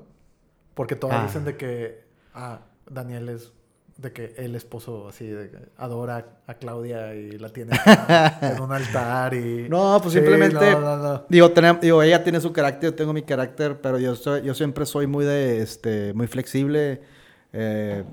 [0.75, 1.27] Porque todas Ah.
[1.27, 3.53] dicen de que, ah, Daniel es,
[3.97, 7.73] de que el esposo así, de que adora a Claudia y la tiene
[8.41, 9.69] en un altar y...
[9.69, 10.71] No, pues Sí, simplemente...
[10.73, 11.25] no, no, no.
[11.29, 14.55] Digo, tenem- digo, ella tiene su carácter, yo tengo mi carácter, pero yo soy, yo
[14.55, 17.03] siempre soy muy de, este, muy flexible,
[17.53, 18.05] eh,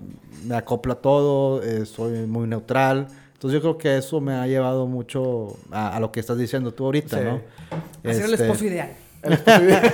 [0.48, 3.08] me acoplo a todo, eh, soy muy neutral.
[3.40, 6.74] Entonces yo creo que eso me ha llevado mucho a, a lo que estás diciendo
[6.74, 7.24] tú ahorita, Sí.
[7.24, 7.42] ¿no?
[8.10, 8.92] A ser el Este, esposo ideal.
[9.24, 9.94] El esposo ideal.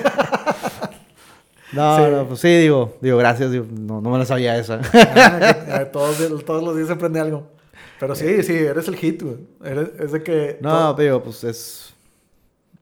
[1.72, 2.02] No, Sí.
[2.12, 4.80] no, pues sí, digo, digo, gracias, digo, no, no me la sabía esa.
[4.92, 7.48] Ah, que- todos, todos los días se aprende algo.
[7.98, 9.36] Pero sí, sí, eres el hit, güey.
[9.64, 10.58] Eres, es de que...
[10.60, 11.94] No, todo- digo, pues es.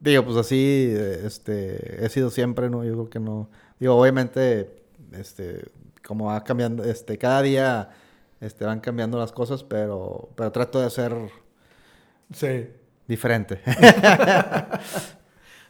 [0.00, 2.84] Digo, pues así, eh, este, he sido siempre, ¿no?
[2.84, 3.48] Yo creo que no.
[3.80, 4.70] Digo, obviamente,
[5.12, 5.64] este,
[6.06, 7.88] como va cambiando, este, cada día,
[8.44, 11.14] este, van cambiando las cosas, pero, pero trato de ser
[12.32, 12.68] Sí.
[13.06, 13.60] diferente.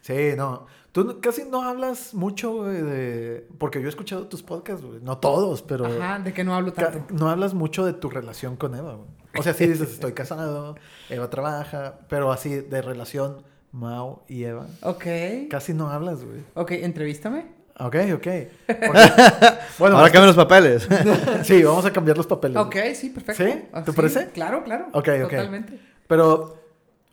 [0.00, 0.66] Sí, no.
[0.92, 3.48] Tú casi no hablas mucho, güey, de...
[3.58, 5.00] Porque yo he escuchado tus podcasts, güey.
[5.00, 5.86] No todos, pero...
[5.86, 7.12] Ajá, de que no hablo tanto.
[7.14, 9.08] No hablas mucho de tu relación con Eva, güey.
[9.38, 10.76] O sea, sí dices, estoy casado,
[11.08, 13.42] Eva trabaja, pero así de relación
[13.72, 14.66] Mau y Eva.
[14.82, 15.04] Ok.
[15.50, 16.42] Casi no hablas, güey.
[16.54, 17.46] Ok, entrevístame.
[17.78, 18.22] Ok, ok.
[18.66, 19.12] Porque-
[19.78, 20.88] bueno, Ahora cambian los papeles.
[21.42, 22.56] sí, vamos a cambiar los papeles.
[22.56, 23.44] Ok, sí, perfecto.
[23.44, 23.64] ¿Sí?
[23.72, 24.28] Ah, ¿Te parece?
[24.30, 24.86] Claro, claro.
[24.92, 25.30] Ok, ok.
[25.30, 25.80] Totalmente.
[26.06, 26.62] Pero...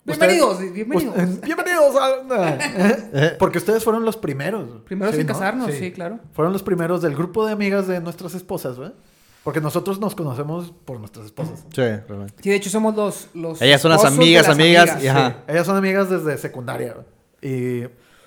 [0.03, 1.15] Bienvenidos, ustedes- bienvenidos.
[1.41, 3.37] bienvenidos a...
[3.37, 4.81] Porque ustedes fueron los primeros.
[4.85, 5.33] Primero Sí, sin ¿no?
[5.33, 6.19] casarnos, sí, claro.
[6.33, 8.95] Fueron los primeros del grupo de amigas de nuestras esposas, ¿verdad?
[9.43, 11.59] Porque nosotros nos conocemos por nuestras esposas.
[11.73, 12.33] Sí, realmente.
[12.41, 13.27] Sí, de hecho somos los...
[13.35, 15.29] los Ellas son las amigas, las amigas, y ajá.
[15.29, 16.97] Sí, ellas son amigas desde secundaria.
[17.41, 17.83] Y,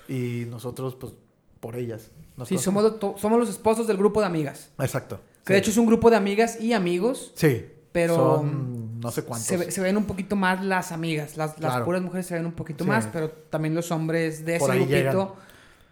[0.09, 1.13] y nosotros, pues,
[1.59, 2.09] por ellas.
[2.37, 4.69] Nos Sí, somos, somos los esposos del grupo de amigas.
[4.79, 5.19] Exacto.
[5.45, 7.31] Que de hecho es un grupo de amigas y amigos.
[7.35, 7.65] Sí.
[7.91, 9.47] pero, Son no sé cuántos.
[9.47, 11.37] Se, ve- se ven un poquito más las amigas.
[11.37, 11.85] Las, las Claro.
[11.85, 12.89] puras mujeres se ven un poquito Sí.
[12.89, 15.35] más, pero también los hombres de Por ese grupito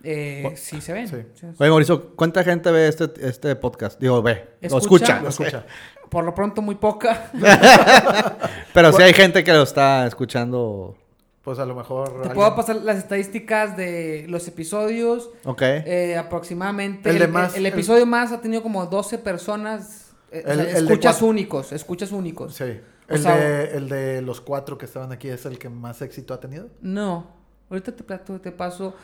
[0.04, 1.08] eh, sí se ven.
[1.08, 1.16] Sí.
[1.60, 3.98] Oye, Mauricio, ¿cuánta gente ve este, este podcast?
[4.02, 4.50] Digo, ve.
[4.64, 4.78] O Escucha.
[4.80, 5.22] escucha.
[5.22, 5.66] Lo escucha.
[6.10, 7.32] Por lo pronto muy poca.
[8.74, 10.98] Pero sí hay gente que lo está escuchando.
[11.44, 12.08] Pues a lo mejor.
[12.10, 15.30] Te alguien- puedo pasar las estadísticas de los episodios.
[15.44, 15.62] Ok.
[15.62, 17.10] Eh, aproximadamente.
[17.10, 20.00] El El, de más- el el- episodio más ha tenido como 12 personas.
[20.32, 21.28] eh, o sea, de escuchas cuatro.
[21.28, 22.56] únicos, escuchas únicos.
[22.56, 22.64] Sí.
[23.10, 26.02] O El, sea- de, el de los cuatro que estaban aquí es el que más
[26.02, 26.70] éxito ha tenido.
[26.82, 27.28] No.
[27.70, 28.96] Ahorita te, plato- te paso.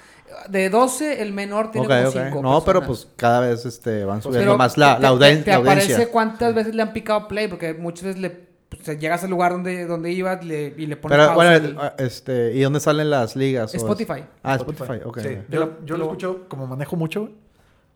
[0.47, 2.13] De 12, el menor tiene Ok, como ok.
[2.29, 5.13] 5 No, pero pues cada vez este, van subiendo Pero más la, te- la, te-
[5.15, 6.11] auden- te la aparece audiencia.
[6.11, 8.48] cuántas veces le han picado play, porque muchas veces le
[8.83, 11.77] pues, llegas al lugar donde, donde ibas le- y le pones Pero pausa bueno, el-
[11.79, 13.73] ah, este, ¿y dónde salen las ligas?
[13.75, 14.23] Spotify.
[14.43, 15.19] Ah, Spotify, ok.
[15.19, 15.27] Sí.
[15.27, 15.45] ok.
[15.49, 17.31] Yo, Lo- yo lo lo- escucho, como manejo mucho,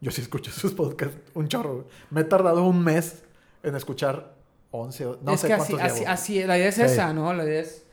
[0.02, 1.88] yo sí escucho sus podcasts un chorro.
[2.10, 3.24] Me he tardado un mes
[3.64, 4.34] en escuchar
[4.72, 6.12] 11, o- no es sé que así, cuántos así, llevo.
[6.12, 6.82] así, la idea es Sí.
[6.82, 7.34] esa, ¿no?
[7.34, 7.86] La idea es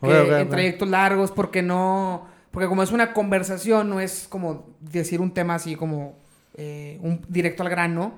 [0.00, 5.20] que en trayectos largos, porque no, porque como es una conversación, no es como decir
[5.20, 6.16] un tema así como
[6.60, 8.14] eh, un directo al grano,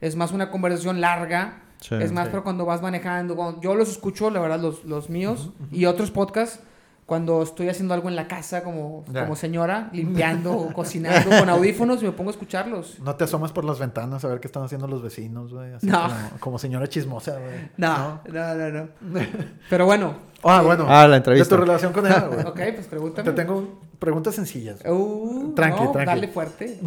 [0.00, 1.94] es más una conversación larga, Sí.
[1.96, 2.30] es más Sí.
[2.30, 6.10] pero cuando vas manejando, cuando- yo los escucho, la verdad, los, los míos y otros
[6.10, 6.60] podcasts.
[7.04, 12.00] Cuando estoy haciendo algo en la casa como, como señora, limpiando o cocinando con audífonos
[12.00, 13.00] y me pongo a escucharlos.
[13.00, 15.72] No te asomas por las ventanas a ver qué están haciendo los vecinos, güey.
[15.82, 16.00] No.
[16.04, 17.70] como, como señora chismosa, güey.
[17.76, 18.88] No, no, no, no.
[19.68, 20.14] Pero bueno.
[20.44, 20.86] Ah, bueno.
[20.88, 21.56] Ah, la De entrevista.
[21.56, 22.46] tu relación con ella, güey.
[22.46, 23.28] Ok, pues pregúntame.
[23.30, 24.78] Te tengo preguntas sencillas.
[24.86, 26.06] Uh, Tranqui, no, tranqui.
[26.06, 26.78] dale fuerte.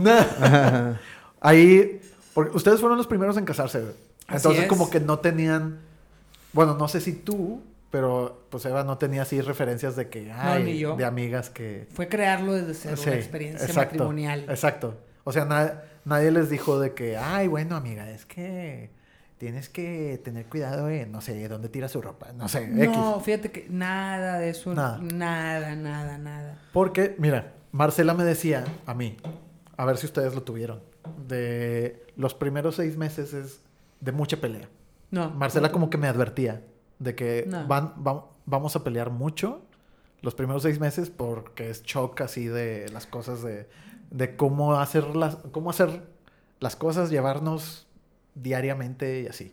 [1.41, 2.01] Ahí,
[2.33, 3.93] porque ustedes fueron los primeros en casarse, güey.
[4.29, 4.67] Entonces es.
[4.69, 5.79] como que no tenían,
[6.53, 7.61] bueno, no sé si tú,
[7.91, 10.95] pero pues Eva no tenía así referencias de que, ay, ni yo.
[10.95, 11.87] de amigas que...
[11.93, 14.45] Fue crearlo desde cero, Sí, una experiencia exacto, matrimonial.
[14.49, 14.97] Exacto.
[15.23, 18.89] O sea, na- nadie les dijo de que, ay, bueno, amiga, es que
[19.37, 22.89] tienes que tener cuidado en, no sé, dónde tira su ropa, no sé, X.
[22.97, 24.97] No, fíjate que nada de eso, Nada.
[25.01, 26.59] nada, nada, nada.
[26.73, 29.17] Porque, mira, Marcela me decía a mí,
[29.77, 30.81] a ver si ustedes lo tuvieron,
[31.27, 33.59] de los primeros seis meses es
[33.99, 34.67] de mucha pelea.
[35.11, 35.29] No.
[35.31, 36.61] Marcela no, como que me advertía
[36.99, 37.67] de que No.
[37.67, 39.61] van, va- vamos a pelear mucho
[40.21, 43.67] los primeros seis meses porque es shock así de las cosas de,
[44.11, 46.01] de cómo hacer las cómo hacer
[46.59, 47.85] las cosas, llevarnos
[48.33, 49.51] diariamente y así.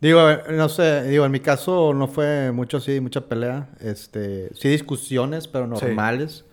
[0.00, 3.70] Digo, a ver, no sé, digo, en mi caso no fue mucho así, mucha pelea.
[3.80, 5.84] Este, sí discusiones, pero Sí.
[5.86, 6.44] normales.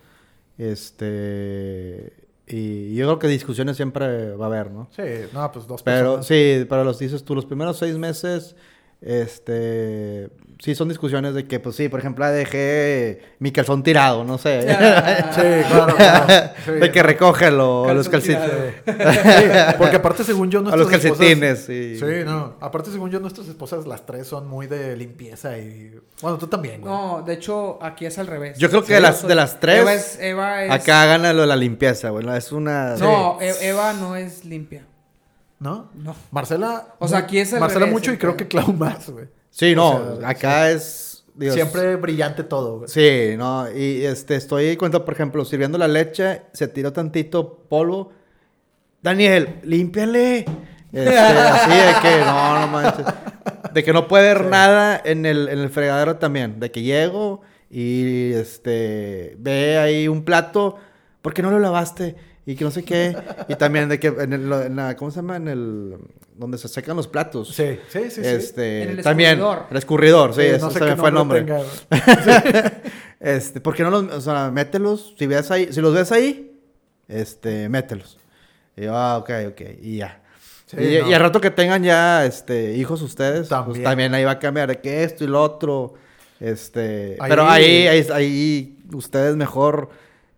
[0.56, 2.12] Este,
[2.46, 4.88] y yo creo que discusiones siempre va a haber, ¿no?
[4.94, 5.02] Sí,
[5.32, 6.26] no, pues dos Pero personas.
[6.26, 8.54] sí, pero los dices tú, los primeros seis meses,
[9.00, 14.38] este, sí son discusiones de que, pues sí, por ejemplo, dejé mi calzón tirado, no
[14.38, 14.60] sé.
[15.34, 16.50] Sí, claro, claro.
[16.64, 16.70] Sí.
[16.80, 18.74] de que recógelo, Calzón los calcetines.
[18.86, 21.96] Sí, porque aparte según yo A nuestras los calcetines, sí.
[21.98, 22.54] Sí, no.
[22.60, 25.98] Aparte, según yo, nuestras esposas, las tres son muy de limpieza y...
[26.22, 26.92] Bueno, tú también, güey.
[26.92, 28.58] No, de hecho, aquí es al revés.
[28.58, 30.18] Yo creo que Sí, de las- soy- de las tres, Eva es...
[30.20, 32.24] Eva es- Acá gana lo de la limpieza, güey.
[32.24, 32.34] ¿no?
[32.34, 32.96] Es una...
[32.96, 34.86] No, E- Eva no es limpia.
[35.60, 35.90] ¿No?
[35.94, 36.14] No.
[36.30, 36.88] Marcela...
[36.98, 39.26] O sea, aquí es al Marcela revés, mucho y creo que Clau más, güey.
[39.54, 40.16] Sí, O no.
[40.20, 41.24] sea, acá es...
[41.38, 42.88] Siempre brillante todo, güey.
[42.88, 43.70] Sí, no.
[43.70, 48.12] Y este, estoy cuenta, por ejemplo, sirviendo la leche, se tiró tantito polvo.
[49.02, 50.44] Daniel, límpiale.
[50.92, 53.06] Este, así de que, no, no manches.
[53.72, 56.60] De que no puede ver nada en el, en el fregadero también.
[56.60, 60.76] De que llego y este ve ahí un plato,
[61.20, 62.14] ¿por qué no lo lavaste?
[62.46, 63.16] Y que no sé qué.
[63.48, 65.36] Y también de que en, el, en la, ¿cómo se llama?
[65.36, 65.94] En el,
[66.36, 67.48] donde se secan los platos.
[67.54, 68.10] Sí, sí, sí.
[68.10, 68.20] sí.
[68.22, 69.30] Este, En el también.
[69.38, 69.66] escurridor.
[69.70, 71.46] El escurridor, sí, Sí, eso no sé se qué me fue el nombre.
[73.20, 76.52] Este, ¿por qué no los, o sea, mételos, si ves ahí, si los ves ahí,
[77.08, 78.18] este, mételos.
[78.76, 80.20] Y yo, ah, ok, ok, y ya.
[80.66, 81.08] Sí, y, no.
[81.08, 83.72] y al rato que tengan ya, este, hijos ustedes, También.
[83.72, 85.94] pues también ahí va a cambiar de que esto y lo otro,
[86.40, 89.88] este, Ahí- pero ahí, ahí, ahí ustedes mejor,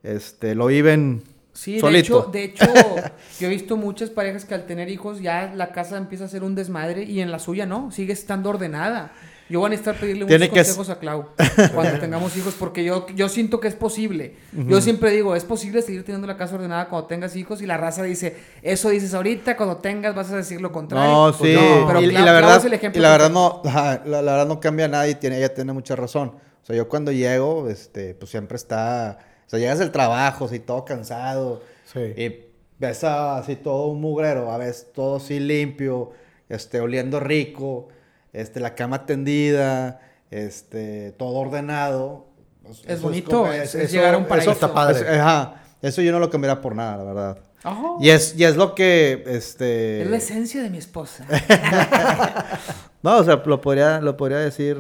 [0.05, 1.25] este, lo viven
[1.57, 2.67] Sí, de hecho, de hecho,
[3.41, 6.45] yo he visto muchas parejas que al tener hijos ya la casa empieza a ser
[6.45, 9.13] un desmadre y en la suya no, sigue estando ordenada.
[9.49, 11.29] Yo voy a necesitar pedirle Tiene muchos consejos a Clau
[11.73, 14.35] cuando tengamos hijos porque yo, yo siento que es posible.
[14.53, 17.77] Yo siempre digo, es posible seguir teniendo la casa ordenada cuando tengas hijos y la
[17.77, 21.13] raza dice, eso dices ahorita, cuando tengas vas a decir lo contrario.
[21.31, 23.03] No, Pues sí, no, pero y, y Clau- la Clau verdad, es el ejemplo y
[23.03, 26.31] la verdad no, la verdad no cambia nada y tiene, ella tiene mucha razón.
[26.63, 30.59] O sea, yo cuando llego, este, pues siempre está, o sea, llegas del trabajo, así
[30.59, 31.63] todo cansado,
[31.93, 32.01] Sí.
[32.17, 32.45] y
[32.79, 36.11] ves a- así todo un mugrero, a veces todo así limpio,
[36.49, 37.89] este, oliendo rico,
[38.33, 40.01] este, la cama tendida,
[40.31, 42.27] este, todo ordenado.
[42.63, 44.51] Pues, Es eso bonito, como- es- es llegar a un eso- paraíso.
[44.53, 44.99] Está padre.
[45.01, 47.39] es- ajá, eso yo no lo cambiaría por nada, la verdad.
[47.63, 47.83] Ajá.
[48.01, 50.03] Y es, y es lo que, este...
[50.03, 51.25] Es la esencia de mi esposa.
[53.03, 54.77] No, o sea, lo podría, lo podría decir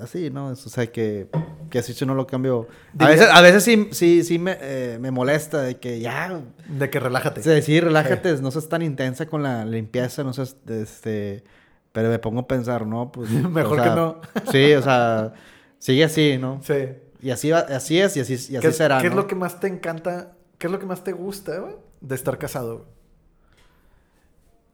[0.00, 0.48] así, ¿no?
[0.48, 1.28] O sea, que,
[1.70, 2.68] que así si no lo cambio.
[2.98, 6.90] A veces, a veces sí, sí, sí me, eh, me molesta de que ya, De
[6.90, 7.42] que relájate.
[7.42, 11.44] Sí, sí, relájate, no seas tan intensa con la limpieza, no seas, este,
[11.92, 13.10] pero me pongo a pensar, ¿no?
[13.12, 14.20] Pues, Mejor o que no.
[14.50, 15.32] Sí, o sea,
[15.78, 16.60] sigue así, ¿no?
[16.62, 16.74] Sí.
[17.20, 19.34] Y así, va- así es, y así, y así ¿Qué, será, qué es lo que
[19.34, 20.32] más te encanta?
[20.58, 21.74] ¿Qué es lo que más te gusta, güey?
[22.00, 22.86] De estar casado?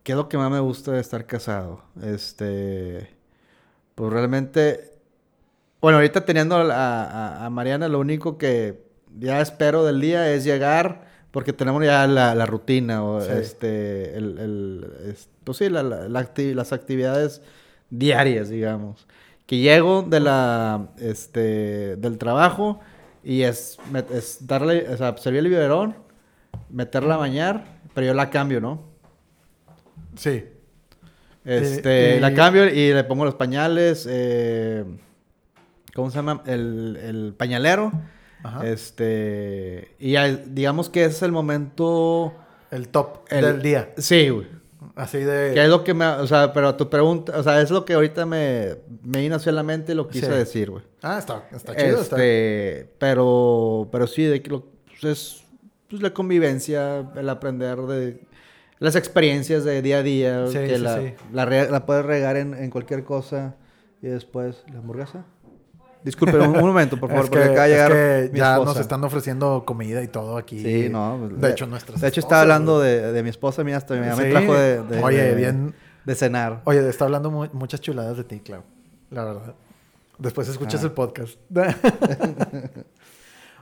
[0.03, 1.83] ¿Qué es lo que más me gusta de estar casado?
[2.03, 3.09] Este,
[3.95, 4.95] pues realmente,
[5.81, 6.65] bueno, ahorita teniendo a,
[7.05, 8.83] a- a Mariana, lo único que
[9.19, 13.29] ya espero del día es llegar, porque tenemos ya la, la rutina, o Sí.
[13.33, 17.43] este, el, el- es- pues sí, la- la- la acti- las actividades
[17.91, 19.07] diarias, digamos.
[19.47, 22.81] Que llego de la, este, del trabajo
[23.25, 23.79] y es,
[24.41, 25.97] darle, o sea, servir el biberón,
[26.69, 28.83] meterla a bañar, pero yo la cambio, ¿no?
[30.17, 30.45] Sí.
[31.45, 34.85] Este, Eh, la cambio y le pongo los pañales, eh,
[35.95, 36.43] ¿cómo se llama?
[36.47, 37.93] El, el pañalero.
[38.43, 38.67] Ajá.
[38.67, 42.35] Este, y ya, digamos que es el momento...
[42.71, 43.93] El top el- del día.
[43.99, 44.47] Sí, güey.
[44.95, 45.53] Así de...
[45.55, 46.07] Que es lo que me...
[46.07, 47.39] O sea, pero tu pregunta...
[47.39, 50.27] O sea, es lo que ahorita me, me vino hacia la mente y lo quise
[50.27, 50.33] Sí.
[50.33, 50.83] decir, güey.
[51.03, 52.01] Ah, está, está chido.
[52.01, 55.45] está- Este, pero, pero sí, de que lo, pues es
[55.89, 58.21] pues, la convivencia, el aprender de
[58.79, 60.83] las experiencias de día a día, Sí, que sí,
[61.33, 63.57] la, la puedes regar en, en cualquier cosa
[64.01, 65.25] y después la hamburguesa.
[66.03, 68.39] Disculpe, un, un momento, por favor, es porque que, acaba de es llegar que mi
[68.39, 68.71] ya esposa.
[68.73, 70.63] nos están ofreciendo comida y todo aquí.
[70.63, 71.19] Sí, no.
[71.29, 74.17] pues, De hecho, nuestras De hecho, estaba hablando de, de mi esposa, mira, hasta ya
[74.17, 74.31] me Sí.
[74.31, 75.75] trajo de, de- Oye, de- bien-
[76.05, 76.63] de cenar.
[76.65, 78.63] Oye, está hablando mu- muchas chuladas de ti, Clau.
[79.11, 79.55] La verdad.
[80.19, 80.87] Después escuchas Ah.
[80.87, 81.39] el podcast.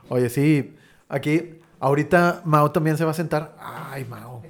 [0.09, 0.77] Oye, sí.
[1.09, 3.57] Aquí, ahorita Mao también se va a sentar.
[3.61, 4.43] Ay, Mao.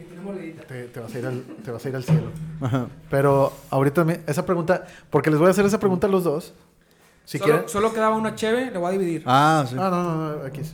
[0.68, 2.30] Te, te vas a ir al, te vas a ir al cielo.
[2.60, 2.86] Ajá.
[3.10, 6.52] Pero ahorita me- esa pregunta, porque les voy a hacer esa pregunta a los dos.
[7.28, 7.68] Si solo, quieren.
[7.68, 9.22] solo quedaba una cheve, le voy a dividir.
[9.26, 9.76] Ah, sí.
[9.78, 10.60] Ah, no, no, no, aquí.
[10.62, 10.72] es.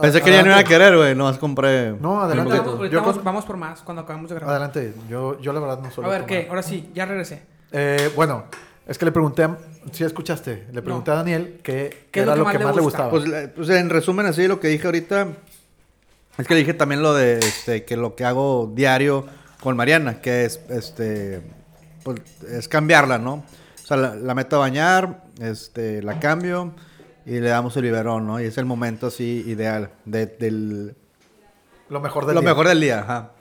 [0.00, 1.14] Pensé que ya no iba a querer, güey.
[1.14, 1.92] Nomás compré...
[1.92, 2.56] No, adelante.
[2.56, 4.56] Ahorita Yo vamos- con- vamos por más cuando acabamos de grabar.
[4.56, 4.92] Adelante.
[5.08, 6.42] Yo, yo la verdad no suelo a ver, tomar.
[6.42, 6.48] ¿qué?
[6.50, 7.42] Ahora sí, ya regresé.
[7.72, 8.44] Eh, bueno,
[8.86, 9.56] es que le pregunté, a-
[9.90, 11.14] si escuchaste, le pregunté No.
[11.14, 13.08] a Daniel que, ¿Qué es era lo que más le gusta?
[13.08, 13.10] gustaba.
[13.10, 15.28] Pues, le- pues, en resumen, así lo que dije ahorita.
[16.36, 19.24] Es que le dije también lo de este, que lo que hago diario
[19.62, 21.42] con Mariana, que es este
[22.04, 23.34] pues, es cambiarla, ¿no?
[23.34, 26.72] O sea, la, la meto a bañar, este, la cambio
[27.26, 28.40] y le damos el biberón, ¿no?
[28.40, 30.96] Y es el momento así ideal de- del
[31.88, 32.50] lo mejor del lo día.
[32.50, 33.32] mejor del día, ajá.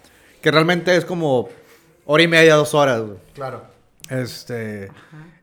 [0.42, 1.50] Que realmente es como
[2.06, 3.18] hora y media, dos horas, güey.
[3.34, 3.64] Claro.
[4.10, 4.90] Este.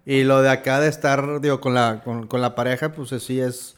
[0.07, 3.41] Y lo de acá de estar, digo, con la, con, con la pareja, pues sí
[3.41, 3.75] es.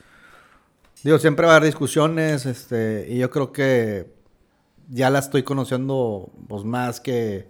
[1.03, 3.07] Digo, siempre va a haber discusiones, este.
[3.09, 4.12] Y yo creo que
[4.89, 7.48] ya la estoy conociendo, pues más que.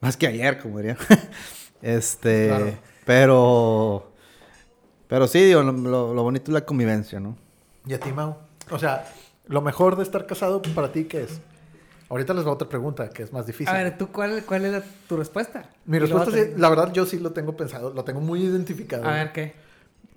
[0.00, 0.96] Más que ayer, como diría.
[1.82, 2.48] este.
[2.48, 2.72] Claro.
[3.04, 4.11] Pero.
[5.12, 7.36] Pero sí, digo, lo, lo- bonito es la convivencia, ¿no?
[7.84, 8.34] ¿Y a ti, Mau?
[8.70, 9.04] O sea,
[9.46, 11.38] lo mejor de estar casado para ti, ¿qué es?
[12.08, 13.68] Ahorita les va otra pregunta que es más difícil.
[13.68, 15.68] A ver, ¿tú cuál, cuál es la- tu respuesta?
[15.84, 19.04] Mi respuesta, sí, la verdad, yo sí lo tengo pensado, lo tengo muy identificado.
[19.06, 19.52] A ver, ¿qué?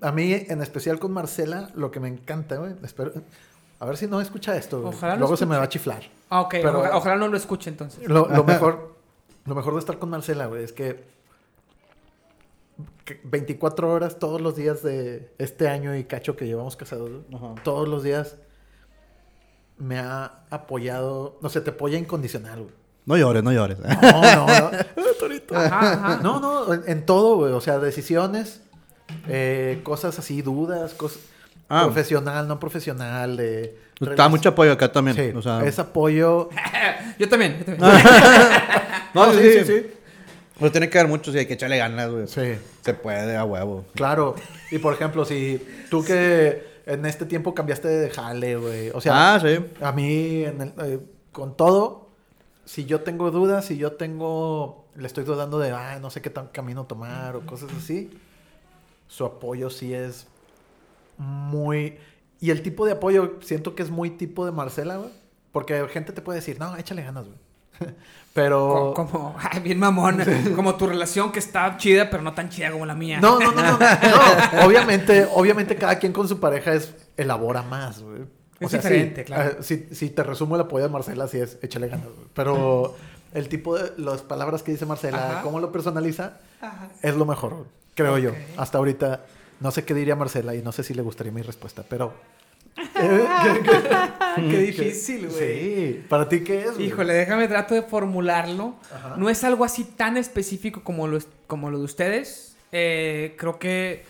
[0.00, 3.12] A mí, en especial con Marcela, lo que me encanta, güey, espero...
[3.78, 4.94] A ver si no escucha esto, güey.
[4.94, 6.04] Ojalá Luego se me va a chiflar.
[6.30, 8.08] Ah, ok, Pero- ojalá, ojalá no lo escuche entonces.
[8.08, 8.94] Lo, lo mejor,
[9.44, 11.04] lo mejor de estar con Marcela, güey, es que
[13.24, 17.54] 24 horas todos los días de este año y cacho que llevamos casados, Ajá.
[17.62, 18.36] todos los días
[19.78, 22.74] me ha apoyado, no sé, te apoya incondicional, güey.
[23.04, 23.78] No llores, no llores.
[23.78, 24.70] No, no, no.
[25.20, 25.56] Torito.
[25.56, 26.20] Ajá, ajá.
[26.22, 27.52] No, no, en, en todo, güey.
[27.52, 28.60] O sea, decisiones,
[29.28, 31.20] eh, cosas así, dudas, cosas
[31.68, 31.82] Ah.
[31.84, 33.76] profesional, no profesional, de...
[34.00, 35.16] Está mucho apoyo acá también.
[35.16, 36.48] Sí, o sea, es apoyo.
[37.18, 37.80] Yo también, yo también.
[39.14, 39.86] No, No, sí, sí, sí, sí,
[40.58, 42.26] Pero tiene que haber mucho, sí, hay que echarle ganas, güey.
[42.26, 43.84] Sí, Se puede, a huevo.
[43.94, 44.34] claro.
[44.70, 48.90] Y por ejemplo, si tú que en este tiempo cambiaste de jale, güey.
[48.90, 49.58] O sea, ah, sí.
[49.80, 51.00] a mí, en el- eh,
[51.32, 52.08] con todo,
[52.64, 56.30] si yo tengo dudas, si yo tengo, le estoy dudando de, ah, no sé qué
[56.30, 58.10] tan camino tomar o cosas así,
[59.08, 60.26] su apoyo sí es
[61.18, 61.98] muy...
[62.40, 65.10] Y el tipo de apoyo siento que es muy tipo de Marcela, güey.
[65.52, 67.38] Porque gente te puede decir, no, échale ganas, güey.
[68.34, 68.92] Pero...
[68.94, 70.18] Co- Como, ay, bien mamón.
[70.54, 73.18] Como tu relación que está chida, pero no tan chida como la mía.
[73.20, 73.86] No, no, no, no, no.
[74.66, 78.22] Obviamente, obviamente cada quien con su pareja es elabora más, güey.
[78.60, 79.50] Es sí, diferente, claro.
[79.50, 82.26] eh, si, si te resumo el apoyo de Marcela, sí es échale ganas, güey.
[82.34, 82.94] Pero
[83.32, 85.42] el tipo de las palabras que dice Marcela, Ajá.
[85.42, 86.88] cómo lo personaliza, Ajá.
[87.02, 88.32] es lo mejor, creo yo.
[88.56, 89.24] Hasta ahorita
[89.60, 92.14] no sé qué diría Marcela y no sé si le gustaría mi respuesta, pero
[92.76, 95.38] Qué difícil, güey.
[95.38, 96.86] sí, para ti qué es, güey?
[96.86, 98.74] Híjole, déjame trato de formularlo.
[98.94, 99.14] Ajá.
[99.16, 102.56] No es algo así tan específico como lo, como lo de ustedes.
[102.72, 104.04] Eh, creo que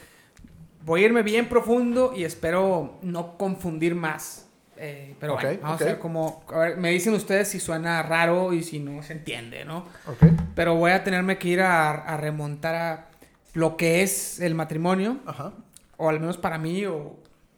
[0.85, 4.43] voy a irme bien profundo y espero no confundir más.
[4.79, 6.45] Eh, pero bueno, vamos a ver cómo.
[6.53, 9.87] A ver, me dicen ustedes si suena raro y si no se entiende, ¿no?
[10.07, 10.25] Ok.
[10.55, 13.07] Pero voy a tenerme que ir a, a remontar a
[13.55, 15.53] lo que es el matrimonio, Ajá.
[15.97, 17.17] o al menos para mí, o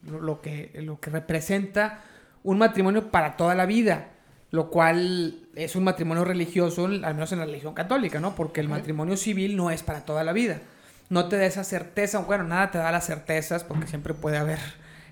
[0.08, 2.00] lo, que, lo que representa
[2.42, 4.08] un matrimonio para toda la vida,
[4.50, 8.34] lo cual es un matrimonio religioso, al menos en la religión católica, ¿no?
[8.34, 10.60] Porque el matrimonio civil no es para toda la vida.
[11.10, 14.58] No te da esa certeza, bueno, nada te da las certezas, porque siempre puede haber,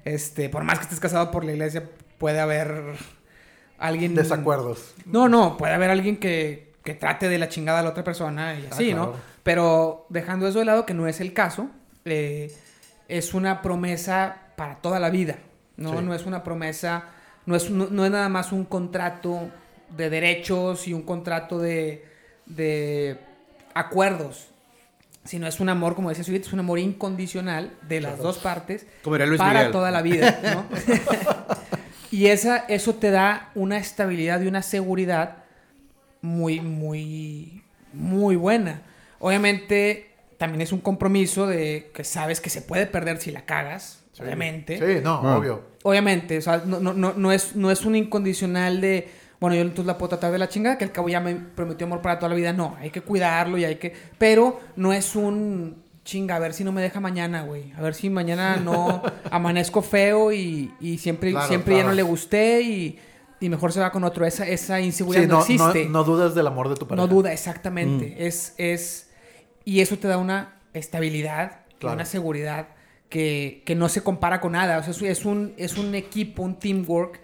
[0.04, 2.94] este, por más que estés casado por la iglesia, puede haber
[3.78, 4.14] alguien...
[4.14, 4.94] Desacuerdos.
[5.04, 8.58] No, no, puede haber alguien que, que trate de la chingada a la otra persona
[8.58, 9.14] y Ah, así, ¿no?
[9.42, 11.68] Pero dejando eso de lado, que no es el caso,
[12.04, 12.54] eh,
[13.08, 15.38] es una promesa para toda la vida,
[15.76, 15.98] ¿no?
[15.98, 16.04] Sí.
[16.04, 17.04] No es una promesa,
[17.44, 19.50] no es, no, no es nada más un contrato
[19.96, 22.04] de derechos y un contrato de,
[22.46, 23.18] de
[23.74, 24.48] acuerdos,
[25.24, 28.86] sino es un amor, como decía Sujit, es un amor incondicional de las dos partes
[29.02, 29.72] Como diría Luis para Miguel.
[29.72, 30.66] toda la vida, ¿no?
[32.10, 35.38] y esa, eso te da una estabilidad y una seguridad
[36.22, 37.62] muy, muy,
[37.92, 38.82] muy buena.
[39.18, 44.04] Obviamente, también es un compromiso de que sabes que se puede perder si la cagas,
[44.16, 44.22] Sí.
[44.22, 44.78] obviamente.
[44.78, 45.36] Sí, no, Ah.
[45.38, 45.62] obvio.
[45.82, 49.08] Obviamente, o sea, no, no, no, no es, no es un incondicional de,
[49.40, 51.86] bueno, yo entonces la puedo tratar de la chingada, que al cabo ya me prometió
[51.86, 52.52] amor para toda la vida.
[52.52, 53.92] No, hay que cuidarlo y hay que...
[54.18, 57.72] Pero no es un chinga, a ver si no me deja mañana, güey.
[57.76, 62.02] A ver si mañana no amanezco feo y, y siempre, Claro, siempre ya no le
[62.02, 62.98] gusté y,
[63.40, 64.24] y mejor se va con otro.
[64.24, 65.40] Esa, esa inseguridad Sí, no, no,
[65.70, 65.84] existe.
[65.84, 67.06] no, no dudas del amor de tu pareja.
[67.06, 68.26] No duda, exactamente.
[68.26, 69.10] Es, es,
[69.64, 71.94] y eso te da una estabilidad, Claro.
[71.96, 72.68] una seguridad
[73.08, 74.78] que, que no se compara con nada.
[74.78, 77.20] O sea, es, un, es un equipo, un teamwork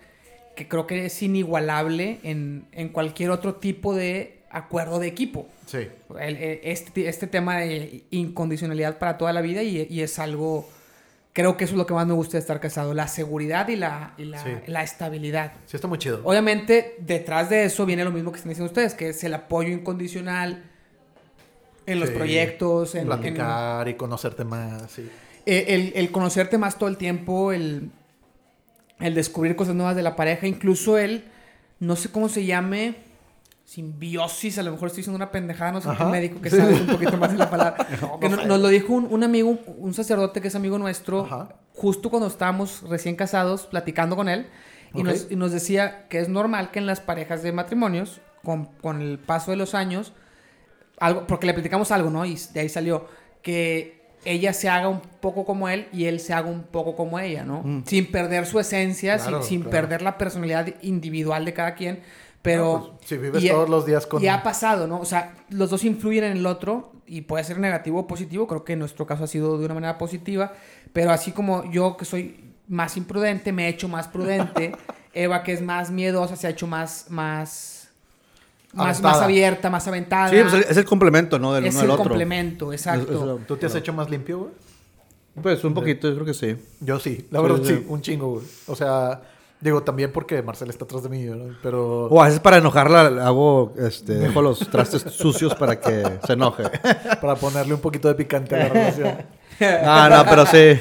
[0.57, 5.47] que creo que es inigualable en, en cualquier otro tipo de acuerdo de equipo.
[5.67, 5.89] Sí.
[6.21, 10.69] El- el- este, este tema de incondicionalidad para toda la vida y, y es algo,
[11.33, 13.77] creo que eso es lo que más me gusta de estar casado, la seguridad y
[13.77, 14.51] la, y la, Sí.
[14.67, 15.55] la estabilidad.
[15.67, 16.21] Sí, está muy chido.
[16.25, 19.71] Obviamente, detrás de eso viene lo mismo que están diciendo ustedes, que es el apoyo
[19.71, 20.65] incondicional
[21.87, 22.15] en los Sí.
[22.15, 24.91] proyectos, en, en- Platicar y conocerte más.
[24.91, 25.11] Sí.
[25.47, 27.91] Eh, el, el conocerte más todo el tiempo, el,
[29.01, 31.25] el descubrir cosas nuevas de la pareja, incluso el,
[31.81, 32.97] no sé cómo se llame,
[33.65, 36.87] simbiosis, a lo mejor estoy diciendo una pendejada, no sé qué médico que sabe un
[36.87, 37.87] poquito más de la palabra.
[38.01, 41.49] No, que nos lo dijo un, un amigo, un sacerdote que es amigo nuestro, Ajá.
[41.73, 44.47] justo cuando estábamos recién casados, platicando con él,
[44.95, 48.67] y, nos, y nos decía que es normal que en las parejas de matrimonios, con,
[48.67, 50.13] con el paso de los años,
[50.99, 52.27] algo, porque le platicamos algo, ¿no?
[52.27, 53.09] Y de ahí salió
[53.41, 57.19] que ella se haga un poco como él y él se haga un poco como
[57.19, 57.63] ella, ¿no?
[57.63, 57.85] Mm.
[57.87, 59.71] Sin perder su esencia, sin- Claro, sin, claro.
[59.71, 62.01] perder la personalidad individual de cada quien,
[62.41, 62.77] pero...
[62.77, 64.23] Ah, pues, si vives y- todos los días con.
[64.23, 65.01] Y ha pasado, ¿no?
[65.01, 68.47] O sea, los dos influyen en el otro y puede ser negativo o positivo.
[68.47, 70.53] Creo que en nuestro caso ha sido de una manera positiva.
[70.93, 74.73] Pero así como yo, que soy más imprudente, me he hecho más prudente.
[75.15, 77.82] Eva, que es más miedosa, se ha hecho más, más,
[78.73, 80.29] más, más abierta, más aventada.
[80.29, 81.53] Sí, pues es el complemento, ¿no?
[81.55, 82.05] Del es uno el al otro.
[82.11, 83.13] complemento, exacto.
[83.35, 84.51] Es- es- ¿Tú te has hecho más limpio, güey?
[85.43, 86.57] Pues un poquito, yo creo que sí.
[86.81, 87.75] Yo sí, la Sí, verdad sí.
[87.77, 88.45] sí, un chingo, güey.
[88.67, 89.23] O sea,
[89.61, 91.55] digo, también porque Marcel está atrás de mí, ¿no?
[91.63, 92.07] Pero.
[92.07, 96.65] O a veces para enojarla hago, este, dejo los trastes sucios para que se enoje.
[97.21, 99.17] Para ponerle un poquito de picante a la relación.
[99.85, 100.81] No, no, pero sí.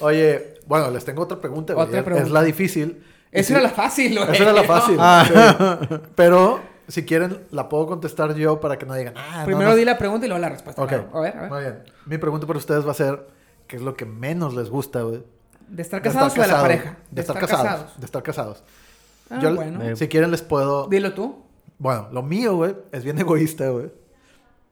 [0.00, 1.86] Oye, bueno, les tengo otra pregunta, güey.
[1.86, 2.26] Otra Es- pregunta.
[2.28, 3.02] Es la difícil.
[3.32, 4.32] Esa sí- era la fácil, güey.
[4.32, 4.96] Esa era la fácil.
[5.00, 5.78] Ah.
[5.88, 5.96] sí.
[6.14, 9.14] Pero si quieren, la puedo contestar yo para que no digan.
[9.16, 9.76] Ah, Primero no".
[9.76, 10.82] di la pregunta y luego la respuesta.
[10.82, 10.88] Ok.
[10.88, 11.10] claro.
[11.14, 11.50] A ver, a ver.
[11.50, 11.82] Muy bien.
[12.06, 13.26] Mi pregunta para ustedes va a ser:
[13.66, 15.22] ¿qué es lo que menos les gusta, güey?
[15.68, 16.62] ¿De estar De casados o de la casados.
[16.62, 16.96] pareja?
[17.10, 17.98] De, estar, casados.
[18.00, 18.62] De estar casados.
[19.30, 19.82] Ah, Yo, bueno.
[19.82, 20.86] Eh, Si quieren, les puedo.
[20.88, 21.42] Dilo tú.
[21.78, 23.90] Bueno, lo mío, güey, es bien egoísta, güey.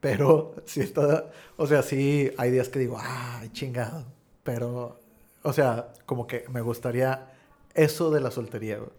[0.00, 1.26] Pero sí está.
[1.56, 4.04] O sea, sí hay días que digo, ay, chingado.
[4.42, 4.98] Pero,
[5.42, 7.28] o sea, como que me gustaría
[7.74, 8.90] eso de la soltería, güey.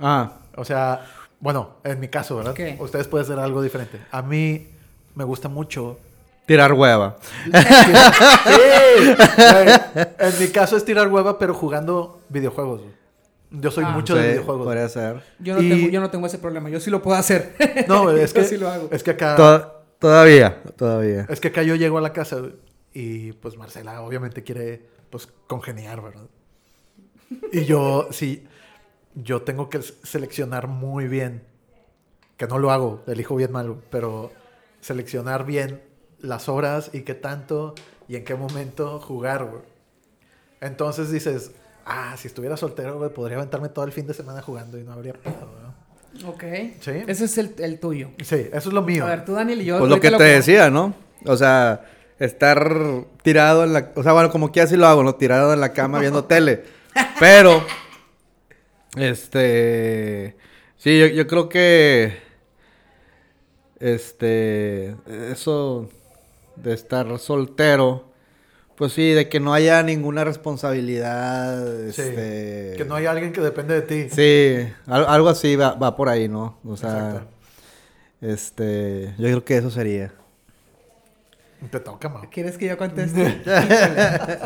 [0.00, 1.06] Ah, O sea,
[1.44, 2.54] bueno, en mi caso, ¿verdad?
[2.54, 2.76] ¿Qué?
[2.80, 4.00] Ustedes pueden hacer algo diferente.
[4.10, 4.66] A mí
[5.14, 5.98] me gusta mucho.
[6.46, 7.16] tirar hueva.
[8.44, 9.14] Sí.
[10.18, 12.80] En mi caso es tirar hueva, pero jugando videojuegos.
[13.50, 13.90] Yo soy Ah.
[13.90, 14.64] mucho Sí, de videojuegos.
[14.64, 15.22] Podría ser.
[15.38, 16.68] Yo no, Y- tengo, yo no tengo ese problema.
[16.70, 17.54] Yo sí lo puedo hacer.
[17.88, 18.88] No, es que, sí lo hago.
[18.90, 19.36] es que acá.
[19.36, 21.26] To- todavía, todavía.
[21.28, 22.38] Es que acá yo llego a la casa
[22.92, 26.24] y pues Marcela obviamente quiere pues congeniar, ¿verdad?
[27.52, 28.44] Y yo sí,
[29.14, 31.42] yo tengo que seleccionar muy bien,
[32.36, 34.32] que no lo hago, elijo bien malo, pero
[34.80, 35.82] seleccionar bien
[36.20, 37.74] las horas y qué tanto
[38.08, 39.62] y en qué momento jugar, güey.
[40.60, 41.52] Entonces dices,
[41.84, 44.92] ah, si estuviera soltero, güey, podría aventarme todo el fin de semana jugando y no
[44.92, 46.28] habría pedo, ¿no?
[46.28, 46.44] ok.
[46.80, 46.92] Sí.
[47.06, 48.10] Ese es el, el tuyo.
[48.22, 49.04] Sí, eso es lo mío.
[49.04, 49.78] A ver, tú, Daniel y yo.
[49.78, 50.94] Pues lo que te decía, ¿no?
[51.26, 51.84] O sea,
[52.18, 53.92] estar tirado en la...
[53.94, 55.14] O sea, bueno, como que así lo hago, ¿no?
[55.16, 56.64] Tirado en la cama viendo tele.
[57.18, 57.64] Pero,
[58.96, 60.36] este...
[60.76, 62.18] Sí, yo, yo creo que...
[63.80, 64.96] Este...
[65.30, 65.88] Eso
[66.56, 68.12] de estar soltero...
[68.76, 71.64] Pues sí, de que no haya ninguna responsabilidad.
[71.92, 72.74] Sí, Este...
[72.76, 74.10] Que no hay alguien que depende de ti.
[74.10, 76.58] Sí, al- algo así va, va por ahí, ¿no?
[76.64, 77.28] O sea, Exacto.
[78.20, 80.12] este, yo creo que eso sería.
[81.70, 82.28] Te toca, Mau.
[82.32, 83.42] ¿Quieres que yo conteste?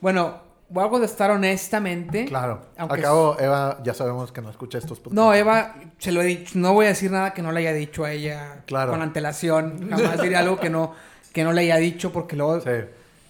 [0.00, 2.24] Bueno, voy a contestar honestamente.
[2.26, 2.62] Claro.
[2.76, 5.14] Aunque Al cabo, Eva, ya sabemos que no escucha estos podcasts.
[5.14, 7.72] No, Eva, se lo he dicho, no voy a decir nada que no le haya
[7.72, 8.90] dicho a ella Claro.
[8.92, 9.88] con antelación.
[9.90, 10.92] Jamás diré algo que no,
[11.32, 12.70] que no le haya dicho porque luego Sí.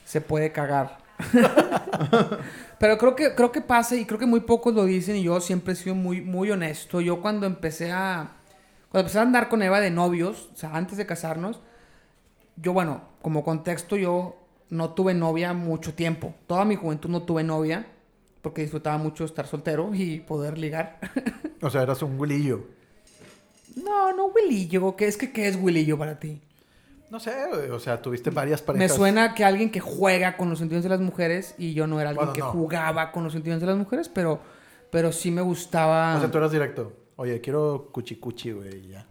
[0.04, 0.98] se puede cagar.
[2.78, 5.40] Pero creo que, creo que pasa y creo que muy pocos lo dicen y yo
[5.40, 7.00] siempre he sido muy, muy honesto.
[7.00, 8.32] Yo cuando empecé a...
[8.90, 11.60] Cuando empecé a andar con Eva de novios, o sea, antes de casarnos,
[12.56, 14.36] yo, bueno, como contexto, yo
[14.70, 16.34] no tuve novia mucho tiempo.
[16.46, 17.86] Toda mi juventud no tuve novia
[18.42, 20.98] porque disfrutaba mucho estar soltero y poder ligar.
[21.62, 22.66] O sea, eras un Willillo.
[23.82, 24.94] no, no Willillo.
[24.94, 26.40] ¿Qué es que qué es Willillo para ti?
[27.10, 28.94] No sé, güey, o sea, tuviste varias Me parejas.
[28.96, 32.10] suena que alguien que juega con los sentimientos de las mujeres y yo no era
[32.10, 32.50] alguien Bueno, que no.
[32.50, 34.40] jugaba con los sentimientos de las mujeres, pero,
[34.90, 36.92] pero sí me gustaba O sea, tú eras directo.
[37.16, 39.06] Oye, quiero cuchicuchi, güey, y ya.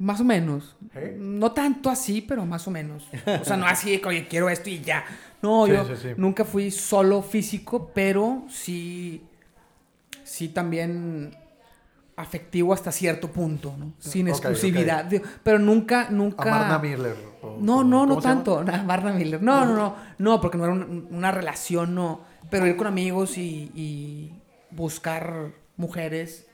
[0.00, 0.76] Más o menos.
[0.94, 1.16] ¿Eh?
[1.18, 3.08] No tanto así, pero más o menos.
[3.40, 5.04] O sea, no así de que, oye, quiero esto y ya.
[5.42, 6.08] No, Sí, yo sí, sí.
[6.16, 9.22] nunca fui solo físico, pero sí,
[10.24, 11.36] sí también
[12.16, 13.92] afectivo hasta cierto punto, ¿no?
[13.98, 15.10] Sin exclusividad.
[15.42, 16.44] Pero nunca, A nunca...
[16.50, 17.16] Marna Miller.
[17.42, 18.62] o- No, no, no tanto.
[18.64, 19.42] Nah, Marna Miller.
[19.42, 19.94] No, no, no.
[20.18, 22.20] No, porque no era un- una relación, no.
[22.50, 24.32] Pero ir con amigos y, y
[24.70, 26.46] buscar mujeres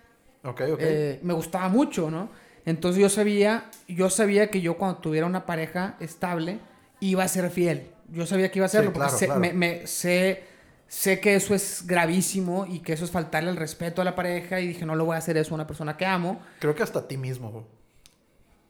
[0.44, 0.78] Ok, ok.
[0.81, 2.28] eh, me gustaba mucho, ¿no?
[2.66, 6.59] Entonces yo sabía, yo sabía que yo cuando tuviera una pareja estable
[7.01, 7.90] iba a ser fiel.
[8.12, 9.40] Yo sabía que iba a Sí, serlo porque claro, sé, claro.
[9.40, 10.44] me- me- sé,
[10.88, 14.60] sé que eso es gravísimo y que eso es faltarle el respeto a la pareja
[14.60, 16.40] y dije, no le voy a hacer eso a una persona que amo.
[16.60, 17.64] Creo que hasta a ti mismo,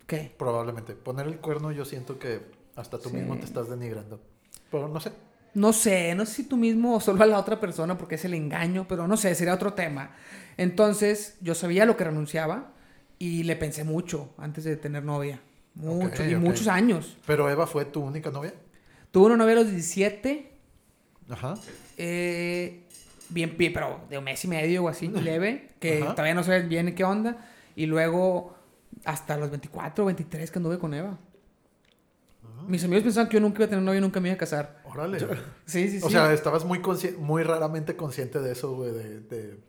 [0.06, 0.32] ¿Qué?
[0.38, 0.92] probablemente.
[0.94, 2.40] Poner el cuerno yo siento que
[2.76, 3.16] hasta tú Sí.
[3.16, 4.20] mismo te estás denigrando.
[4.70, 5.12] Pero no sé.
[5.54, 8.24] No sé, no sé si tú mismo o solo a la otra persona porque es
[8.26, 10.10] el engaño, pero no sé, sería otro tema.
[10.58, 12.72] Entonces, yo sabía lo que renunciaba
[13.18, 15.40] y le pensé mucho antes de tener novia.
[15.74, 17.16] Mucho, y muchos años.
[17.26, 18.54] Pero Eva fue tu única novia.
[19.10, 20.50] Tuve una novia a los 17,
[21.28, 21.54] Ajá.
[21.98, 22.84] eh,
[23.28, 26.12] bien, bien, pero de un mes y medio o así, leve, que Ajá.
[26.12, 27.46] todavía no sé bien qué onda.
[27.74, 28.56] Y luego
[29.04, 31.18] hasta los 24 o 23 que anduve con Eva.
[32.44, 32.64] Ah.
[32.66, 34.38] Mis amigos pensaban que yo nunca iba a tener novia y nunca me iba a
[34.38, 34.82] casar.
[34.84, 35.20] Órale.
[35.20, 35.26] Sí,
[35.66, 36.06] sí, sí.
[36.06, 36.80] O sea, estabas muy,
[37.18, 39.20] muy raramente consciente de eso, güey, de...
[39.20, 39.65] de-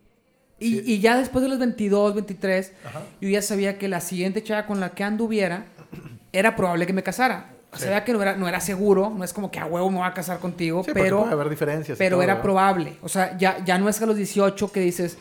[0.60, 0.82] Y, Sí.
[0.86, 3.02] y ya después de los 22, 23, Ajá.
[3.20, 5.66] yo ya sabía que la siguiente chava con la que anduviera
[6.32, 7.50] era probable que me casara.
[7.74, 7.84] Sí.
[7.84, 10.06] Sabía que no era, no era seguro, no es como que a huevo me voy
[10.06, 11.98] a casar contigo, Sí, pero, puede haber diferencias.
[11.98, 12.42] pero todo, era ¿verdad?
[12.42, 12.96] probable.
[13.02, 15.18] O sea, ya, ya no es que a los 18 que dices,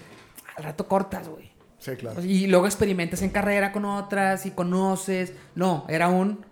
[0.55, 1.51] al rato cortas, güey.
[1.77, 2.23] Sí, claro.
[2.23, 5.33] Y luego experimentas en carrera con otras y conoces.
[5.55, 6.45] No, era un,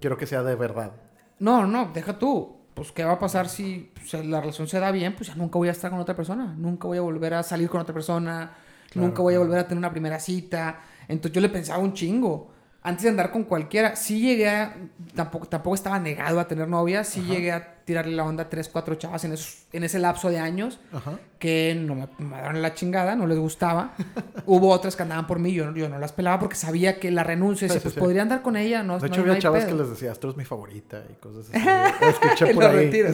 [0.00, 0.92] Quiero que sea de verdad.
[1.38, 2.56] no, no, deja tú.
[2.74, 5.14] Pues, ¿qué va a pasar si pues, la relación se da bien?
[5.14, 6.54] Pues ya nunca voy a estar con otra persona.
[6.56, 8.52] Nunca voy a volver a salir con otra persona.
[8.90, 10.80] Claro, nunca voy a volver a tener una primera cita.
[11.08, 12.51] Entonces yo le pensaba un chingo.
[12.84, 14.74] Antes de andar con cualquiera, sí llegué a...
[15.14, 17.04] Tampoco, tampoco estaba negado a tener novia.
[17.04, 20.30] Sí llegué a tirarle la onda a tres, cuatro chavas en, esos- en ese lapso
[20.30, 21.18] de años Ajá.
[21.38, 23.94] que no me, me daban la chingada, no les gustaba.
[24.46, 27.12] Hubo otras que andaban por mí, yo, no- yo no las pelaba porque sabía que
[27.12, 28.00] la renuncia, Sí, decía, sí, pues sí.
[28.00, 29.76] podría andar con ella, no De hecho, no había chavas pedo.
[29.76, 31.64] que les decía, Astro es mi favorita y cosas así.
[32.00, 32.90] Lo escuché por ahí.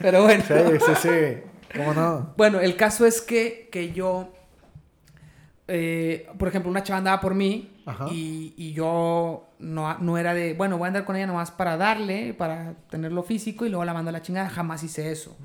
[0.00, 0.44] Pero bueno.
[0.46, 0.54] sí,
[0.86, 1.18] sí, sí.
[1.76, 2.34] ¿Cómo no?
[2.36, 4.32] Bueno, el caso es que, que yo,
[5.68, 8.08] eh, por ejemplo, una chava andaba por mí Ajá.
[8.10, 11.76] y, y yo no, no era de, bueno, voy a andar con ella nomás para
[11.76, 14.48] darle, para tenerlo físico y luego la mando a la chingada.
[14.50, 15.36] Jamás hice eso.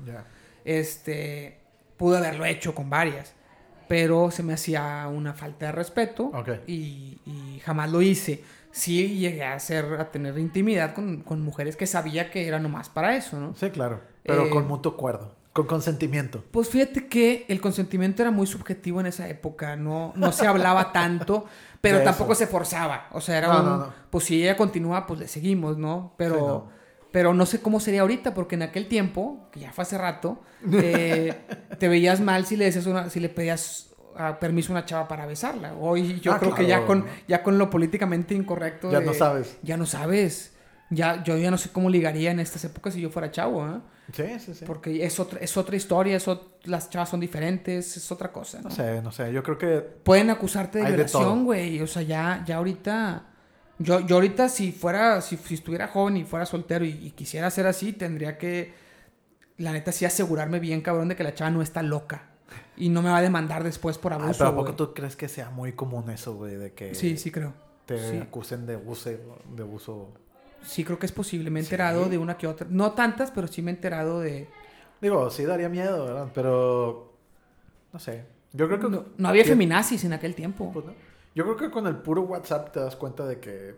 [0.64, 1.58] Este,
[1.96, 3.34] pude haberlo hecho con varias,
[3.88, 6.30] pero se me hacía una falta de respeto
[6.66, 8.42] y, y jamás lo hice.
[8.70, 12.88] Sí llegué a hacer, a tener intimidad con, con mujeres que sabía que era nomás
[12.88, 13.54] para eso, ¿no?
[13.54, 14.00] Sí, claro.
[14.22, 15.34] Pero Eh, con mutuo acuerdo.
[15.52, 16.42] Con consentimiento.
[16.50, 20.92] Pues fíjate que el consentimiento era muy subjetivo en esa época, no, no se hablaba
[20.92, 21.44] tanto,
[21.82, 22.38] pero De tampoco eso.
[22.40, 23.08] se forzaba.
[23.12, 23.94] O sea, era No, un, no, no.
[24.10, 26.14] pues si ella continúa, pues le seguimos, ¿no?
[26.16, 26.76] Pero, Sí,
[27.12, 30.40] pero no sé cómo sería ahorita, porque en aquel tiempo, que ya fue hace rato,
[30.72, 31.34] eh,
[31.78, 35.08] te veías mal si le decías una, si le pedías ah, permiso a una chava
[35.08, 35.74] para besarla.
[35.74, 38.90] Hoy yo Ah, creo que ya con, ya con lo políticamente incorrecto.
[38.90, 39.58] Ya de- no sabes.
[39.62, 40.51] Ya no sabes.
[40.94, 43.80] Ya, yo ya no sé cómo ligaría en estas épocas si yo fuera chavo, ¿eh?
[44.12, 44.64] Sí, sí, sí.
[44.66, 48.58] Porque es otra, es otra historia, es ot- las chavas son diferentes, es otra cosa.
[48.58, 48.68] ¿no?
[48.68, 49.32] No sé, no sé.
[49.32, 51.80] Yo creo que Pueden acusarte de violación, güey.
[51.80, 53.26] O sea, ya, ya ahorita
[53.78, 57.48] Yo, yo ahorita si fuera, si, si estuviera joven y fuera soltero y, y quisiera
[57.50, 58.74] ser así, tendría que,
[59.56, 62.28] la neta, sí asegurarme bien, cabrón, de que la chava no está loca.
[62.76, 65.16] Y no me va a demandar después por Ay, abuso, pero ¿a poco tú crees
[65.16, 66.56] que sea muy común eso, güey?
[66.56, 67.54] De que Sí, sí creo.
[67.86, 68.16] te sí.
[68.18, 70.12] acusen de abuso, de abuso.
[70.64, 71.50] Sí creo que es posible.
[71.50, 71.66] Me he Sí.
[71.68, 72.66] enterado de una que otra.
[72.70, 74.48] No tantas, pero sí me he enterado de...
[75.00, 76.28] Digo, sí daría miedo, ¿verdad?
[76.34, 77.12] Pero,
[77.92, 78.24] no sé.
[78.52, 78.88] Yo creo que...
[78.88, 80.70] No, no había feminazis en aquel tiempo.
[80.72, 80.92] pues, no.
[81.34, 83.74] Yo creo que con el puro WhatsApp te das cuenta de que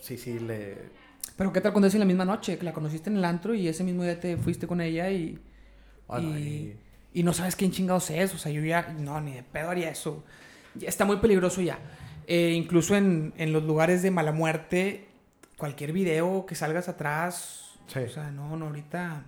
[0.00, 0.90] sí, sí, le...
[1.36, 2.56] Pero ¿qué tal cuando es en la misma noche?
[2.56, 5.38] Que la conociste en el antro y ese mismo día te fuiste con ella y...
[6.06, 6.76] Bueno, y, y-
[7.16, 8.34] y no sabes quién chingados es.
[8.34, 8.94] O sea, yo ya...
[8.98, 10.24] No, ni de pedo haría eso.
[10.74, 11.78] Ya está muy peligroso ya.
[12.26, 15.06] Eh, incluso en, en los lugares de mala muerte,
[15.56, 17.60] cualquier video que salgas atrás...
[17.86, 18.00] Sí.
[18.00, 19.24] O sea, no, no, ahorita...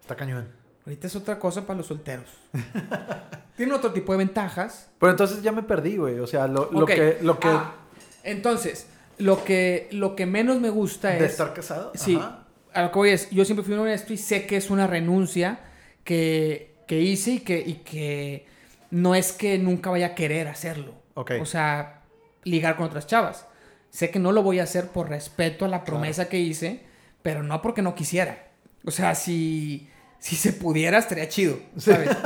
[0.00, 0.48] Está cañón.
[0.84, 2.28] Ahorita es otra cosa para los solteros.
[3.56, 4.90] Tiene otro tipo de ventajas.
[4.98, 6.18] Pero entonces ya me perdí, güey.
[6.18, 7.18] O sea, lo, lo que...
[7.22, 7.74] Lo que Ah,
[8.22, 8.88] entonces,
[9.18, 11.32] lo que, lo que menos me gusta de es...
[11.32, 11.92] estar casado.
[11.94, 12.46] Sí, Ajá.
[12.72, 15.60] a lo que voy es, yo siempre fui honesto y sé que es una renuncia
[16.04, 18.46] que, que hice y que, y que
[18.90, 20.94] no es que nunca vaya a querer hacerlo.
[21.14, 21.32] Ok.
[21.40, 22.02] O sea,
[22.44, 23.46] ligar con otras chavas.
[23.90, 26.84] Sé que no lo voy a hacer por respeto a la promesa que hice,
[27.22, 28.50] pero no porque no quisiera.
[28.84, 29.88] O sea, si,
[30.18, 32.10] si se pudiera, estaría chido, ¿sabes?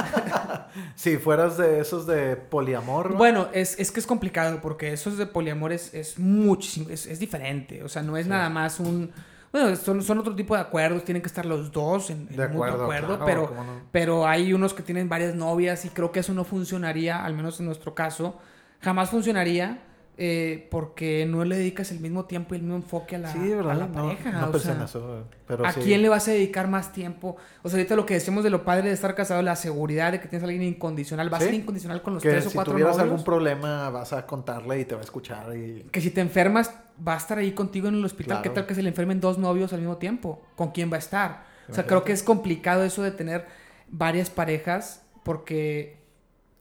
[0.97, 3.17] Si fueras de esos de poliamor, ¿no?
[3.17, 7.21] Bueno, es, es que es complicado porque eso de poliamor es, es muchísimo, es, es
[7.21, 7.85] diferente.
[7.85, 9.13] O sea, no es nada más un...
[9.53, 12.49] Bueno, son, son otro tipo de acuerdos, tienen que estar los dos en, en De
[12.49, 13.81] mutuo acuerdo, acuerdo, claro, pero, no.
[13.93, 17.61] pero hay unos que tienen varias novias y creo que eso no funcionaría, al menos
[17.61, 18.41] en nuestro caso,
[18.81, 19.79] jamás funcionaría
[20.17, 23.53] eh, porque no le dedicas el mismo tiempo y el mismo enfoque a la, sí,
[23.53, 24.31] a la no, pareja.
[24.33, 25.25] no o pensé sea, en eso.
[25.47, 25.81] Pero ¿A sí.
[25.83, 27.37] quién le vas a dedicar más tiempo?
[27.63, 30.21] O sea, ahorita lo que decimos de lo padre de estar casado, la seguridad de
[30.21, 32.55] que tienes a alguien incondicional, va a ser incondicional con los Que tres o si
[32.55, 33.11] cuatro tuvieras novios.
[33.11, 35.85] algún problema vas a contarle y te va a escuchar y...
[35.91, 36.73] Que si te enfermas,
[37.07, 38.41] va a estar ahí contigo en el hospital.
[38.43, 40.43] ¿Qué tal que se le enfermen dos novios al mismo tiempo?
[40.55, 41.45] ¿Con quién va a estar?
[41.69, 43.47] O sea, creo que es complicado eso de tener
[43.89, 46.04] varias parejas porque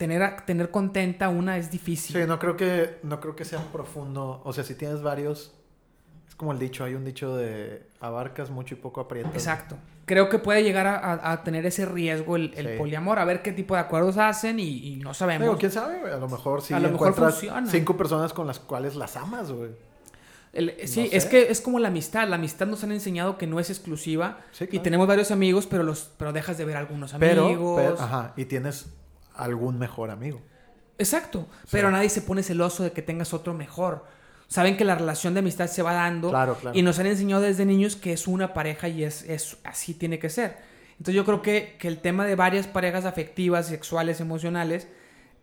[0.08, 2.16] tener, tener contenta una es difícil.
[2.22, 5.54] Sí, no creo que no creo que sea un profundo, o sea, si tienes varios
[6.28, 9.34] es como el dicho, hay un dicho de abarcas mucho y poco aprietas.
[9.34, 9.78] Exacto.
[10.06, 12.78] Creo que puede llegar a, a- a tener ese riesgo el, el Sí.
[12.78, 15.44] poliamor, a ver qué tipo de acuerdos hacen y, y no sabemos.
[15.48, 17.70] Digo, quién sabe, a lo mejor si A lo mejor encuentras funciona.
[17.72, 19.72] cinco personas con las cuales las amas, güey.
[20.54, 21.16] El- sí, sé.
[21.18, 22.28] es que es como la amistad.
[22.28, 24.40] La amistad nos han enseñado que no es exclusiva.
[24.52, 27.82] Sí, Y tenemos varios amigos, pero los pero dejas de ver algunos Pero, amigos.
[27.82, 28.86] pero- ajá, y tienes
[29.36, 30.42] algún mejor amigo.
[30.98, 31.48] Exacto.
[31.72, 34.06] Pero nadie se pone celoso de que tengas otro mejor.
[34.48, 36.30] Saben que la relación de amistad se va dando.
[36.30, 36.78] Claro, claro.
[36.78, 40.20] Y nos han enseñado desde niños que es una pareja y es, es así tiene
[40.20, 40.58] que ser.
[40.92, 44.88] Entonces yo creo que, que el tema de varias parejas afectivas, sexuales, emocionales,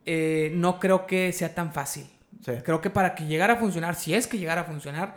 [0.07, 2.07] eh, no creo que sea tan fácil.
[2.45, 2.53] Sí.
[2.65, 5.17] Creo que para que llegara a funcionar, si es que llegara a funcionar,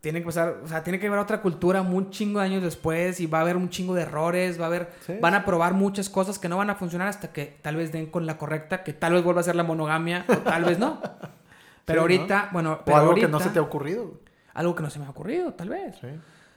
[0.00, 3.20] tiene que pasar, o sea, tiene que haber otra cultura un chingo de años después
[3.20, 5.14] y va a haber un chingo de errores, va a haber, Sí.
[5.20, 8.06] van a probar muchas cosas que no van a funcionar hasta que tal vez den
[8.06, 11.00] con la correcta, que tal vez vuelva a ser la monogamia o tal vez no.
[11.84, 12.00] Pero Sí, ¿no?
[12.02, 14.20] ahorita, bueno, O pero algo ahorita, que no se te ha ocurrido.
[14.54, 15.96] algo que no se me ha ocurrido, tal vez.
[16.00, 16.08] Sí.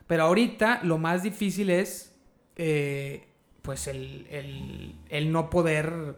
[0.07, 2.15] Pero ahorita lo más difícil es,
[2.55, 3.27] eh,
[3.61, 6.15] pues, el, el, el no poder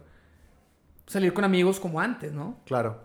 [1.06, 2.58] salir con amigos como antes, ¿no?
[2.66, 3.00] Claro.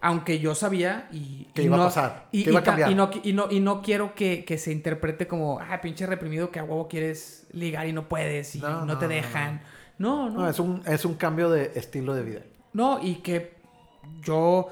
[0.00, 1.46] Aunque yo sabía y...
[1.54, 2.90] Que iba a no- pasar, Y, que iba a cambiar.
[2.90, 6.50] y no, y, no, y no quiero que, que se interprete como, ah, pinche reprimido
[6.50, 9.62] que a huevo quieres ligar y no puedes y no, No, te dejan.
[9.98, 10.40] No, no.
[10.42, 12.40] No, es un, es un cambio de estilo de vida.
[12.74, 13.54] No, y que
[14.22, 14.68] yo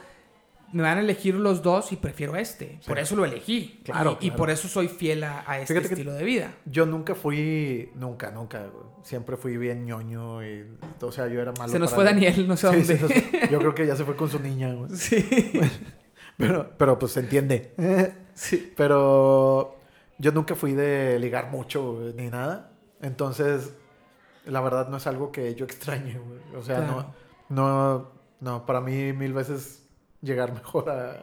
[0.74, 2.78] me van a elegir los dos y prefiero este.
[2.86, 3.80] Por eso lo elegí.
[3.84, 6.54] Claro, Y, por eso soy fiel a, a este Fíjate estilo de vida.
[6.66, 8.66] Yo nunca fui, nunca, nunca,
[9.02, 10.66] siempre fui bien ñoño y,
[11.00, 11.72] o sea, yo era malo.
[11.72, 13.14] Se nos para- fue Daniel, no sé Sí, dónde.
[13.14, 14.90] sí, yo creo que ya se fue con su niña, güey.
[14.96, 15.24] Sí.
[16.36, 17.72] Pero, pero pues se entiende.
[18.34, 18.72] sí.
[18.76, 19.78] Pero
[20.18, 22.72] yo nunca fui de ligar mucho güey, ni nada.
[23.00, 23.72] Entonces,
[24.44, 26.40] la verdad no es algo que yo extrañe, güey.
[26.56, 27.14] O sea, Claro.
[27.50, 28.10] no, no,
[28.40, 29.83] no, para mí mil veces
[30.24, 31.20] llegar mejor a,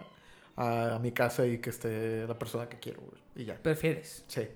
[0.95, 3.21] a, mi casa y que esté la persona que quiero, güey.
[3.35, 3.55] Y ya.
[3.55, 4.23] Prefieres.
[4.27, 4.47] Sí.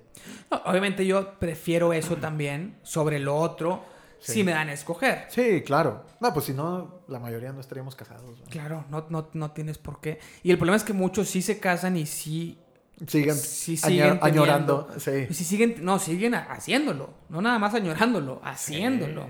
[0.52, 3.84] No, obviamente yo prefiero eso también sobre lo otro
[4.20, 4.32] Sí.
[4.34, 5.26] si me dan a escoger.
[5.30, 6.04] Sí, claro.
[6.20, 8.40] No, pues si no, la mayoría no estaríamos casados.
[8.40, 8.46] ¿no?
[8.50, 10.20] Claro, no, no, no tienes por qué.
[10.42, 12.58] Y el problema es que muchos sí se casan y sí,
[13.08, 14.88] Siguen, Sí, año- siguen añorando.
[14.98, 15.28] Sí.
[15.30, 17.14] sí siguen, no, siguen ha- haciéndolo.
[17.30, 19.28] No nada más añorándolo, haciéndolo.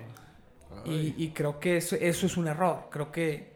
[0.85, 2.87] Y, y creo que eso, eso es un error.
[2.91, 3.54] Creo que,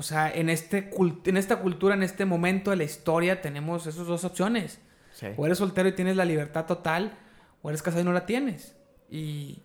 [0.00, 3.86] o sea, en, este cult- en esta cultura, en este momento de la historia, tenemos
[3.86, 4.78] esas dos opciones.
[5.12, 5.26] Sí.
[5.36, 7.18] O eres soltero y tienes la libertad total,
[7.60, 8.74] o eres casado y no la tienes.
[9.10, 9.60] Y,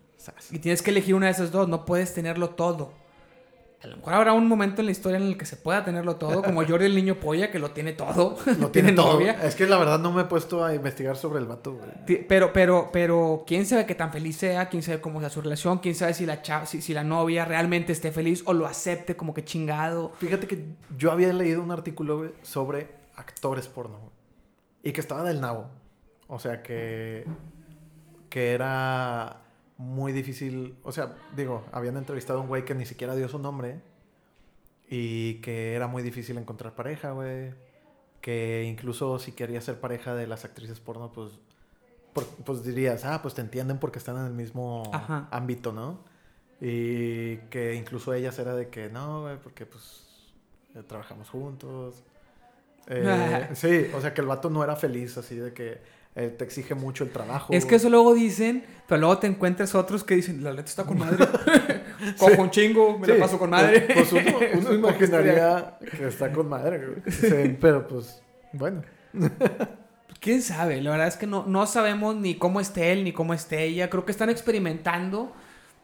[0.52, 2.91] y tienes que elegir una de esas dos, no puedes tenerlo todo.
[3.86, 6.16] A lo mejor habrá un momento en la historia en el que se pueda tenerlo
[6.16, 8.36] todo, como Jordi el niño polla, que lo tiene todo.
[8.60, 9.14] Lo tiene todo.
[9.14, 9.34] novia.
[9.44, 12.26] Es que la verdad no me he puesto a investigar sobre el vato, güey.
[12.28, 15.78] Pero, pero, pero, quién sabe qué tan feliz sea, quién sabe cómo sea su relación,
[15.78, 19.16] quién sabe si la, chava- si, si la novia realmente esté feliz o lo acepte
[19.16, 20.12] como que chingado.
[20.18, 20.66] Fíjate que
[20.98, 23.99] yo había leído un artículo güey, sobre actores porno.
[23.99, 24.12] güey,
[24.84, 25.68] Y que estaba del nabo.
[26.28, 27.24] O sea que.
[28.30, 29.38] Que era
[29.78, 30.76] muy difícil.
[30.84, 33.82] O sea, digo, habían entrevistado a un güey que ni siquiera dio su nombre.
[34.90, 37.54] Y que era muy difícil encontrar pareja, güey.
[38.22, 41.32] Que incluso si querías ser pareja de las actrices porno, pues.
[42.14, 45.28] por- pues dirías, ah, pues te entienden porque están en el mismo Ajá.
[45.32, 46.00] ámbito, ¿no?
[46.62, 50.32] Y que incluso ellas era de que no, güey, porque pues
[50.88, 52.04] trabajamos juntos.
[52.88, 55.82] Eh, sí, o sea que el vato no era feliz, así de que
[56.16, 57.52] eh, te exige mucho el trabajo.
[57.52, 60.86] Es que eso luego dicen, pero luego te encuentras otros que dicen, la neta está
[60.86, 61.28] con madre.
[62.18, 63.82] Cojo un chingo, me Sí, la paso con madre.
[63.82, 67.02] Pues, pues uno, imaginaría que está con madre.
[67.10, 68.22] Sí, pero pues,
[68.54, 68.82] bueno.
[70.22, 70.82] ¿Quién sabe?
[70.82, 73.90] La verdad es que no, no sabemos ni cómo esté él ni cómo esté ella.
[73.90, 75.34] Creo que están experimentando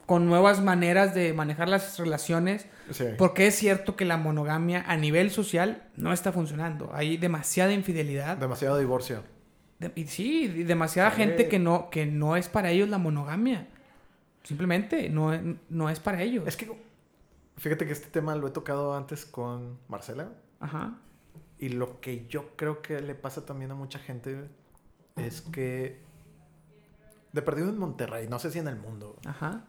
[0.06, 2.68] con nuevas maneras de manejar las relaciones.
[2.92, 3.06] Sí.
[3.18, 6.90] Porque es cierto que la monogamia a nivel social no está funcionando.
[6.94, 8.38] Hay demasiada infidelidad.
[8.38, 9.24] Demasiado divorcio.
[9.82, 11.18] De- y sí, y demasiada Sí.
[11.18, 13.68] gente que no, que no es para ellos la monogamia.
[14.44, 16.48] Simplemente no, es- no es para ellos.
[16.48, 16.72] Es que,
[17.58, 20.30] fíjate que este tema lo he tocado antes con Marcela.
[20.60, 20.98] Ajá.
[21.60, 24.48] Y lo que yo creo que le pasa también a mucha gente
[25.16, 26.00] es que,
[27.34, 29.66] de perdido en Monterrey, no sé si en el mundo, Ajá.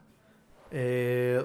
[0.70, 1.44] eh,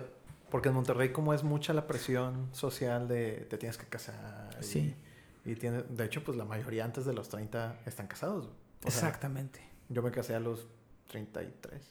[0.50, 4.56] porque en Monterrey como es mucha la presión social de te tienes que casar.
[4.62, 4.80] Sí.
[4.80, 5.07] Y,
[5.56, 8.46] tiene, de hecho, pues la mayoría antes de los 30 están casados.
[8.48, 8.52] O
[8.82, 9.60] sea, Exactamente.
[9.90, 10.68] yo me casé a los
[11.10, 11.82] 33,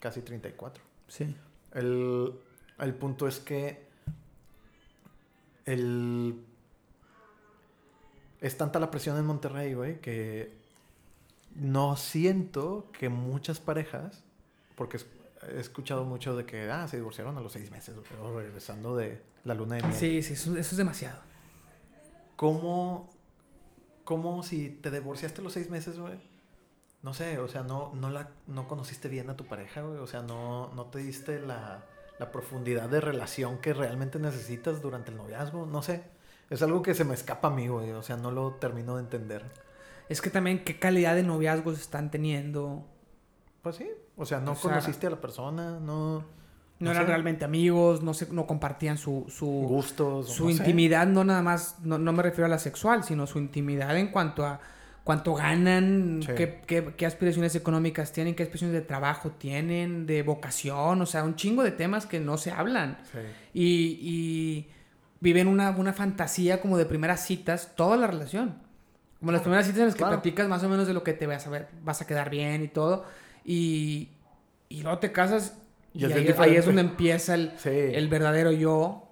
[0.00, 0.82] casi 34.
[1.08, 1.36] Sí.
[1.72, 2.32] El,
[2.78, 3.86] el punto es que
[5.66, 6.44] el,
[8.40, 10.52] es tanta la presión en Monterrey, güey, que
[11.54, 14.22] no siento que muchas parejas,
[14.76, 15.06] porque es-
[15.54, 19.20] he escuchado mucho de que, ah, se divorciaron a los seis meses, o regresando de
[19.44, 19.94] la luna de miel.
[19.94, 21.20] Sí, sí, eso, eso es demasiado.
[22.36, 23.10] ¿Cómo,
[24.04, 26.18] cómo si te divorciaste los seis meses, güey?
[27.02, 29.98] No sé, o sea, no, no, la, no conociste bien a tu pareja, güey.
[29.98, 31.84] O sea, no, no te diste la,
[32.18, 35.66] la profundidad de relación que realmente necesitas durante el noviazgo.
[35.66, 36.04] No sé.
[36.50, 37.90] Es algo que se me escapa a mí, güey.
[37.92, 39.44] O sea, no lo termino de entender.
[40.08, 42.86] Es que también qué calidad de noviazgos están teniendo.
[43.62, 43.90] Pues sí.
[44.16, 46.24] O sea, no O sea, conociste a la persona, no...
[46.80, 50.28] No, No eran realmente amigos, no, se, no compartían su, su, Gustos.
[50.28, 50.56] su no sé.
[50.56, 54.08] intimidad, no nada más, no, no me refiero a la sexual, sino su intimidad en
[54.08, 54.60] cuanto a
[55.04, 56.32] cuánto ganan, Sí.
[56.36, 61.22] qué, qué- qué aspiraciones económicas tienen, qué aspiraciones de trabajo tienen, de vocación, o sea,
[61.24, 62.98] un chingo de temas que no se hablan.
[63.12, 63.18] Sí.
[63.52, 64.68] Y, y
[65.20, 68.56] viven una, una fantasía como de primeras citas, toda la relación.
[69.20, 70.14] Como las primeras citas en las que Claro.
[70.16, 72.62] platicas más o menos de lo que te vas a ver, vas a quedar bien
[72.64, 73.04] y todo.
[73.44, 74.08] Y,
[74.68, 75.54] y luego te casas
[75.94, 77.70] y, Y es ahí, ahí es donde empieza el, Sí.
[77.70, 79.08] el verdadero yo.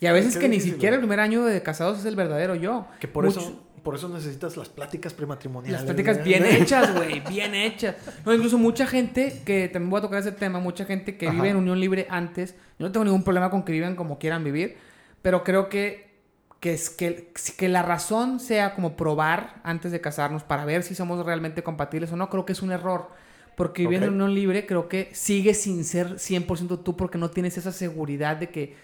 [0.00, 2.16] Y a veces Qué que ni difícil, siquiera el primer año de casados es el
[2.16, 2.86] verdadero yo.
[3.00, 3.62] Que por Mucho- eso...
[3.82, 5.80] Por eso necesitas las pláticas prematrimoniales.
[5.82, 7.94] Las pláticas bien hechas, güey, bien hechas.
[8.24, 11.36] No, incluso mucha gente, que también voy a tocar ese tema, mucha gente que Ajá.
[11.36, 14.42] vive en unión libre antes, yo no tengo ningún problema con que vivan como quieran
[14.42, 14.76] vivir,
[15.22, 16.10] pero creo que,
[16.58, 20.96] que, es, que, que la razón sea como probar antes de casarnos para ver si
[20.96, 23.10] somos realmente compatibles o no, creo que es un error.
[23.56, 24.12] Porque viviendo Ok.
[24.12, 28.36] en unión libre creo que sigues sin ser 100% tú porque no tienes esa seguridad
[28.36, 28.76] de que,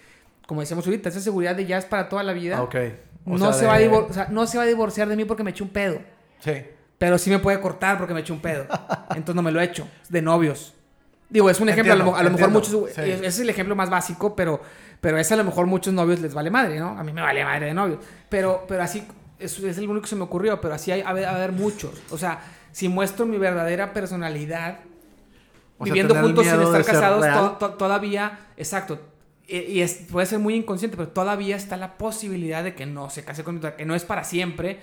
[0.46, 2.62] como decíamos ahorita, esa seguridad de ya es para toda la vida.
[2.62, 2.74] Ok.
[3.26, 5.14] O no, sea, se va a de- o sea, no se va a divorciar de
[5.16, 5.98] mí porque me eché un pedo.
[6.40, 6.52] Sí.
[6.98, 8.66] Pero sí me puede cortar porque me eché un pedo.
[9.10, 9.86] Entonces no me lo he hecho.
[10.08, 10.74] De novios.
[11.28, 11.92] Digo, es un ejemplo.
[11.92, 12.94] a lo, Entiendo, a lo mejor entiendo, muchos.
[12.94, 13.00] sí.
[13.10, 14.60] Ese es el ejemplo más básico, pero,
[15.00, 16.98] pero ese a lo mejor muchos novios les vale madre, ¿no?
[16.98, 17.98] A mí me vale madre de novios.
[18.28, 19.06] Pero, pero así.
[19.38, 22.00] Es, es el único que se me ocurrió, pero así hay, a haber muchos.
[22.10, 22.40] O sea,
[22.72, 24.80] si muestro mi verdadera personalidad,
[25.78, 27.38] O viviendo juntos sin estar casados, real.
[27.38, 28.40] to- to- todavía.
[28.56, 28.98] Exacto.
[29.46, 33.10] Y, y es, puede ser muy inconsciente, pero todavía está la posibilidad de que no
[33.10, 34.80] se case conmigo, que no es para siempre.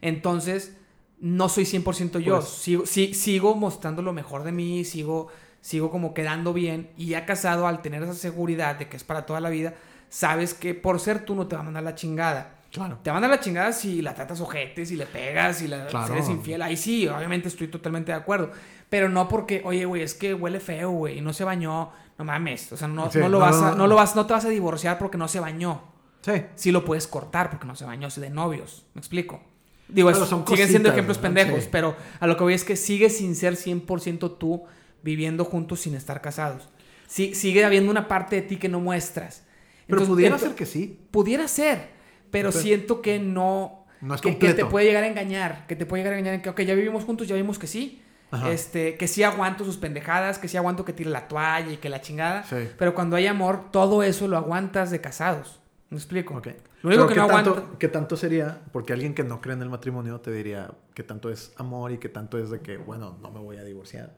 [0.00, 0.76] Entonces,
[1.20, 2.36] no soy 100% yo.
[2.36, 5.28] Pues- sigo, sí- sigo mostrando lo mejor de mí, sigo,
[5.60, 6.90] sigo como quedando bien.
[6.96, 9.74] Y ya casado, al tener esa seguridad de que es para toda la vida,
[10.10, 12.56] sabes que por ser tú no te va a mandar la chingada.
[12.72, 12.98] Claro.
[13.02, 15.84] Te va a mandar la chingada si la tratas ojete, si le pegas, si, la,
[15.84, 16.14] si Claro.
[16.14, 16.62] eres infiel.
[16.62, 18.50] Ahí sí, obviamente estoy totalmente de acuerdo.
[18.88, 21.92] Pero no porque, oye, güey, es que huele feo, güey, y no se bañó.
[22.18, 22.72] No mames.
[22.72, 23.76] O sea, no, Sí, no lo no, vas a, no.
[23.76, 25.82] no lo vas, no te vas a divorciar porque no se bañó.
[26.22, 26.32] Sí.
[26.54, 28.86] Sí lo puedes cortar porque no se bañó, es de novios.
[28.94, 29.42] ¿Me explico?
[29.88, 31.68] Digo, Pero es- son siguen siendo ejemplos pendejos, Sí.
[31.70, 34.62] pero a lo que voy es que sigue sin ser 100% tú
[35.02, 36.68] viviendo juntos sin estar casados.
[37.06, 39.44] Sí, sigue habiendo una parte de ti que no muestras.
[39.86, 40.98] Pero pudiera ser que sí.
[41.10, 41.90] Pudiera ser,
[42.32, 43.84] pero Entonces, siento que no...
[44.00, 46.34] No es que, que te puede llegar a engañar, que te puede llegar a engañar
[46.34, 48.02] en que, ok, ya vivimos juntos, ya vimos que sí,
[48.32, 48.50] Ajá.
[48.50, 51.88] este, que sí aguanto sus pendejadas, que sí aguanto que tire la toalla y que
[51.88, 52.68] la chingada, Sí.
[52.76, 55.60] pero cuando hay amor, todo eso lo aguantas de casados.
[55.90, 56.34] ¿Me explico?
[56.82, 57.78] Lo único que ¿qué no tanto, aguanta...
[57.78, 58.60] ¿Qué tanto sería?
[58.72, 61.98] Porque alguien que no cree en el matrimonio te diría que tanto es amor y
[61.98, 64.16] que tanto es de que, bueno, no me voy a divorciar.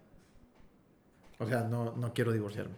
[1.38, 2.74] O sea, no, no quiero divorciarme.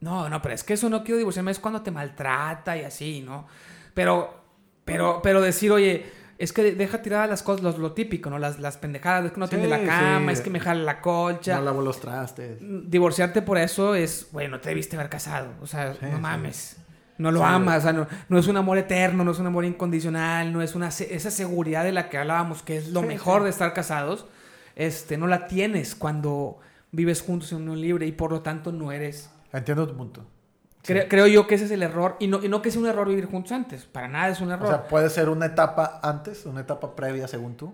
[0.00, 3.22] No, no, pero es que eso no quiero divorciarme, es cuando te maltrata y así,
[3.22, 3.46] ¿no?
[3.94, 4.43] Pero,
[4.84, 6.06] pero, pero decir, oye,
[6.38, 8.38] es que deja tiradas las cosas, lo, lo típico, ¿no?
[8.38, 10.34] Las, las pendejadas, es que no Sí, tiende la cama, sí.
[10.34, 11.56] es que me jala la colcha.
[11.56, 12.58] No lavo los trastes.
[12.60, 16.76] Divorciarte por eso es, güey, no te debiste haber casado, o sea, Sí, no mames.
[17.16, 19.64] No lo amas, o sea, no, no es un amor eterno, no es un amor
[19.64, 23.44] incondicional, no es una se- esa seguridad de la que hablábamos, que es lo mejor
[23.44, 24.26] de estar casados,
[24.74, 26.58] este, no la tienes cuando
[26.90, 30.26] vives juntos en unión libre y por lo tanto no eres Entiendo tu punto.
[30.86, 32.16] Cre- Creo yo que ese es el error.
[32.18, 33.84] Y no, y no que sea un error vivir juntos antes.
[33.84, 34.66] Para nada es un error.
[34.66, 37.72] O sea, puede ser una etapa antes, una etapa previa, según tú.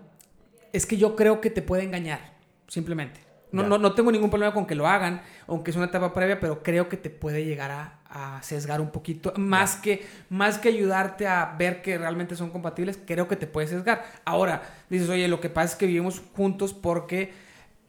[0.73, 2.19] es que yo creo que te puede engañar.
[2.67, 3.19] Simplemente.
[3.51, 6.39] No, no, no tengo ningún problema con que lo hagan, aunque es una etapa previa,
[6.39, 7.99] pero creo que te puede llegar a,
[8.37, 9.33] a sesgar un poquito.
[9.35, 13.67] Más que, más que ayudarte a ver que realmente son compatibles, creo que te puede
[13.67, 14.05] sesgar.
[14.23, 17.33] Ahora, dices, oye, lo que pasa es que vivimos juntos porque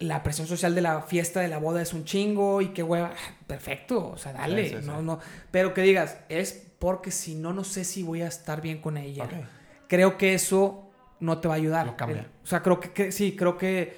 [0.02, 3.12] la presión social de la fiesta de la boda es un chingo y qué hueva.
[3.46, 4.68] Perfecto, o sea, dale.
[4.68, 4.86] Sí, sí, sí.
[4.86, 5.18] no, no.
[5.50, 8.96] Pero que digas, es porque si no, no sé si voy a estar bien con
[8.96, 9.28] ella.
[9.88, 11.86] Creo que eso no te va a ayudar.
[11.86, 12.26] Lo cambia.
[12.42, 13.96] O sea, creo que, que- sí, creo que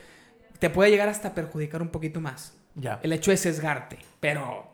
[0.59, 2.55] te puede llegar hasta perjudicar un poquito más.
[2.75, 3.01] Ya.
[3.03, 3.99] El hecho de sesgarte.
[4.21, 4.71] Pero,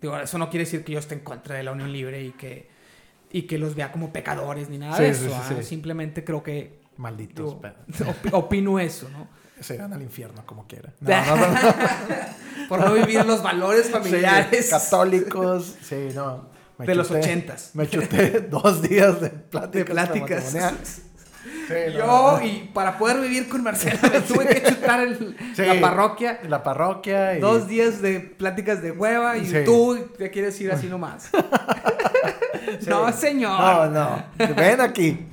[0.00, 2.32] digo, eso no quiere decir que yo esté en contra de la unión libre y
[2.32, 2.68] que,
[3.32, 5.34] y que los vea como pecadores ni nada de eso.
[5.34, 5.62] ¿ah?
[5.62, 7.56] Simplemente creo que Malditos.
[7.88, 9.28] digo, opino eso, ¿no?
[9.60, 10.92] Se irán al infierno como quiera.
[11.00, 11.60] No, no, no.
[12.68, 15.74] Por no vivir los valores familiares Sí, católicos.
[15.82, 16.48] Sí, no.
[16.78, 17.70] Me de los chuté- ochentas.
[17.74, 19.86] Me chuté dos días de pláticas.
[19.86, 20.44] De pláticas.
[21.68, 26.40] Sí, Yo, y para poder vivir con Marcela, me tuve que chutar el- la parroquia.
[26.48, 27.40] La parroquia y...
[27.40, 31.28] Dos días de pláticas de hueva y tú te quieres ir así nomás.
[32.86, 33.60] No, señor.
[33.60, 34.24] No, no.
[34.56, 35.26] Ven aquí.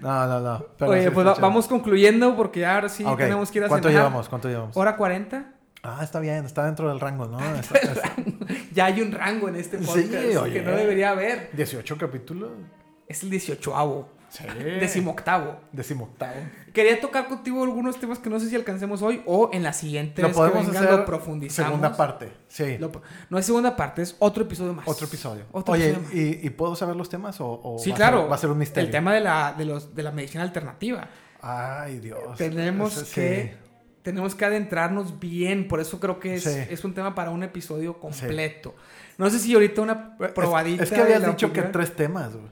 [0.00, 0.66] No, no, no.
[0.78, 4.02] Pero Oye, sí pues vamos concluyendo porque ahora sí tenemos que ir a ¿Cuánto cenar.
[4.04, 4.28] llevamos?
[4.28, 4.76] ¿Cuánto llevamos?
[4.76, 5.52] ¿Hora 40?
[5.82, 6.44] Ah, está bien.
[6.46, 7.38] Está dentro del rango, ¿no?
[7.56, 8.12] Está- está-
[8.72, 10.52] Ya hay un rango en este Sí, podcast oye.
[10.52, 11.50] que no debería haber.
[11.52, 12.50] 18 capítulos.
[13.06, 14.44] Es el 18avo, Sí.
[14.80, 15.60] decimoctavo.
[15.70, 16.34] Decimoctavo.
[16.72, 20.22] Quería tocar contigo algunos temas que no sé si alcancemos hoy o en la siguiente
[20.22, 21.70] Lo vez que podemos vengan hacer lo profundizamos.
[21.70, 22.32] segunda parte.
[22.48, 22.76] Sí.
[22.78, 22.90] Lo-
[23.30, 24.88] no es segunda parte, es otro episodio más.
[24.88, 25.44] Otro episodio.
[25.52, 26.14] Otro Oye, episodio más.
[26.16, 28.20] ¿y, y puedo saber los temas o, o Sí, va a claro.
[28.22, 28.86] ser- va a ser un misterio?
[28.86, 31.08] El tema de la, de los, de la medicina alternativa.
[31.40, 32.36] Ay, Dios.
[32.36, 33.14] tenemos sí.
[33.14, 33.56] que
[34.02, 36.60] tenemos que adentrarnos bien por eso creo que es, Sí.
[36.68, 38.74] es un tema para un episodio completo
[39.16, 42.48] no sé si ahorita una probadita Es, que habías dicho que tres temas, güey.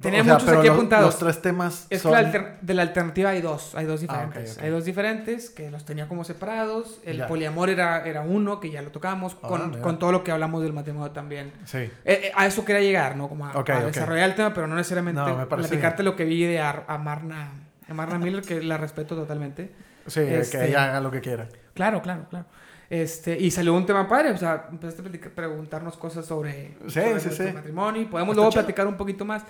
[0.00, 1.06] Tenía O sea, muchos aquí los- apuntados.
[1.06, 2.12] Los tres temas es que son...
[2.12, 5.72] la alter- de la alternativa hay dos hay dos Ah, diferentes hay dos diferentes que
[5.72, 7.26] los tenía como separados el Ya.
[7.26, 10.62] poliamor era, era uno que ya lo tocamos Ah, con, con todo lo que hablamos
[10.62, 11.78] del matrimonio también Sí.
[11.78, 13.28] Eh, eh, a eso quería llegar, ¿no?
[13.28, 16.60] Como a, a desarrollar el tema, pero no necesariamente No, platicarte lo que vi de
[16.60, 17.50] Ar- a, Marna,
[17.88, 19.72] a Marna Miller, que la respeto totalmente.
[20.06, 21.48] Sí, Este- que ella haga lo que quiera.
[21.74, 22.46] Claro, claro, claro.
[22.88, 26.92] Este, y salió un tema padre, o sea, empezaste a platicar- preguntarnos cosas sobre, Sí,
[26.94, 27.52] sobre sí, nuestro sí.
[27.52, 28.62] matrimonio y podemos Está luego chido.
[28.62, 29.42] platicar un poquito más.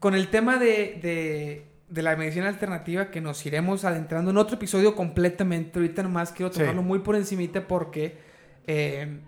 [0.00, 4.56] Con el tema de, de, de la medicina alternativa que nos iremos adentrando en otro
[4.56, 6.58] episodio completamente, ahorita nomás quiero Sí.
[6.60, 8.18] tocarlo muy por encimita porque
[8.66, 9.20] eh,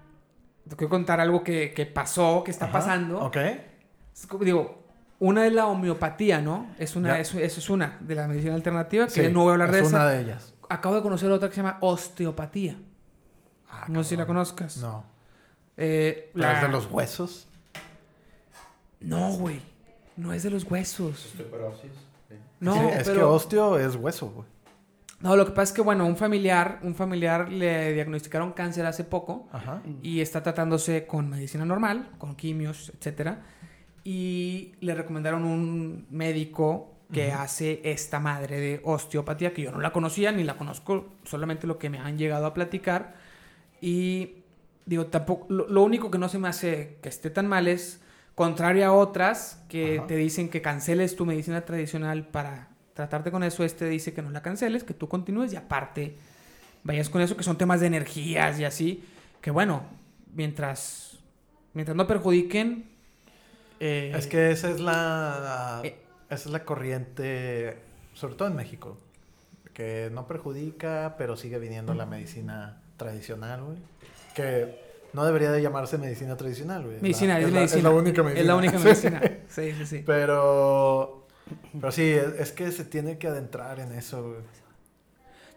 [0.69, 3.21] te quiero contar algo que, que pasó, que está Ajá, pasando.
[3.21, 3.37] Ok.
[3.37, 4.83] Es digo,
[5.19, 6.69] una es la homeopatía, ¿no?
[6.79, 9.53] Es una, eso, eso es una de la medicina alternativa, que Sí, no voy a
[9.53, 9.97] hablar de es esa.
[9.97, 10.55] una de ellas.
[10.69, 12.77] Acabo de conocer otra que se llama osteopatía.
[13.71, 14.79] Ah, no sé si la conozcas.
[14.79, 15.05] No.
[15.77, 17.47] Eh, ¿La la- es de los huesos?
[19.01, 19.61] No, güey.
[20.17, 21.35] No es de los huesos.
[22.61, 23.15] No, Sí, es pero...
[23.15, 24.47] que osteo es hueso, güey.
[25.21, 29.05] No, lo que pasa es que, bueno, un familiar, un familiar le diagnosticaron cáncer hace
[29.05, 29.81] poco Ajá.
[30.03, 33.43] y está tratándose con medicina normal, con quimios, etcétera.
[34.03, 39.93] Y le recomendaron un médico que hace esta madre de osteopatía, que yo no la
[39.93, 43.15] conocía ni la conozco, solamente lo que me han llegado a platicar.
[43.81, 44.39] Y
[44.87, 48.01] digo, tampoco, lo, lo único que no se me hace que esté tan mal es,
[48.35, 50.07] contrario a otras que Ajá.
[50.07, 54.31] te dicen que canceles tu medicina tradicional para tratarte con eso, este dice que no
[54.31, 56.17] la canceles, que tú continúes y aparte
[56.85, 59.05] vayas con eso, que son temas de energías y así,
[59.41, 59.85] que bueno,
[60.35, 61.19] mientras,
[61.75, 62.85] mientras no perjudiquen...
[63.81, 65.81] eh, Es que esa es la.
[65.85, 65.97] Eh.
[66.29, 67.77] Esa es la corriente,
[68.15, 68.99] sobre todo en México,
[69.75, 73.79] que no perjudica, pero sigue viniendo la medicina tradicional, güey.
[74.35, 74.82] Que
[75.13, 77.01] no debería de llamarse medicina tradicional, güey.
[77.01, 77.79] Medicina, es, la- medicina.
[77.79, 78.41] Es la única medicina.
[78.41, 78.85] Es la única Sí.
[78.85, 79.21] medicina.
[79.49, 80.03] Sí, sí, sí.
[80.07, 81.27] Pero,
[81.81, 84.41] pero sí, es, es que se tiene que adentrar en eso, güey.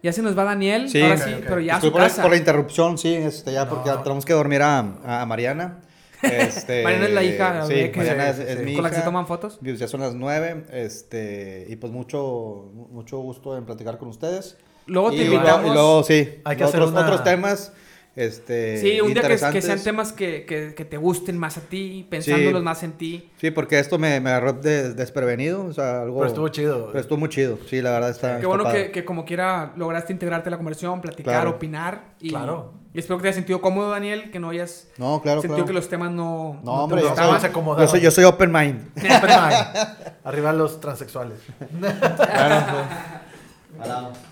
[0.03, 1.43] Ya se nos va Daniel, Sí, ahora ok, sí, ok.
[1.47, 2.21] pero ya a su por, casa.
[2.21, 3.95] por la interrupción, sí, este, ya porque No.
[3.97, 4.79] ya tenemos que dormir a,
[5.21, 5.81] a Mariana.
[6.21, 8.65] Este, Mariana es la hija, Sí, que- Mariana es, es sí.
[8.65, 9.05] mi Con la que se hija.
[9.05, 9.59] toman fotos.
[9.61, 14.57] Ya son las nueve, este, y pues mucho, mucho gusto en platicar con ustedes.
[14.87, 15.47] Luego te y, invitamos.
[15.61, 17.73] luego, y luego, sí, Hay que hacer otros, una- otros temas,
[18.15, 21.61] este, Sí, un día que, que sean temas que, que, que te gusten más a
[21.61, 22.65] ti, pensándolos Sí.
[22.65, 23.29] más en ti.
[23.37, 26.19] Sí, porque esto me, me agarró de- desprevenido, o sea, algo...
[26.19, 26.87] Pero estuvo chido.
[26.87, 28.85] pero estuvo muy chido, sí, la verdad está Qué está bueno padre.
[28.85, 31.49] que, que como quiera lograste integrarte a la conversación, platicar, Claro.
[31.51, 32.15] opinar.
[32.21, 32.73] Y, Claro.
[32.93, 35.67] y espero que te hayas sentido cómodo, Daniel, que no hayas No, claro, sentido claro.
[35.67, 37.41] que los temas no, No, te hombre, yo gustaban.
[37.41, 38.87] se soy, yo, soy, yo soy open mind.
[38.97, 40.07] Open mind.
[40.23, 41.37] Arriba los transexuales.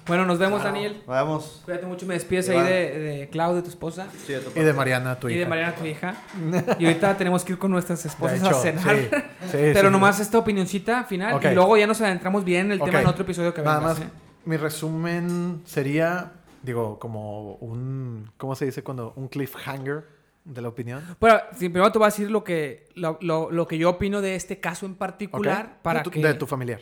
[0.08, 1.02] Bueno, nos vemos, Daniel.
[1.08, 1.62] Vamos.
[1.66, 4.64] Cuídate mucho, me despides ahí de, de Clau, de tu esposa, Sí, de tu Y
[4.64, 5.40] de Mariana, tu y hija.
[5.42, 6.16] de Mariana, tu hija.
[6.80, 8.96] Y ahorita tenemos que ir con nuestras esposas hecho, a cenar.
[8.96, 9.08] sí,
[9.52, 9.92] sí, Pero sí.
[9.92, 13.24] nomás esta opinioncita final y luego ya nos adentramos bien en el tema en otro
[13.24, 14.12] episodio que Nada vengas, más, ¿eh?
[14.46, 19.14] mi resumen sería, digo, como un, ¿cómo se dice cuando?
[19.16, 20.06] Un cliffhanger
[20.46, 21.02] de la opinión.
[21.22, 24.20] Bueno, sí, primero te voy a decir lo que, lo, lo- lo que yo opino
[24.22, 26.20] de este caso en particular para de, tu, que...
[26.22, 26.82] de tu familiar.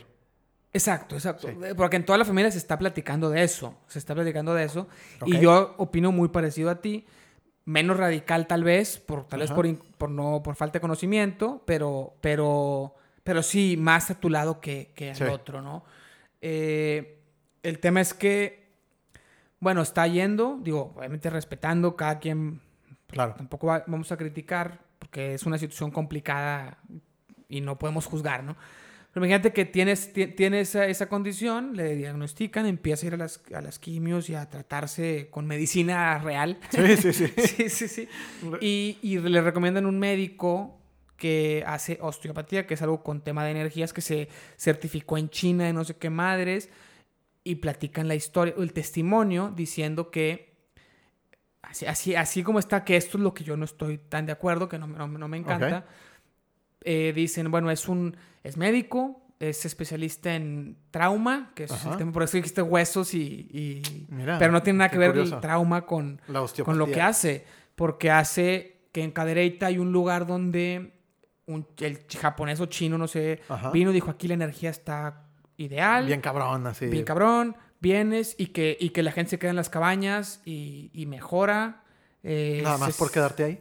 [0.72, 1.48] Exacto, exacto.
[1.48, 1.56] Sí.
[1.64, 3.78] Eh, Porque en toda la familia se está platicando de eso.
[3.88, 4.88] Se está platicando de eso.
[5.26, 7.06] Y yo opino muy parecido a ti.
[7.64, 9.66] Menos radical tal vez, por, tal vez por,
[9.98, 14.92] por, no, por falta de conocimiento, pero, pero, pero sí más a tu lado que,
[14.96, 15.24] que al Sí.
[15.24, 15.84] otro, ¿no?
[16.40, 17.20] Eh,
[17.62, 18.72] el tema es que,
[19.60, 22.60] bueno, está yendo, digo, obviamente respetando cada quien
[23.06, 23.34] Claro.
[23.36, 26.78] tampoco va- vamos a criticar porque es una situación complicada
[27.48, 28.56] y no podemos juzgar, ¿no?
[29.12, 33.16] Pero imagínate que tienes, ti- tiene esa, esa condición, le diagnostican, empieza a ir a
[33.18, 36.58] las, a las quimios y a tratarse con medicina real.
[36.70, 37.26] Sí, sí, sí.
[37.36, 38.08] sí, sí, sí.
[38.62, 40.78] Y, y le recomiendan un médico
[41.18, 45.68] que hace osteopatía, que es algo con tema de energías, que se certificó en China
[45.68, 46.70] y no sé qué madres,
[47.44, 50.56] y platican la historia, el testimonio, diciendo que,
[51.62, 54.32] así, así, así como está, que esto es lo que yo no estoy tan de
[54.32, 55.84] acuerdo, que no, no- no me encanta, Ok.
[56.84, 61.92] Eh, dicen, bueno, es un, es médico, es especialista en trauma, que es Ajá.
[61.92, 63.48] el tema, por eso dijiste huesos y...
[63.50, 65.34] y- Mira, pero no tiene nada que ver curioso.
[65.36, 67.44] el trauma con, La con lo que hace,
[67.74, 70.92] porque hace que en Cadereyta hay un lugar donde
[71.46, 73.70] un, el japonés o chino, no sé, Ajá.
[73.72, 75.24] vino y dijo aquí la energía está
[75.56, 76.86] ideal, Bien cabrón, así.
[76.86, 80.90] bien cabrón, vienes y que, y que la gente se queda en las cabañas y,
[80.94, 81.82] y mejora.
[82.22, 83.60] eh, Nada más por quedarte ahí.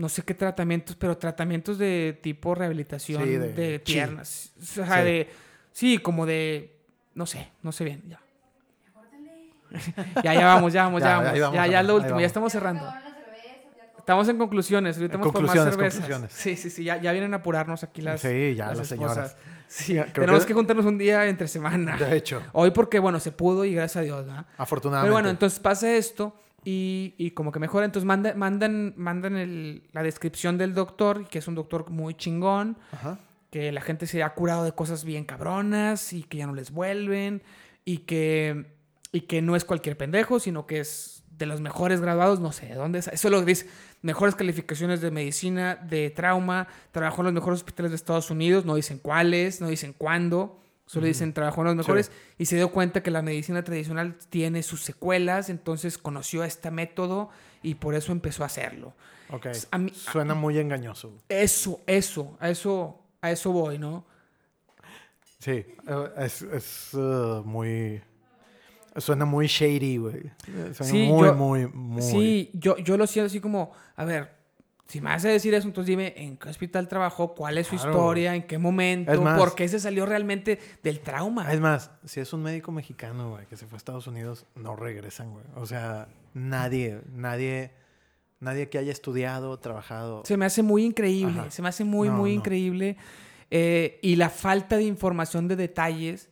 [0.00, 4.52] No sé qué tratamientos, pero tratamientos de tipo rehabilitación Sí, de, piernas.
[4.58, 5.04] O sea, Sí.
[5.04, 5.30] de...
[5.72, 6.74] Sí, como de...
[7.14, 8.18] No sé, no sé bien, ya.
[10.24, 11.34] Ya, ya vamos, ya vamos, ya, Ya, vamos.
[11.38, 12.82] Ya, vamos, ya, es lo último, ya estamos cerrando.
[12.82, 13.06] Ya.
[13.98, 16.00] Estamos en conclusiones, ahorita vamos por más conclusiones, cervezas.
[16.00, 16.32] conclusiones.
[16.32, 19.36] Sí, sí, sí, ya, ya vienen a apurarnos aquí las Sí, ya, las señoras.
[19.68, 20.54] Sí, Ya, creo tenemos que- que...
[20.54, 21.96] juntarnos un día entre semana.
[21.96, 24.46] De hecho, Hoy porque, bueno, se pudo y gracias a Dios, ¿verdad?
[24.56, 25.06] afortunadamente.
[25.06, 27.86] Pero bueno, entonces pasa esto y, y como que mejora.
[27.86, 32.76] Entonces manda- mandan, mandan el- la descripción del doctor, que es un doctor muy chingón,
[32.92, 33.18] Ajá.
[33.50, 36.70] que la gente se ha curado de cosas bien cabronas y que ya no les
[36.70, 37.42] vuelven
[37.84, 38.66] y que,
[39.12, 42.66] y que no es cualquier pendejo, sino que es de los mejores graduados, no sé
[42.66, 43.08] de dónde es.
[43.08, 43.66] Eso lo dice,
[44.02, 48.74] mejores calificaciones de medicina, de trauma, trabajó en los mejores hospitales de Estados Unidos, no
[48.74, 50.60] dicen cuáles, no dicen cuándo,
[50.90, 54.62] solo dicen trabajó en los mejores y se dio cuenta que la medicina tradicional tiene
[54.64, 57.30] sus secuelas, entonces conoció este método
[57.62, 58.92] y por eso empezó a hacerlo.
[59.30, 59.46] Ok.
[59.70, 61.12] A mí- Suena muy engañoso.
[61.28, 64.04] Eso, eso, a eso, a eso voy, ¿no?
[65.38, 68.02] Sí, eh, es, es eh, muy...
[68.96, 70.22] Suena muy shady, güey.
[70.74, 72.02] Suena Sí, muy, yo- muy, muy...
[72.02, 74.39] Sí, yo, yo lo siento así como, a ver,
[74.90, 77.76] si me vas a decir eso, entonces dime en qué hospital trabajó, cuál es su
[77.76, 77.90] Claro.
[77.92, 81.52] historia, en qué momento, más- por qué se salió realmente del trauma.
[81.52, 84.74] Es más, si es un médico mexicano, güey, que se fue a Estados Unidos, no
[84.76, 85.44] regresan, güey.
[85.54, 87.70] O sea, nadie, nadie,
[88.40, 90.22] nadie que haya estudiado, trabajado.
[90.24, 91.50] Se me hace muy increíble, Ajá.
[91.50, 92.36] se me hace muy, No, muy no.
[92.36, 92.96] increíble.
[93.52, 96.28] eh, y la falta de información de detalles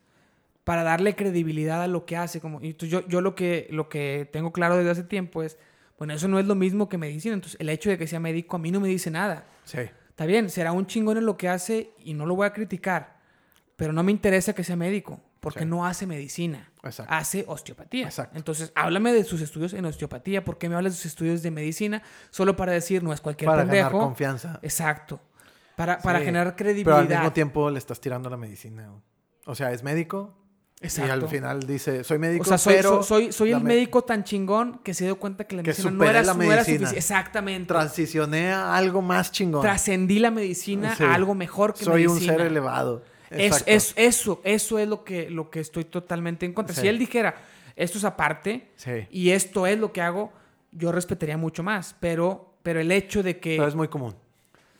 [0.62, 2.40] para darle credibilidad a lo que hace.
[2.40, 5.58] Como, y yo, yo lo, que, lo que tengo claro desde hace tiempo es,
[5.98, 7.34] bueno, eso no es lo mismo que medicina.
[7.34, 9.44] Entonces, el hecho de que sea médico a mí no me dice nada.
[9.64, 9.78] Sí.
[10.08, 13.18] Está bien, será un chingón en lo que hace y no lo voy a criticar,
[13.76, 15.66] pero no me interesa que sea médico, porque Sí.
[15.66, 17.12] no hace medicina, Exacto.
[17.14, 18.06] hace osteopatía.
[18.06, 18.36] Exacto.
[18.36, 21.50] Entonces, háblame de sus estudios en osteopatía, ¿por qué me hablas de sus estudios de
[21.52, 22.02] medicina?
[22.30, 23.90] Solo para decir, no es cualquier Para pendejo.
[23.90, 24.58] ganar confianza.
[24.62, 25.20] Exacto.
[25.76, 27.08] Para, para Sí, generar Pero al credibilidad.
[27.20, 28.90] mismo tiempo le estás tirando la medicina.
[29.46, 30.36] O sea, es médico,
[30.80, 31.12] Y Exacto.
[31.12, 34.22] al final dice, soy médico, O sea, soy, pero soy, soy, soy el médico tan
[34.22, 36.64] chingón que se dio cuenta que la Que medicina no era, la no era medicina.
[36.64, 36.98] suficiente.
[36.98, 37.66] Exactamente.
[37.66, 39.62] transicioné a algo más chingón.
[39.62, 41.02] Trascendí la medicina Sí.
[41.02, 42.34] a algo mejor que Soy un medicina.
[42.36, 43.02] ser elevado.
[43.30, 43.64] Es,
[43.96, 46.74] eso, eso es lo que, lo que estoy totalmente en contra.
[46.76, 46.82] Sí.
[46.82, 47.34] Si él dijera,
[47.74, 49.06] esto es aparte Sí.
[49.10, 50.32] y esto es lo que hago,
[50.70, 51.96] yo respetaría mucho más.
[51.98, 53.56] Pero, pero el hecho de que...
[53.56, 54.14] Pero es muy común.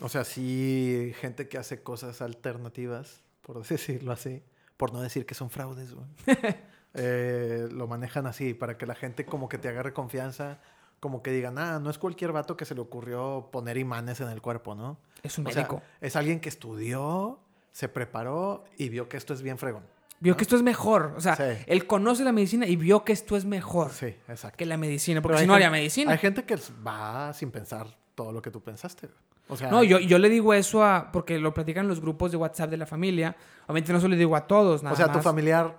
[0.00, 4.42] O sea, sí, gente que hace cosas alternativas, por decirlo así,
[4.78, 6.06] por no decir que son fraudes, güey.
[6.94, 10.58] Eh, lo manejan así, para que la gente como que te agarre confianza,
[11.00, 14.28] como que digan, ah, no es cualquier vato que se le ocurrió poner imanes en
[14.30, 14.96] el cuerpo, ¿no?
[15.22, 15.68] Es un O sea,
[16.00, 17.38] es alguien que estudió,
[17.72, 19.84] se preparó y vio que esto es bien fregón.
[20.18, 21.12] Vio que esto es mejor.
[21.16, 21.62] O sea, Sí.
[21.66, 24.56] él conoce la medicina y vio que esto es mejor Sí, exacto.
[24.56, 25.20] que la medicina.
[25.22, 26.12] Porque si no haría gente- medicina.
[26.12, 27.86] Hay gente que va sin pensar
[28.16, 29.08] todo lo que tú pensaste.
[29.48, 31.10] O sea, No, yo, yo le digo eso a...
[31.12, 33.34] Porque lo platican los grupos de WhatsApp de la familia.
[33.66, 35.24] Obviamente no se lo digo a todos, nada o sea, tu más.
[35.24, 35.76] familiar,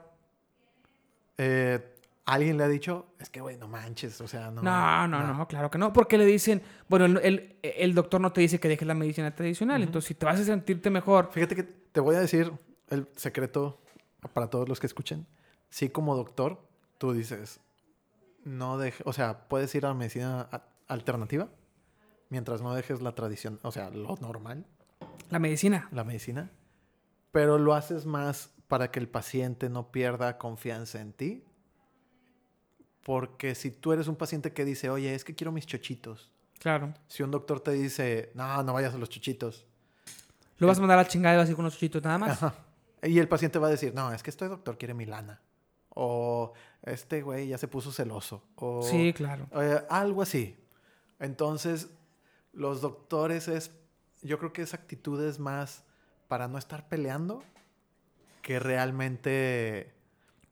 [1.38, 1.80] eh,
[2.26, 4.62] alguien le ha dicho, es que, güey, no manches, o sea, no.
[4.62, 5.92] No, no, no, claro que no.
[5.94, 9.34] Porque le dicen, bueno, el, el- el doctor no te dice que dejes la medicina
[9.34, 9.82] tradicional.
[9.84, 12.52] Entonces, si te vas a sentirte mejor, Fíjate que te voy a decir
[12.90, 13.80] el secreto
[14.34, 15.26] para todos los que escuchen.
[15.70, 16.60] Sí, como doctor,
[16.98, 17.60] tú dices,
[18.44, 20.50] no dejes, o sea, puedes ir a la medicina
[20.88, 21.48] alternativa
[22.30, 24.66] mientras no dejes la tradición, o sea, lo normal,
[25.30, 25.88] la medicina.
[25.92, 26.52] la medicina,
[27.32, 31.44] pero lo haces más para que el paciente no pierda confianza en ti.
[33.04, 36.32] Porque si tú eres un paciente que dice, oye, es que quiero mis chochitos.
[36.60, 36.94] Claro.
[37.08, 39.66] Si un doctor te dice, no, no vayas a los chochitos.
[40.58, 42.18] Lo vas a mandar a la chingada y vas a ir con unos chuchitos nada
[42.18, 42.44] más.
[42.44, 42.56] Ajá.
[43.02, 45.42] Y el paciente va a decir, no, es que este doctor quiere mi lana.
[45.90, 46.54] O
[46.84, 48.44] este güey ya se puso celoso.
[48.56, 49.48] O Sí, claro.
[49.56, 50.58] eh, algo así.
[51.18, 51.90] Entonces,
[52.60, 53.72] los doctores es,
[54.22, 55.84] yo creo que esa actitud es más
[56.28, 57.42] para no estar peleando
[58.42, 59.92] que realmente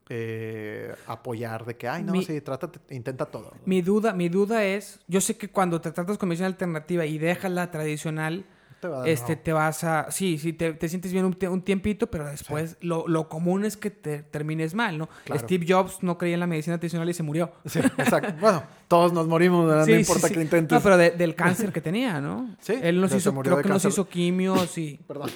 [0.09, 3.51] eh, apoyar de que, ay, no, Mi- sí, trata, intenta todo.
[3.65, 7.17] Mi duda, mi duda es, yo sé que cuando te tratas con medicina alternativa y
[7.17, 8.45] dejas la tradicional,
[8.79, 9.41] Te va a dar este, no.
[9.41, 13.07] te vas a, sí, sí, te, te sientes bien un, un tiempito, pero después lo,
[13.07, 15.09] lo común es que te termines mal, ¿no?
[15.25, 15.41] Claro.
[15.41, 17.51] Steve Jobs no creía en la medicina tradicional y se murió.
[17.65, 18.33] Sí, exacto.
[18.39, 19.85] bueno, todos nos morimos, ¿verdad?
[19.85, 20.33] Sí, no sí, importa sí.
[20.35, 20.75] que intentes.
[20.75, 22.55] No, pero de- del cáncer que tenía, ¿no?
[22.61, 23.91] Sí, Él nos se hizo, creo que nos cáncer.
[23.91, 24.99] hizo quimios y...
[25.07, 25.31] Perdón.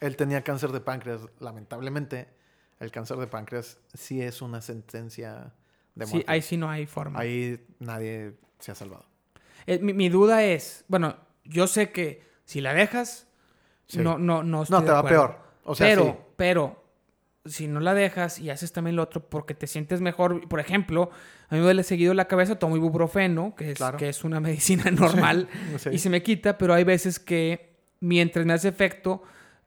[0.00, 1.20] Él tenía cáncer de páncreas.
[1.38, 2.28] Lamentablemente,
[2.80, 5.52] el cáncer de páncreas sí es una sentencia
[5.94, 6.30] de Sí, muerte.
[6.32, 7.20] ahí sí no hay forma.
[7.20, 9.04] Ahí nadie se ha salvado.
[9.66, 11.14] Eh, mi, mi duda es, bueno,
[11.44, 12.22] yo sé que
[12.52, 13.26] si la dejas,
[13.86, 13.98] Sí.
[13.98, 14.62] no, no, no.
[14.62, 15.26] estoy No, de te va acuerdo.
[15.28, 15.38] peor.
[15.64, 16.12] O sea, pero, sí.
[16.36, 16.82] pero,
[17.44, 21.10] si no la dejas y haces también lo otro porque te sientes mejor, por ejemplo,
[21.48, 23.98] a mí me duele seguido la cabeza, tomo ibuprofeno, que es, Claro.
[23.98, 25.48] que es una medicina normal,
[25.78, 25.90] Sí.
[25.92, 29.22] y se me quita, pero hay veces que mientras me hace efecto,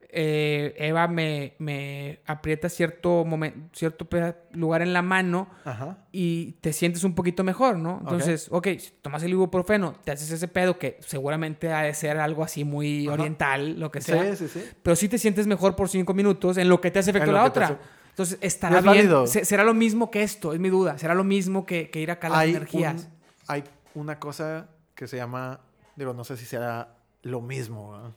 [0.09, 4.07] eh, Eva me, me aprieta cierto, momen- cierto
[4.51, 5.97] lugar en la mano Ajá.
[6.11, 7.97] y te sientes un poquito mejor, ¿no?
[8.01, 12.17] Entonces, ok, si tomas el ibuprofeno, te haces ese pedo que seguramente ha de ser
[12.17, 13.13] algo así muy Ajá.
[13.13, 14.35] oriental, lo que sea.
[14.35, 14.65] Sí, sí, sí.
[14.83, 17.43] Pero sí te sientes mejor por cinco minutos en lo que te hace efecto la
[17.43, 17.65] otra.
[17.65, 17.77] hace-
[18.11, 19.27] Entonces, estará Es bien.
[19.27, 20.97] Se- será lo mismo que esto, es mi duda.
[20.97, 23.03] Será lo mismo que, que ir acá a las Hay, energías.
[23.03, 23.09] un-
[23.47, 23.63] hay
[23.93, 25.59] una cosa que se llama,
[25.97, 28.13] digo, no sé si será lo mismo,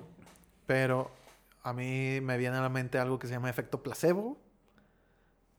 [0.67, 1.11] pero
[1.69, 4.39] a mí me viene a la mente algo que se llama efecto placebo.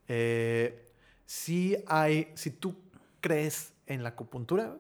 [0.08, 0.92] Eh,
[1.26, 2.76] si hay, si tú
[3.22, 4.78] crees en la acupuntura,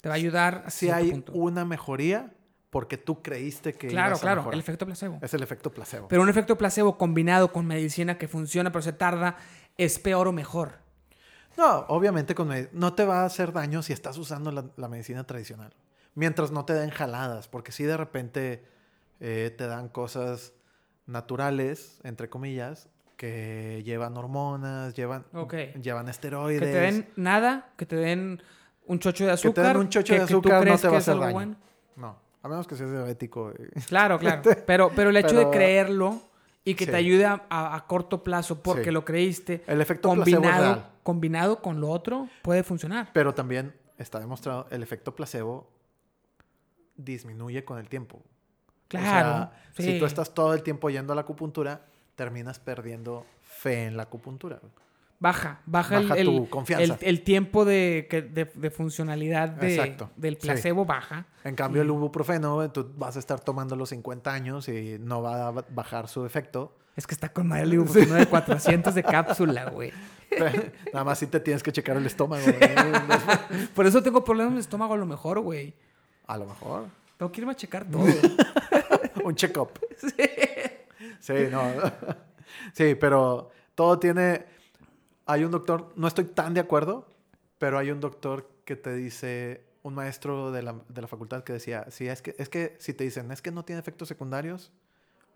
[0.00, 1.32] Te va a ayudar si hay punto.
[1.32, 2.32] una mejoría
[2.70, 4.54] porque tú creíste que Claro, ibas a claro, mejorar.
[4.54, 5.18] el efecto placebo.
[5.22, 6.08] Es el efecto placebo.
[6.08, 9.36] Pero un efecto placebo combinado con medicina que funciona pero se tarda,
[9.76, 10.80] ¿es peor o mejor?
[11.56, 15.24] No, obviamente con no te va a hacer daño si estás usando la, la medicina
[15.24, 15.72] tradicional.
[16.14, 18.64] Mientras no te den jaladas, porque si de repente
[19.24, 20.52] eh, te dan cosas
[21.06, 25.24] naturales, entre comillas, que llevan hormonas, llevan,
[25.80, 26.60] llevan Que esteroides.
[26.60, 28.42] te den nada, que te den
[28.86, 29.54] un chocho de Que azúcar.
[29.64, 31.18] te den un chocho de que- que tú azúcar no te va que a hacer
[31.18, 31.32] daño.
[31.32, 31.56] bueno.
[31.94, 33.52] No, a menos que seas diabético.
[33.86, 34.42] Claro, claro.
[34.66, 36.20] Pero, pero el hecho de creerlo
[36.64, 36.90] y que Sí.
[36.90, 38.90] te ayude a, a- a corto plazo porque Sí.
[38.90, 43.10] lo creíste, El efecto combinado, combinado con lo otro, puede funcionar.
[43.12, 45.70] Pero también está demostrado, el efecto placebo
[46.96, 48.20] disminuye con el tiempo.
[48.96, 49.28] O Claro.
[49.28, 49.82] sea, sí.
[49.84, 51.82] si tú estás todo el tiempo yendo a la acupuntura,
[52.16, 54.60] terminas perdiendo fe en la acupuntura.
[55.18, 56.94] Baja, baja, Baja el, tu confianza.
[57.00, 60.40] el- el tiempo de, que- de- de funcionalidad de- del Sí.
[60.48, 61.26] placebo baja.
[61.44, 65.46] En cambio, el ibuprofeno, tú vas a estar tomando los 50 años y no va
[65.46, 66.76] a ba- bajar su efecto.
[66.96, 69.92] Es que está con madre el ibuprofeno de 400 de cápsula, güey.
[70.92, 72.42] Nada más sí te tienes que checar el estómago.
[73.74, 75.72] Por eso tengo problemas de estómago a lo mejor, güey.
[76.26, 76.86] A lo mejor.
[77.16, 78.04] Tengo que irme a checar todo.
[79.24, 79.70] Un check-up.
[81.18, 81.62] Sí, no.
[82.72, 84.44] Sí, pero Todo tiene...
[85.26, 87.06] Hay un doctor, no estoy tan de acuerdo,
[87.58, 91.52] pero hay un doctor que te dice, un maestro de la, de la facultad que
[91.52, 94.72] decía, sí, es que, es que si te dicen, es que no tiene efectos secundarios,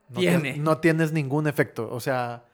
[0.09, 0.57] no, Tiene.
[0.59, 1.89] no tienes ningún efecto.
[1.93, 2.45] O sea,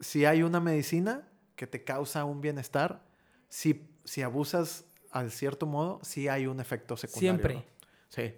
[0.00, 3.02] si hay una medicina que te causa un bienestar,
[3.48, 7.30] si, si abusas al cierto modo, sí hay un efecto secundario.
[7.30, 7.54] Siempre.
[7.54, 7.64] ¿no?
[8.08, 8.34] Sí.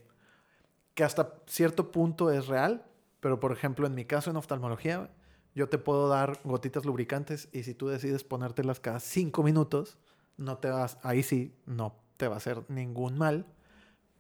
[0.95, 2.85] Que hasta cierto punto es real,
[3.21, 5.11] pero por ejemplo, en mi caso en oftalmología,
[5.55, 9.99] yo te puedo dar gotitas lubricantes y si tú decides ponértelas cada cinco minutos,
[10.37, 13.47] no te vas, ahí sí, no te va a hacer ningún mal,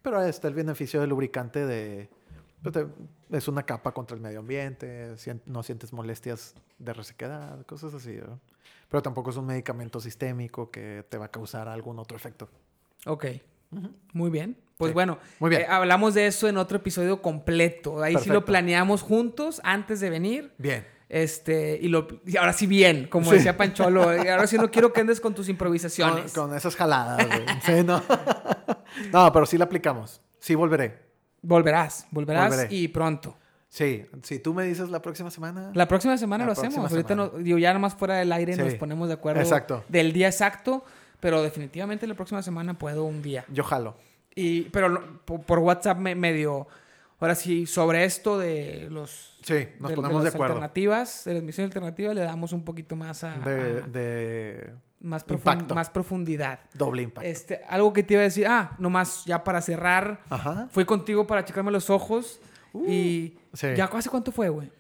[0.02, 2.10] pero ahí está el beneficio del lubricante de,
[2.62, 2.86] pues,
[3.30, 5.14] es una capa contra el medio ambiente,
[5.46, 8.40] no sientes molestias de resequedad, cosas así, ¿no?
[8.88, 12.48] Pero tampoco es un medicamento sistémico que te va a causar algún otro efecto.
[13.06, 13.26] Ok.
[14.12, 14.56] Muy bien.
[14.76, 14.94] Pues Sí.
[14.94, 15.62] bueno, Muy bien.
[15.62, 18.02] eh, hablamos de eso en otro episodio completo.
[18.02, 20.52] Ahí sí lo planeamos juntos antes de venir.
[20.58, 20.86] Bien.
[21.08, 23.36] Este, y, lo, y ahora sí bien, como Sí.
[23.36, 24.02] decía Pancholo.
[24.24, 26.32] y ahora sí no quiero que andes con tus improvisaciones.
[26.32, 27.42] con esas jaladas, güey.
[27.64, 28.02] Sí, no.
[29.12, 30.20] no, pero sí la aplicamos.
[30.38, 30.98] Sí volveré.
[31.42, 32.74] Volverás, volverás Volveré.
[32.74, 33.36] y pronto.
[33.68, 35.70] Sí, si tú me dices la próxima semana.
[35.74, 36.90] La próxima semana La lo hacemos.
[36.90, 38.60] Ahorita no- digo, ya nomás fuera del aire Sí.
[38.60, 39.84] nos ponemos de acuerdo Exacto.
[39.88, 40.84] del día exacto.
[41.22, 43.44] Pero definitivamente la próxima semana puedo un día.
[43.48, 43.94] Yo jalo.
[44.34, 46.66] Y, pero por, por WhatsApp me, medio.
[47.20, 49.38] Ahora sí, sobre esto de los.
[49.42, 50.54] Sí, nos de, ponemos de, las acuerdo.
[50.54, 53.36] alternativas, de la admisión alternativa, le damos un poquito más a.
[53.36, 54.70] De, a- de
[55.00, 55.74] más, impacto.
[55.76, 56.58] más profundidad.
[56.74, 57.30] doble impacto.
[57.30, 60.66] Este, algo que te iba a decir, ah, nomás ya para cerrar, Ajá.
[60.72, 62.40] fui contigo para checarme los ojos
[62.88, 63.66] y Uh, sí.
[63.76, 64.72] ya hace cuánto fue, güey.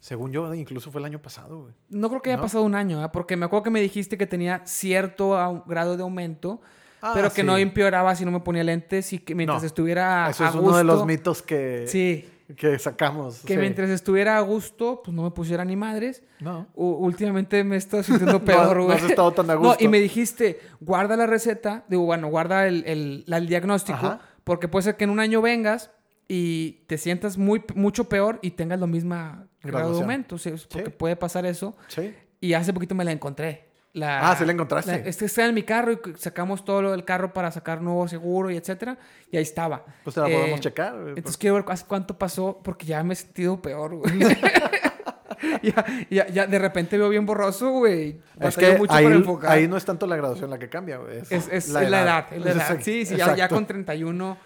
[0.00, 1.74] Según yo, incluso fue el año pasado, güey.
[1.90, 2.42] No creo que haya ¿No?
[2.44, 3.08] pasado un año, ¿eh?
[3.12, 6.60] porque me acuerdo que me dijiste que tenía cierto grado de aumento,
[7.02, 7.46] Ah, pero que sí.
[7.46, 10.54] no empeoraba si no me ponía lentes y que mientras No, estuviera Eso a es
[10.54, 10.68] gusto.
[10.68, 13.40] uno de los mitos que, Sí, que sacamos.
[13.40, 13.58] que sí.
[13.60, 16.22] mientras estuviera a gusto, pues no me pusiera ni madres.
[16.40, 16.66] No.
[16.74, 18.96] U- últimamente me he estado sintiendo peor, no güey.
[18.98, 19.84] has estado tan a No, gusto.
[19.84, 24.20] y me dijiste, guarda la receta, digo, bueno, guarda el, el- la- el diagnóstico, Ajá.
[24.44, 25.90] porque puede ser que en un año vengas
[26.28, 30.90] y te sientas muy, mucho peor y tengas lo misma grado de aumento, sí, porque
[30.90, 30.94] Sí.
[30.96, 31.76] puede pasar eso.
[31.88, 32.14] Sí.
[32.40, 33.66] Y hace poquito me la encontré.
[33.94, 34.90] La, Ah, ¿sí la encontraste?
[34.92, 38.06] la- este está en mi carro y sacamos todo lo del carro para sacar nuevo
[38.06, 38.98] seguro y etcétera.
[39.30, 39.84] Y ahí estaba.
[40.04, 40.92] Pues te la Eh, podemos checar.
[40.94, 44.12] güey, Entonces quiero ver cuánto pasó porque ya me he sentido peor, güey.
[45.62, 48.20] ya, ya, ya de repente veo bien borroso, güey.
[48.40, 49.50] Es que mucho ahí, para enfocar.
[49.52, 51.18] ahí no es tanto la graduación la que cambia, güey.
[51.18, 52.26] Es, Es, es la, edad.
[52.32, 52.78] es la edad.
[52.80, 54.36] Sí, sí, ya, ya con 31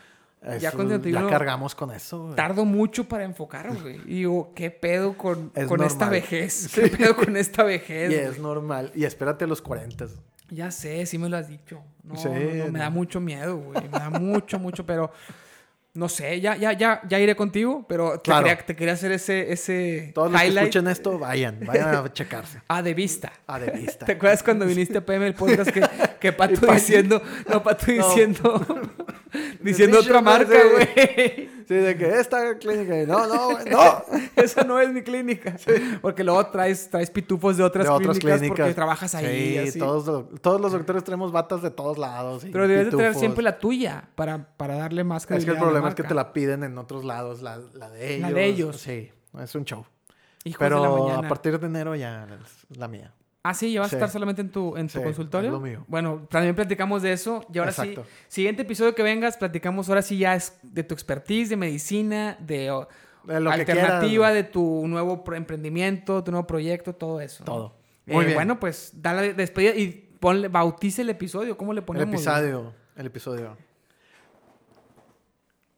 [0.45, 2.25] ya Eso, con 31 cargamos con eso.
[2.25, 2.35] güey.
[2.37, 3.97] tardo mucho para enfocar, güey.
[4.07, 6.69] Y digo, ¿qué pedo con, Es con esta vejez?
[6.75, 8.11] ¿Qué pedo con esta vejez?
[8.11, 8.91] Y es normal.
[8.95, 10.07] Y espérate a los 40.
[10.51, 11.81] Ya sé, sí me lo has dicho.
[12.03, 13.83] No, Sí, no, no, me da mucho miedo, güey.
[13.85, 15.11] Me da mucho, mucho, pero
[15.95, 18.47] no sé, ya, ya, ya, ya iré contigo, pero te, Claro.
[18.47, 22.13] quería, te quería hacer ese, ese Todos los que highlight escuchen esto, vayan, vayan a
[22.13, 22.61] checarse.
[22.69, 23.31] ah, de vista.
[23.47, 24.05] A de vista.
[24.07, 25.83] ¿Te acuerdas cuando viniste a PM el podcast que,
[26.19, 28.09] que Pato- diciendo, no, Pato No.
[28.09, 28.67] diciendo,
[29.61, 31.49] diciendo otra marca, güey?
[31.67, 32.95] Sí, de que esta clínica.
[33.07, 34.05] No, no, güey, no.
[34.37, 35.57] Esa no es mi clínica.
[36.01, 38.59] Porque luego traes, traes pitufos de otras, de otras clínicas, clínicas.
[38.59, 39.53] porque trabajas ahí.
[39.53, 39.79] Sí, así.
[39.79, 42.45] todos, todos los doctores tenemos batas de todos lados.
[42.51, 43.21] Pero debes de tener pitufos.
[43.21, 46.15] siempre la tuya para, para darle más Es que el credibilidad problema es que te
[46.15, 48.23] la piden en otros lados, la, la de ellos.
[48.23, 48.77] La de ellos.
[48.77, 49.11] Sí,
[49.41, 49.87] es un show.
[50.45, 52.27] Hijos de Pero a partir de enero ya
[52.71, 53.13] es la mía.
[53.45, 53.97] Ah, sí, ya vas Sí.
[53.97, 55.49] a estar solamente en tu, en tu Sí, consultorio.
[55.49, 55.85] es lo mío.
[55.89, 57.45] Bueno, también platicamos de eso.
[57.53, 58.05] Y ahora Exacto.
[58.05, 62.37] sí, siguiente episodio que vengas, platicamos ahora sí ya es de tu expertise, de medicina,
[62.39, 67.43] de lo alternativa, de tu nuevo emprendimiento, tu nuevo proyecto, todo eso.
[67.45, 67.53] ¿no?
[67.53, 67.75] Todo.
[68.07, 68.37] Eh, Muy bien.
[68.37, 69.89] Bueno, pues dale despedida y
[70.21, 71.57] ponle, bautice el episodio.
[71.57, 72.07] ¿Cómo le El ponemos?
[72.15, 72.17] güey?
[72.25, 72.73] episodio.
[72.95, 73.57] El episodio.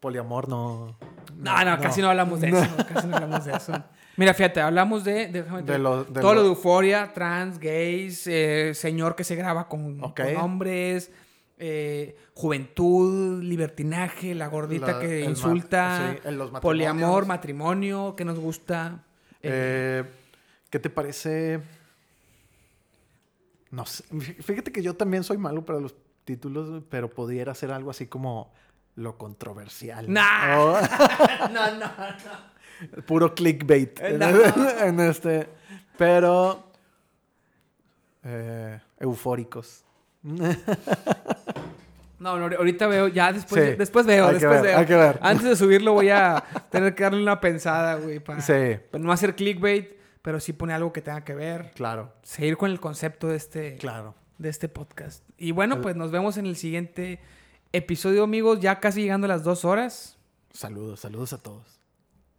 [0.01, 0.99] Poliamor no.
[1.39, 2.77] No, no, casi no hablamos de eso.
[2.93, 3.73] Casi no hablamos de eso.
[4.17, 7.59] Mira, fíjate, hablamos de, déjame De te- lo- de todo lo lo- de euforia, trans,
[7.59, 10.01] gays, eh, señor que se graba con,
[10.37, 11.11] hombres,
[11.59, 18.39] eh, juventud, libertinaje, la gordita La- que insulta, sí, en los poliamor, matrimonio, que nos
[18.39, 19.05] gusta.
[19.43, 20.05] eh,
[20.71, 21.61] ¿Qué te parece?
[23.71, 24.05] No sé.
[24.43, 28.53] Fíjate que yo también soy malo para los títulos, pero pudiera ser algo así como
[28.95, 30.11] lo controversial.
[30.13, 30.59] Nah.
[30.61, 30.79] O-
[31.53, 32.54] no, no, no.
[33.07, 33.99] Puro clickbait.
[34.01, 34.19] Eh,
[34.87, 35.49] en, este.
[35.99, 36.71] Pero.
[38.25, 39.85] eh, eufóricos.
[42.19, 43.77] No, no, ahorita veo, ya después, Sí.
[43.77, 44.79] después veo, Hay después ver, veo.
[44.79, 45.19] hay que ver.
[45.21, 48.79] Antes de subirlo voy a tener que darle una pensada, güey, para, Sí.
[48.91, 49.91] para no hacer clickbait,
[50.23, 51.73] pero sí pone algo que tenga que ver.
[51.75, 54.15] Claro, Seguir con el concepto de este, claro.
[54.39, 55.23] de este podcast.
[55.37, 57.21] Y bueno, El- pues nos vemos en el siguiente
[57.73, 60.17] episodio, amigos, ya casi llegando a las dos horas.
[60.53, 61.74] Saludos, saludos a todos.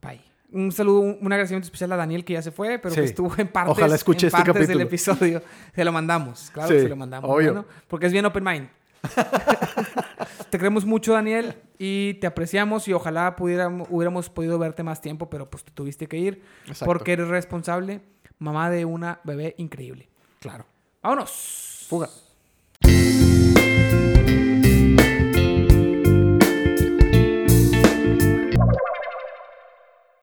[0.06, 0.22] Bye.
[0.52, 3.48] Un saludo, un agradecimiento especial a Daniel que ya se fue, pero que estuvo en
[3.48, 5.42] partes, Ojalá escuche en este partes del episodio.
[5.74, 7.30] Se lo mandamos, claro Sí, que se lo mandamos.
[7.30, 7.54] obvio.
[7.54, 8.70] Bueno, porque es bien open mind.
[10.50, 15.30] te queremos mucho, Daniel, y te apreciamos y ojalá pudiéramos, hubiéramos podido verte más tiempo,
[15.30, 16.86] pero pues te tuviste que ir Exacto.
[16.86, 18.02] porque eres responsable,
[18.40, 20.08] mamá de una bebé increíble.
[20.40, 20.66] Claro.
[21.02, 21.86] Vámonos.
[21.90, 22.10] Fuga.